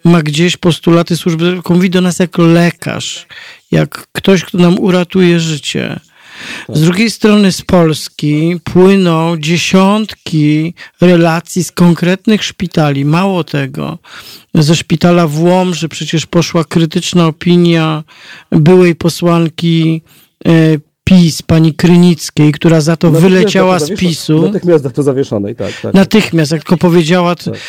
[0.08, 3.26] ma gdzieś postulaty służby, mówi do nas jako lekarz,
[3.70, 6.00] jak ktoś, kto nam uratuje życie.
[6.68, 13.04] Z drugiej strony z Polski płyną dziesiątki relacji z konkretnych szpitali.
[13.04, 13.98] Mało tego,
[14.54, 18.04] ze szpitala w Łomży przecież poszła krytyczna opinia
[18.50, 20.02] byłej posłanki
[20.46, 20.50] e,
[21.04, 24.42] PiS, pani Krynickiej, która za to wyleciała z PiSu.
[24.42, 25.94] Natychmiast to zawieszonej, tak, tak.
[25.94, 27.34] Natychmiast, jak tylko powiedziała.
[27.34, 27.50] To...
[27.50, 27.60] Tak.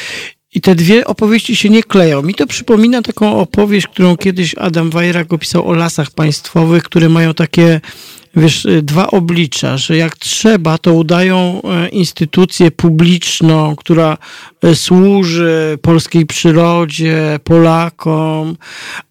[0.55, 2.21] I te dwie opowieści się nie kleją.
[2.21, 7.33] Mi to przypomina taką opowieść, którą kiedyś Adam Wajrak opisał o lasach państwowych, które mają
[7.33, 7.81] takie
[8.39, 14.17] wiesz, y, dwa oblicza, że jak trzeba, to udają e, instytucję publiczną, która
[14.63, 18.55] e, służy polskiej przyrodzie, Polakom,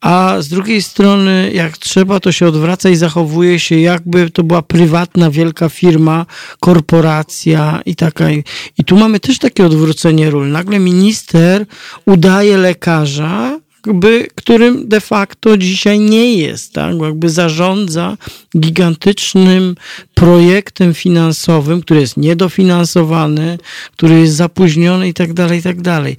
[0.00, 4.62] a z drugiej strony, jak trzeba, to się odwraca i zachowuje się, jakby to była
[4.62, 6.26] prywatna, wielka firma,
[6.60, 8.30] korporacja i taka.
[8.78, 10.50] I tu mamy też takie odwrócenie ról.
[10.50, 11.66] Nagle minister
[12.06, 16.96] udaje lekarza, jakby, którym de facto dzisiaj nie jest, tak?
[17.00, 18.16] Jakby zarządza
[18.58, 19.74] gigantycznym
[20.14, 23.58] projektem finansowym, który jest niedofinansowany,
[23.92, 26.16] który jest zapóźniony i tak dalej, i tak dalej.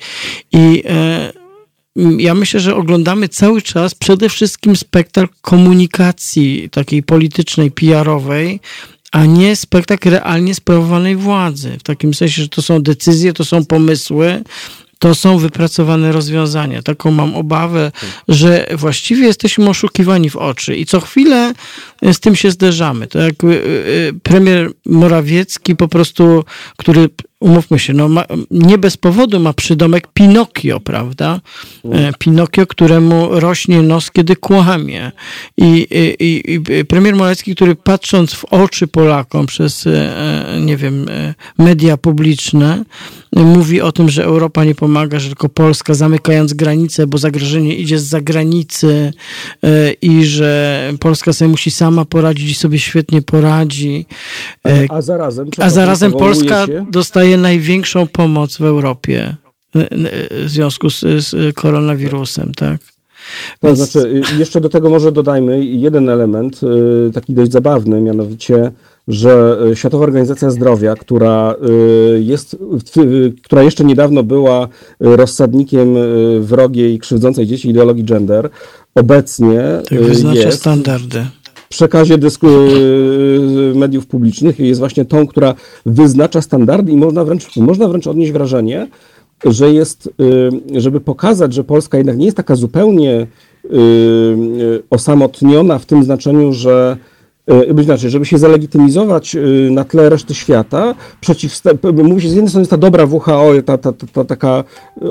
[0.52, 1.34] I e,
[2.18, 8.60] ja myślę, że oglądamy cały czas przede wszystkim spektakl komunikacji takiej politycznej, PR-owej,
[9.12, 11.78] a nie spektakl realnie sprawowanej władzy.
[11.80, 14.44] W takim sensie, że to są decyzje, to są pomysły,
[15.00, 16.82] to są wypracowane rozwiązania.
[16.82, 17.92] Taką mam obawę,
[18.28, 21.54] że właściwie jesteśmy oszukiwani w oczy i co chwilę
[22.14, 23.08] z tym się zderzamy.
[23.08, 26.44] To jak y, y, premier Morawiecki po prostu,
[26.78, 27.10] który
[27.40, 31.42] umówmy się, no ma, nie bez powodu ma przydomek Pinokio, prawda?
[31.86, 32.14] Mm.
[32.20, 35.12] Pinokio, któremu rośnie nos, kiedy kłamie.
[35.58, 35.88] I,
[36.20, 41.06] i, i premier Morawiecki, który patrząc w oczy Polakom przez, e, nie wiem,
[41.58, 42.84] media publiczne,
[43.36, 48.00] mówi o tym, że Europa nie pomaga, że tylko Polska, zamykając granice, bo zagrożenie idzie
[48.00, 49.14] z zagranicy
[50.02, 54.06] i że Polska sobie musi sama poradzić i sobie świetnie poradzi.
[54.90, 56.86] A, a zarazem, a zarazem Polska się?
[56.92, 59.36] dostaje daje największą pomoc w Europie
[60.32, 62.82] w związku z, z koronawirusem, tak?
[63.60, 66.62] To znaczy, jeszcze do tego może dodajmy jeden element,
[67.08, 68.72] y, taki dość zabawny, mianowicie
[69.08, 71.56] że Światowa Organizacja Zdrowia, która
[72.20, 72.58] jest,
[73.44, 74.68] która jeszcze niedawno była
[75.00, 75.96] rozsadnikiem
[76.40, 78.50] wrogiej, krzywdzącej dzieci ideologii gender,
[78.96, 81.26] obecnie tak wyznacza jest standardy
[81.70, 82.48] przekazie dysku,
[83.76, 85.56] mediów publicznych jest właśnie tą, która
[85.86, 88.88] wyznacza standardy i można wręcz, można wręcz odnieść wrażenie,
[89.46, 90.10] że jest,
[90.76, 93.28] żeby pokazać, że Polska jednak nie jest taka zupełnie
[94.90, 96.98] osamotniona w tym znaczeniu, że
[97.74, 99.40] być inaczej, żeby się zalegitymizować e,
[99.72, 100.96] na tle reszty świata,
[102.04, 104.64] mówi się z jednej strony jest ta dobra WHO, ta, ta, ta, ta, taka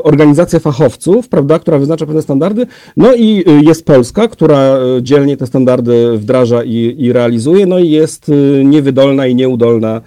[0.02, 2.66] organizacja fachowców, prawda, która wyznacza pewne standardy,
[2.96, 7.90] no i e, jest Polska, która dzielnie te standardy wdraża i, i realizuje, no i
[7.90, 8.30] jest
[8.64, 10.00] niewydolna i nieudolna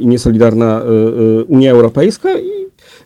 [0.00, 0.82] i niesolidarna
[1.48, 2.50] Unia Europejska i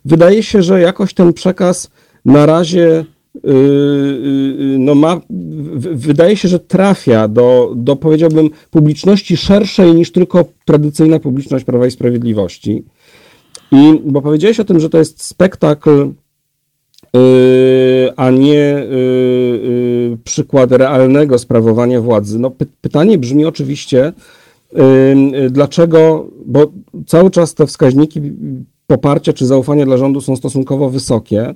[0.05, 1.90] wydaje się, że jakoś ten przekaz
[2.24, 3.05] na razie
[4.78, 5.20] no ma,
[5.93, 11.90] wydaje się, że trafia do, do, powiedziałbym, publiczności szerszej niż tylko tradycyjna publiczność Prawa i
[11.90, 12.85] Sprawiedliwości.
[13.73, 16.10] I, bo powiedziałeś o tym, że to jest spektakl,
[18.16, 18.86] a nie
[20.24, 22.39] przykład realnego sprawowania władzy.
[22.39, 24.12] No, pytanie brzmi oczywiście,
[25.51, 26.73] dlaczego, bo
[27.06, 28.20] cały czas te wskaźniki
[28.86, 31.55] poparcia czy zaufania dla rządu są stosunkowo wysokie.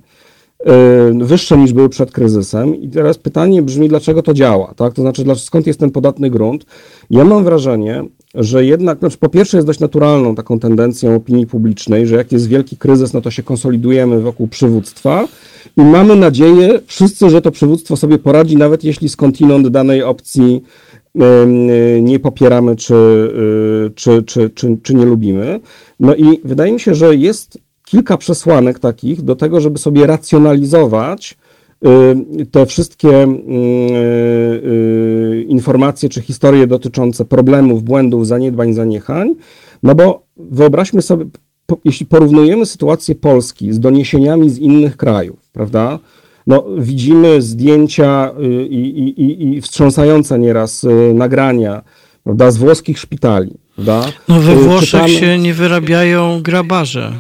[0.67, 2.77] Y, wyższe niż były przed kryzysem.
[2.77, 4.75] I teraz pytanie brzmi, dlaczego to działa?
[4.77, 4.95] Tak?
[4.95, 6.67] To znaczy, skąd jest ten podatny grunt?
[7.11, 12.07] Ja mam wrażenie, że jednak, znaczy po pierwsze jest dość naturalną taką tendencją opinii publicznej,
[12.07, 15.29] że jak jest wielki kryzys, no to się konsolidujemy wokół przywództwa
[15.77, 20.63] i mamy nadzieję wszyscy, że to przywództwo sobie poradzi, nawet jeśli skądinąd danej opcji
[22.01, 25.61] nie popieramy czy, y, czy, czy, czy, czy nie lubimy.
[26.01, 27.59] No i wydaje mi się, że jest
[27.93, 31.37] kilka przesłanek takich do tego, żeby sobie racjonalizować
[32.41, 33.29] y, te wszystkie y,
[34.65, 39.35] y, informacje czy historie dotyczące problemów, błędów, zaniedbań, zaniechań.
[39.83, 41.25] No bo wyobraźmy sobie,
[41.85, 45.99] jeśli porównujemy sytuację Polski z doniesieniami z innych krajów, prawda?
[46.47, 48.31] No, widzimy zdjęcia
[48.71, 51.83] i, i, i wstrząsające nieraz nagrania
[52.25, 53.51] prawda, z włoskich szpitali.
[53.75, 54.05] Prawda?
[54.29, 55.09] No we Włoszech Czytamy...
[55.09, 57.13] się nie wyrabiają grabarze.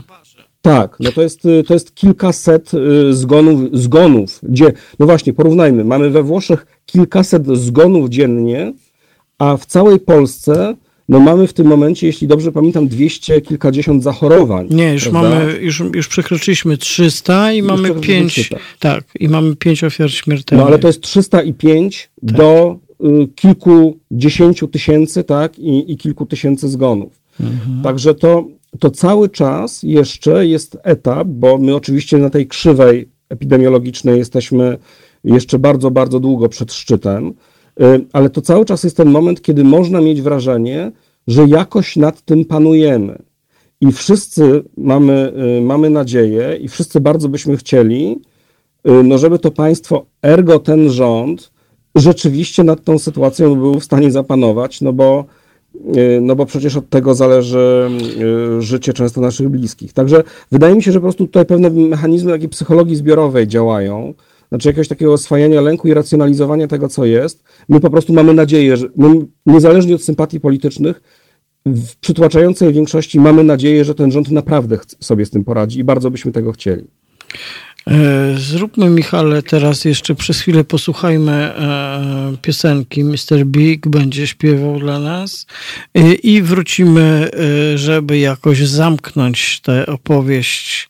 [0.62, 5.84] Tak, no to jest, y, to jest kilkaset y, zgonów, zgonów, gdzie, no właśnie, porównajmy,
[5.84, 8.72] mamy we Włoszech kilkaset zgonów dziennie,
[9.39, 10.76] a w całej Polsce
[11.09, 14.66] no mamy w tym momencie, jeśli dobrze pamiętam, dwieście kilkadziesiąt zachorowań.
[14.70, 15.30] Nie, już prawda?
[15.30, 20.64] mamy, już, już przekroczyliśmy 300 i już mamy pięć, tak, i mamy pięć ofiar śmiertelnych.
[20.64, 22.36] No ale to jest 305 tak.
[22.36, 27.12] do y, kilkudziesięciu tysięcy, tak, i, i kilku tysięcy zgonów.
[27.40, 27.82] Mhm.
[27.82, 28.44] Także to,
[28.78, 34.78] to cały czas jeszcze jest etap, bo my oczywiście na tej krzywej epidemiologicznej jesteśmy
[35.24, 37.35] jeszcze bardzo, bardzo długo przed szczytem,
[37.81, 40.93] y, ale to cały czas jest ten moment, kiedy można mieć wrażenie,
[41.27, 43.23] że jakoś nad tym panujemy.
[43.81, 48.20] I wszyscy mamy, y, mamy nadzieję i wszyscy bardzo byśmy chcieli,
[48.89, 51.53] y, no żeby to państwo, ergo ten rząd,
[51.94, 55.24] rzeczywiście nad tą sytuacją był w stanie zapanować, no bo
[56.20, 57.90] no bo przecież od tego zależy
[58.59, 59.93] y, życie często naszych bliskich.
[59.93, 64.15] Także wydaje mi się, że po prostu tutaj pewne mechanizmy takiej psychologii zbiorowej działają,
[64.49, 67.44] znaczy jakiegoś takiego oswajania lęku i racjonalizowania tego, co jest.
[67.69, 69.09] My po prostu mamy nadzieję, że my,
[69.47, 71.03] niezależnie od sympatii politycznych,
[71.66, 76.11] w przytłaczającej większości mamy nadzieję, że ten rząd naprawdę sobie z tym poradzi i bardzo
[76.11, 76.85] byśmy tego chcieli.
[77.86, 83.04] E, zróbmy, Michale, teraz jeszcze przez chwilę posłuchajmy e, piosenki.
[83.04, 83.44] Mr.
[83.46, 85.46] Big będzie śpiewał dla nas
[85.94, 87.30] e, i wrócimy,
[87.74, 90.88] żeby jakoś zamknąć tę opowieść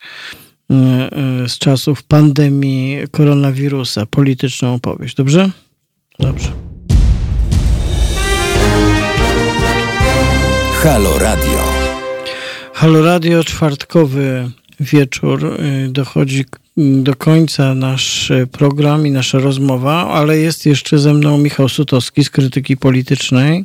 [1.47, 5.14] z czasów pandemii koronawirusa, polityczną opowieść.
[5.14, 5.51] Dobrze?
[6.19, 6.52] Dobrze.
[10.82, 11.59] Halo Radio.
[12.73, 14.51] Halo Radio, czwartkowy
[14.81, 15.59] wieczór.
[15.89, 16.44] Dochodzi
[16.77, 22.31] do końca nasz program i nasza rozmowa, ale jest jeszcze ze mną Michał Sutowski z
[22.31, 23.65] Krytyki Politycznej.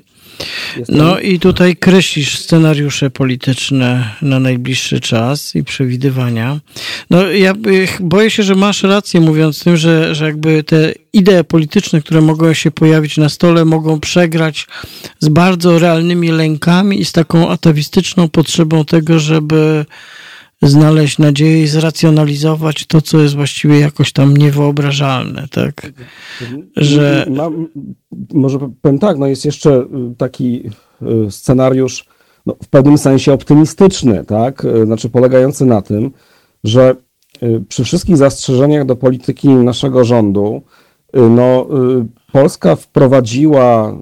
[0.78, 0.98] Jestem.
[0.98, 6.60] No i tutaj kreślisz scenariusze polityczne na najbliższy czas i przewidywania.
[7.10, 7.54] No ja
[8.00, 12.54] boję się, że masz rację mówiąc tym, że, że jakby te idee polityczne, które mogą
[12.54, 14.68] się pojawić na stole, mogą przegrać
[15.20, 19.86] z bardzo realnymi lękami i z taką atawistyczną potrzebą tego, żeby
[20.62, 25.92] znaleźć nadzieję i zracjonalizować to, co jest właściwie jakoś tam niewyobrażalne, tak?
[26.76, 27.26] Że...
[28.34, 30.64] może powiem tak, no jest jeszcze y, taki
[31.28, 32.06] y, scenariusz
[32.46, 34.66] no, w pewnym sensie optymistyczny, tak?
[34.66, 36.12] Y, znaczy polegający na tym,
[36.64, 36.96] że
[37.70, 40.62] przy wszystkich zastrzeżeniach do polityki naszego rządu,
[41.14, 41.68] no
[42.32, 43.98] Polska wprowadziła,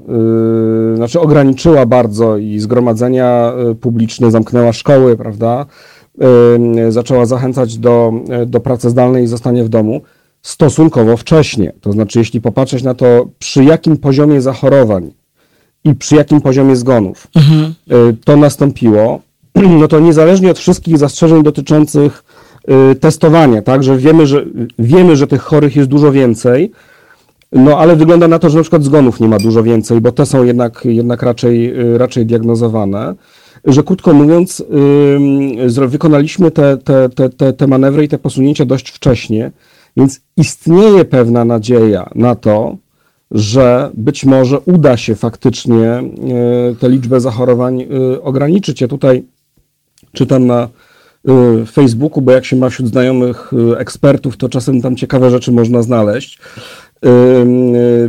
[0.95, 5.65] znaczy ograniczyła bardzo i zgromadzenia publiczne, zamknęła szkoły, prawda?
[6.75, 8.13] Yy, zaczęła zachęcać do,
[8.45, 10.01] do pracy zdalnej i zostania w domu
[10.41, 11.73] stosunkowo wcześnie.
[11.81, 15.11] To znaczy, jeśli popatrzeć na to, przy jakim poziomie zachorowań
[15.83, 17.73] i przy jakim poziomie zgonów mhm.
[18.25, 19.19] to nastąpiło,
[19.79, 22.23] no to niezależnie od wszystkich zastrzeżeń dotyczących
[22.91, 24.45] y, testowania, tak, że wiemy, że
[24.79, 26.71] wiemy, że tych chorych jest dużo więcej,
[27.51, 30.25] no ale wygląda na to, że na przykład zgonów nie ma dużo więcej, bo te
[30.25, 33.15] są jednak, jednak raczej, y, raczej diagnozowane.
[33.65, 34.63] Że krótko mówiąc,
[35.87, 39.51] wykonaliśmy te, te, te, te manewry i te posunięcia dość wcześnie,
[39.97, 42.77] więc istnieje pewna nadzieja na to,
[43.31, 46.03] że być może uda się faktycznie
[46.71, 48.81] y, tę liczbę zachorowań y, ograniczyć.
[48.81, 49.23] Ja tutaj
[50.11, 50.69] czytam na
[51.61, 55.81] y, Facebooku, bo jak się ma wśród znajomych ekspertów, to czasem tam ciekawe rzeczy można
[55.81, 56.39] znaleźć.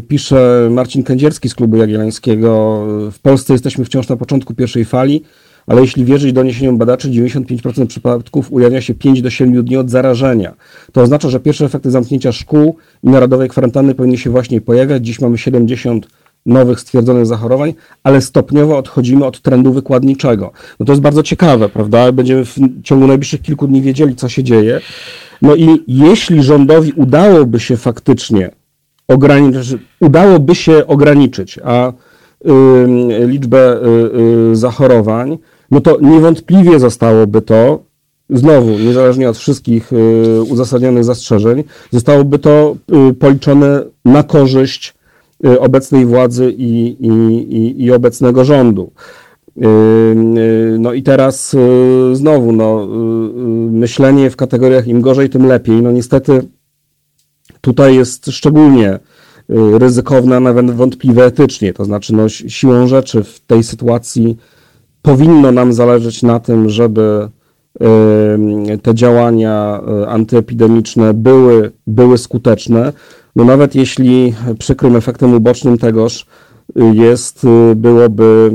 [0.08, 2.82] Pisze Marcin Kędzierski z Klubu Jagiellońskiego.
[3.12, 5.22] W Polsce jesteśmy wciąż na początku pierwszej fali,
[5.66, 10.54] ale jeśli wierzyć doniesieniom badaczy, 95% przypadków ujawnia się 5 do 7 dni od zarażenia.
[10.92, 15.06] To oznacza, że pierwsze efekty zamknięcia szkół i narodowej kwarantanny powinny się właśnie pojawiać.
[15.06, 16.08] Dziś mamy 70
[16.46, 20.52] nowych stwierdzonych zachorowań, ale stopniowo odchodzimy od trendu wykładniczego.
[20.80, 22.12] No to jest bardzo ciekawe, prawda?
[22.12, 24.80] Będziemy w ciągu najbliższych kilku dni wiedzieli, co się dzieje.
[25.42, 28.50] No i jeśli rządowi udałoby się faktycznie
[29.08, 31.92] ograniczyć, udałoby się ograniczyć, a
[33.26, 35.38] liczbę y, y, zachorowań,
[35.70, 37.82] no to niewątpliwie zostałoby to,
[38.30, 42.76] znowu, niezależnie od wszystkich y, uzasadnionych zastrzeżeń, zostałoby to
[43.10, 44.96] y, policzone na korzyść
[45.44, 47.08] Y, obecnej władzy i, i,
[47.56, 48.92] i, i obecnego rządu.
[50.78, 51.56] No i teraz
[52.12, 52.86] znowu, no,
[53.70, 55.82] myślenie w kategoriach im gorzej, tym lepiej.
[55.82, 56.48] No niestety
[57.60, 58.98] tutaj jest szczególnie
[59.78, 61.72] ryzykowne, a nawet wątpliwe etycznie.
[61.72, 64.36] To znaczy, no, siłą rzeczy w tej sytuacji
[65.06, 67.28] powinno nam zależeć na tym, żeby
[68.82, 72.92] te działania antyepidemiczne były, były skuteczne.
[73.36, 76.26] No nawet jeśli przykrym efektem ubocznym tegoż
[76.80, 78.50] y, jest, y, byłoby,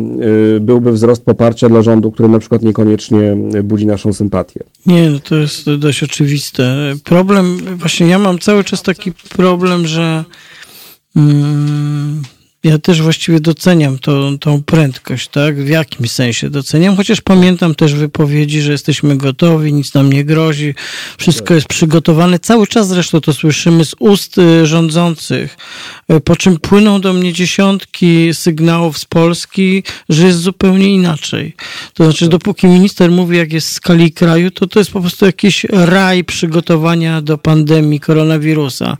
[0.56, 4.64] y, byłby wzrost poparcia dla rządu, który na przykład niekoniecznie budzi naszą sympatię.
[4.86, 6.94] Nie, no to jest dość oczywiste.
[7.03, 10.23] Problem, właśnie ja mam cały czas taki problem, że
[11.15, 12.22] mm,
[12.63, 15.63] ja też właściwie doceniam tą, tą prędkość, tak?
[15.63, 20.75] W jakimś sensie doceniam, chociaż pamiętam też wypowiedzi, że jesteśmy gotowi, nic nam nie grozi,
[21.17, 22.39] wszystko jest przygotowane.
[22.39, 25.57] Cały czas zresztą to słyszymy z ust y, rządzących,
[26.11, 31.55] y, po czym płyną do mnie dziesiątki sygnałów z Polski, że jest zupełnie inaczej.
[31.93, 35.25] To znaczy, dopóki minister mówi, jak jest w skali kraju, to to jest po prostu
[35.25, 38.97] jakiś raj przygotowania do pandemii koronawirusa.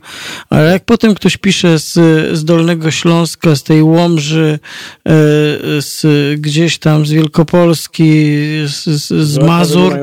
[0.50, 1.92] Ale jak potem ktoś pisze z,
[2.38, 5.10] z Dolnego Śląska, z tej Łomży, e,
[5.80, 6.04] z,
[6.40, 8.34] gdzieś tam z Wielkopolski,
[8.66, 8.84] z,
[9.24, 9.98] z Mazur,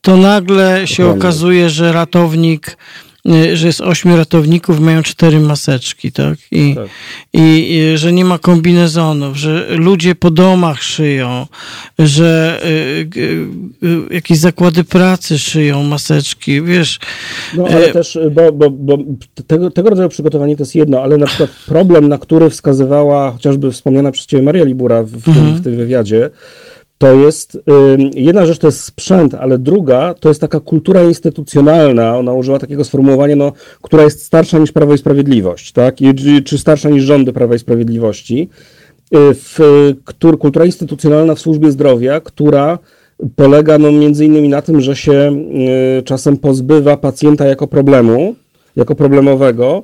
[0.00, 2.76] to nagle się okazuje, że ratownik
[3.54, 6.38] że jest ośmiu ratowników, mają cztery maseczki, tak?
[6.52, 6.88] I, tak.
[7.32, 11.46] I, I, że nie ma kombinezonów, że ludzie po domach szyją,
[11.98, 13.46] że y, y,
[14.10, 16.98] y, jakieś zakłady pracy szyją maseczki, wiesz.
[17.54, 18.98] No ale y też, bo, bo, bo
[19.46, 23.72] tego, tego rodzaju przygotowanie to jest jedno, ale na przykład problem, na który wskazywała chociażby
[23.72, 25.46] wspomniana przez ciebie Maria Libura w, w, mhm.
[25.46, 26.30] tym, w tym wywiadzie,
[26.98, 27.58] to jest,
[28.14, 32.84] jedna rzecz to jest sprzęt, ale druga to jest taka kultura instytucjonalna, ona użyła takiego
[32.84, 33.52] sformułowania, no,
[33.82, 36.00] która jest starsza niż Prawo i Sprawiedliwość, tak?
[36.00, 36.14] I,
[36.44, 38.48] czy starsza niż rządy Prawa i Sprawiedliwości.
[39.14, 39.58] Y, w,
[40.38, 42.78] kultura instytucjonalna w służbie zdrowia, która
[43.36, 45.44] polega no, między innymi na tym, że się
[45.98, 48.34] y, czasem pozbywa pacjenta jako problemu,
[48.76, 49.82] jako problemowego,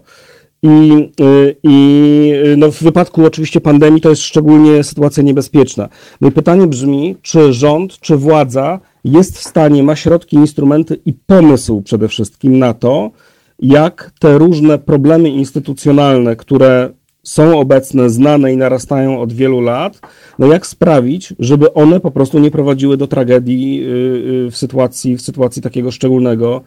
[0.65, 5.89] i, y, i no w wypadku oczywiście pandemii to jest szczególnie sytuacja niebezpieczna.
[6.21, 11.13] No i pytanie brzmi, czy rząd, czy władza jest w stanie, ma środki, instrumenty i
[11.13, 13.11] pomysł przede wszystkim na to,
[13.59, 16.91] jak te różne problemy instytucjonalne, które
[17.23, 20.01] są obecne, znane i narastają od wielu lat,
[20.39, 25.17] no jak sprawić, żeby one po prostu nie prowadziły do tragedii y, y, w sytuacji,
[25.17, 26.61] w sytuacji takiego szczególnego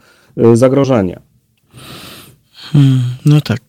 [0.54, 1.22] zagrożenia.
[2.74, 3.62] Hmm, no tak.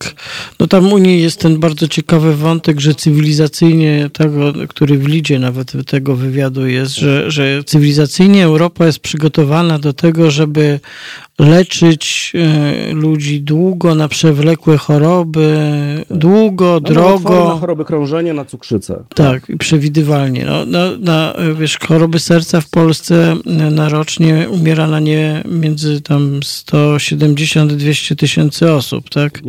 [0.59, 5.39] No tam u niej jest ten bardzo ciekawy wątek, że cywilizacyjnie tego, który w lidzie
[5.39, 10.79] nawet tego wywiadu jest, że, że cywilizacyjnie Europa jest przygotowana do tego, żeby
[11.39, 15.57] leczyć e, ludzi długo na przewlekłe choroby,
[16.09, 17.47] długo, No, drogo.
[17.47, 19.03] Na choroby krążenia, na cukrzycę.
[19.15, 20.45] Tak, i przewidywalnie.
[20.45, 26.01] No, na, na, wiesz, choroby serca w Polsce e, na rocznie umiera na nie między
[26.01, 29.41] tam 170-200 tysięcy osób, tak?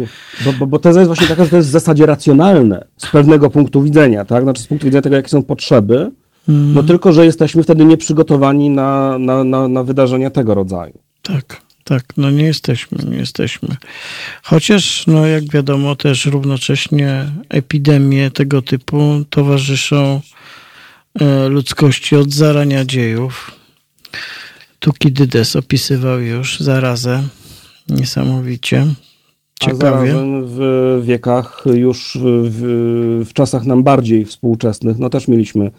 [0.45, 3.51] Bo, bo, bo teza jest właśnie taka, że to jest w zasadzie racjonalne z pewnego
[3.51, 4.43] punktu widzenia, tak?
[4.43, 6.11] Znaczy z punktu widzenia tego, jakie są potrzeby,
[6.49, 10.99] no tylko, że jesteśmy wtedy nieprzygotowani na, na, na, na wydarzenia tego rodzaju.
[11.23, 13.69] Tak, tak, no nie jesteśmy, nie jesteśmy.
[14.43, 20.21] Chociaż, no jak wiadomo, też równocześnie epidemie tego typu towarzyszą
[21.21, 23.51] e, ludzkości od zarania dziejów.
[24.79, 27.23] Tukidydes opisywał już zarazę
[27.89, 28.87] niesamowicie.
[29.61, 30.15] Ciekawie.
[30.45, 35.71] w wiekach już w, w czasach nam bardziej współczesnych, no też mieliśmy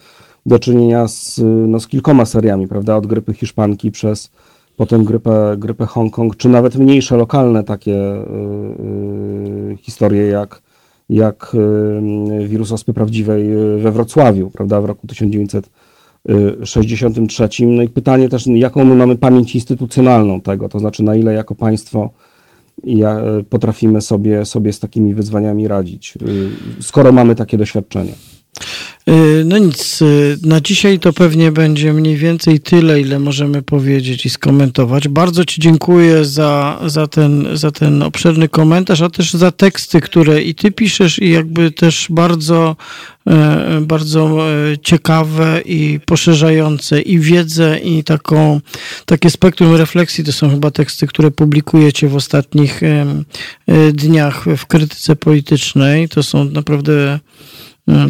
[0.46, 2.96] do czynienia z, no, z kilkoma seriami, prawda?
[2.96, 4.32] Od grypy hiszpanki przez
[4.82, 8.18] potem grypę, grypę Hongkong, czy nawet mniejsze lokalne takie y,
[9.74, 10.62] y, historie jak,
[11.10, 11.56] jak
[12.42, 14.82] y, wirus ospy prawdziwej we Wrocławiu, prawda?
[14.82, 17.66] W roku 1963.
[17.66, 21.56] No i pytanie też, jaką my mamy pamięć instytucjonalną tego, to znaczy na ile jako
[21.56, 22.10] państwo
[23.50, 26.18] potrafimy sobie, sobie z takimi wyzwaniami radzić,
[26.80, 28.14] skoro mamy takie doświadczenie.
[29.10, 34.26] Y, No nic, y, na dzisiaj to pewnie będzie mniej więcej tyle, ile możemy powiedzieć
[34.26, 35.08] i skomentować.
[35.08, 40.42] Bardzo Ci dziękuję za, za, ten, za ten obszerny komentarz, a też za teksty, które
[40.42, 42.76] i Ty piszesz i jakby też bardzo,
[43.28, 48.62] e, bardzo e, ciekawe i poszerzające i wiedzę i taką,
[49.06, 50.24] takie spektrum refleksji.
[50.24, 53.06] To są chyba teksty, które publikujecie w ostatnich e,
[53.94, 56.10] dniach w krytyce politycznej.
[56.10, 57.20] To są naprawdę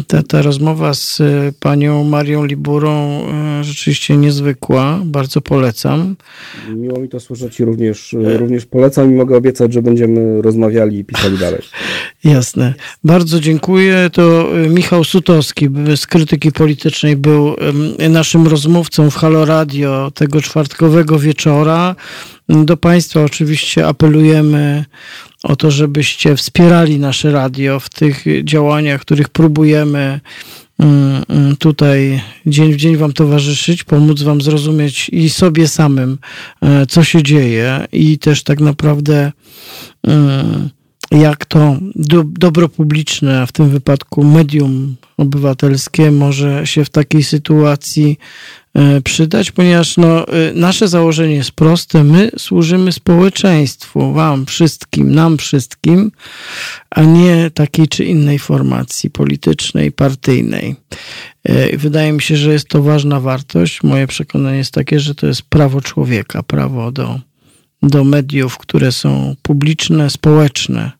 [0.06, 3.22] ta, ta rozmowa z e, panią Marią Liburą
[3.60, 5.00] e, rzeczywiście niezwykła.
[5.04, 6.16] Bardzo polecam.
[6.76, 11.04] Miło mi to słyszeć i również, również polecam i mogę obiecać, że będziemy rozmawiali i
[11.04, 11.60] pisali dalej.
[12.24, 12.74] Jasne.
[13.04, 14.10] Bardzo dziękuję.
[14.12, 17.56] To e, Michał Sutowski z Krytyki Politycznej był
[18.10, 21.96] naszym rozmówcą w Halo Radio tego czwartkowego wieczora.
[22.48, 24.84] Do Państwa oczywiście apelujemy
[25.42, 30.20] o to, żebyście wspierali nasze radio w tych działaniach, których próbujemy
[30.78, 36.18] mm, mm, tutaj dzień w dzień Wam towarzyszyć, pomóc Wam zrozumieć i sobie samym,
[36.60, 39.32] e, co się dzieje i też tak naprawdę
[40.02, 40.68] mm,
[41.10, 47.22] jak to do, dobro publiczne, a w tym wypadku medium obywatelskie może się w takiej
[47.22, 48.18] sytuacji
[49.04, 52.04] przydać, ponieważ no, e, nasze założenie jest proste.
[52.04, 56.12] My służymy społeczeństwu, wam wszystkim, nam wszystkim,
[56.90, 60.76] a nie takiej czy innej formacji politycznej, partyjnej.
[61.44, 63.82] E, Wydaje mi się, że jest to ważna wartość.
[63.82, 67.20] Moje przekonanie jest takie, że to jest prawo człowieka, prawo do,
[67.82, 70.90] do mediów, które są publiczne, społeczne,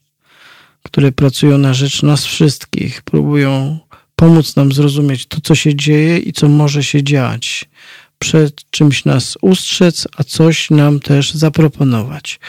[0.83, 3.79] które pracują na rzecz nas wszystkich, próbują
[4.23, 7.65] pomóc nam zrozumieć to, co się dzieje i co może się dziać.
[8.19, 12.41] Przed czymś nas ustrzec, a coś nam też zaproponować.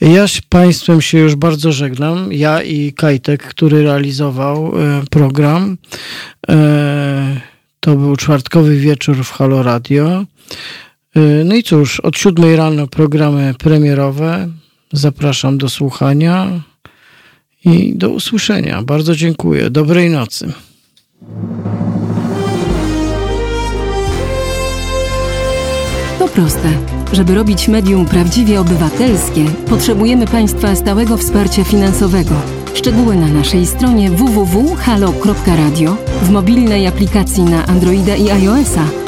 [0.00, 2.32] Ja z Państwem się już bardzo żegnam.
[2.32, 5.78] Ja i Kajtek, który realizował e, program.
[6.48, 7.40] E,
[7.80, 10.24] To był czwartkowy wieczór w Halo Radio.
[11.16, 14.48] E, No i cóż, od siódmej rano programy premierowe.
[14.92, 16.60] Zapraszam do słuchania
[17.64, 18.82] i do usłyszenia.
[18.82, 19.70] Bardzo dziękuję.
[19.70, 20.52] Dobrej nocy.
[26.18, 26.68] To proste.
[27.12, 32.34] Żeby robić medium prawdziwie obywatelskie, potrzebujemy Państwa stałego wsparcia finansowego.
[32.74, 39.07] Szczegóły na naszej stronie www.halo.radio, w mobilnej aplikacji na Androida i iOS-a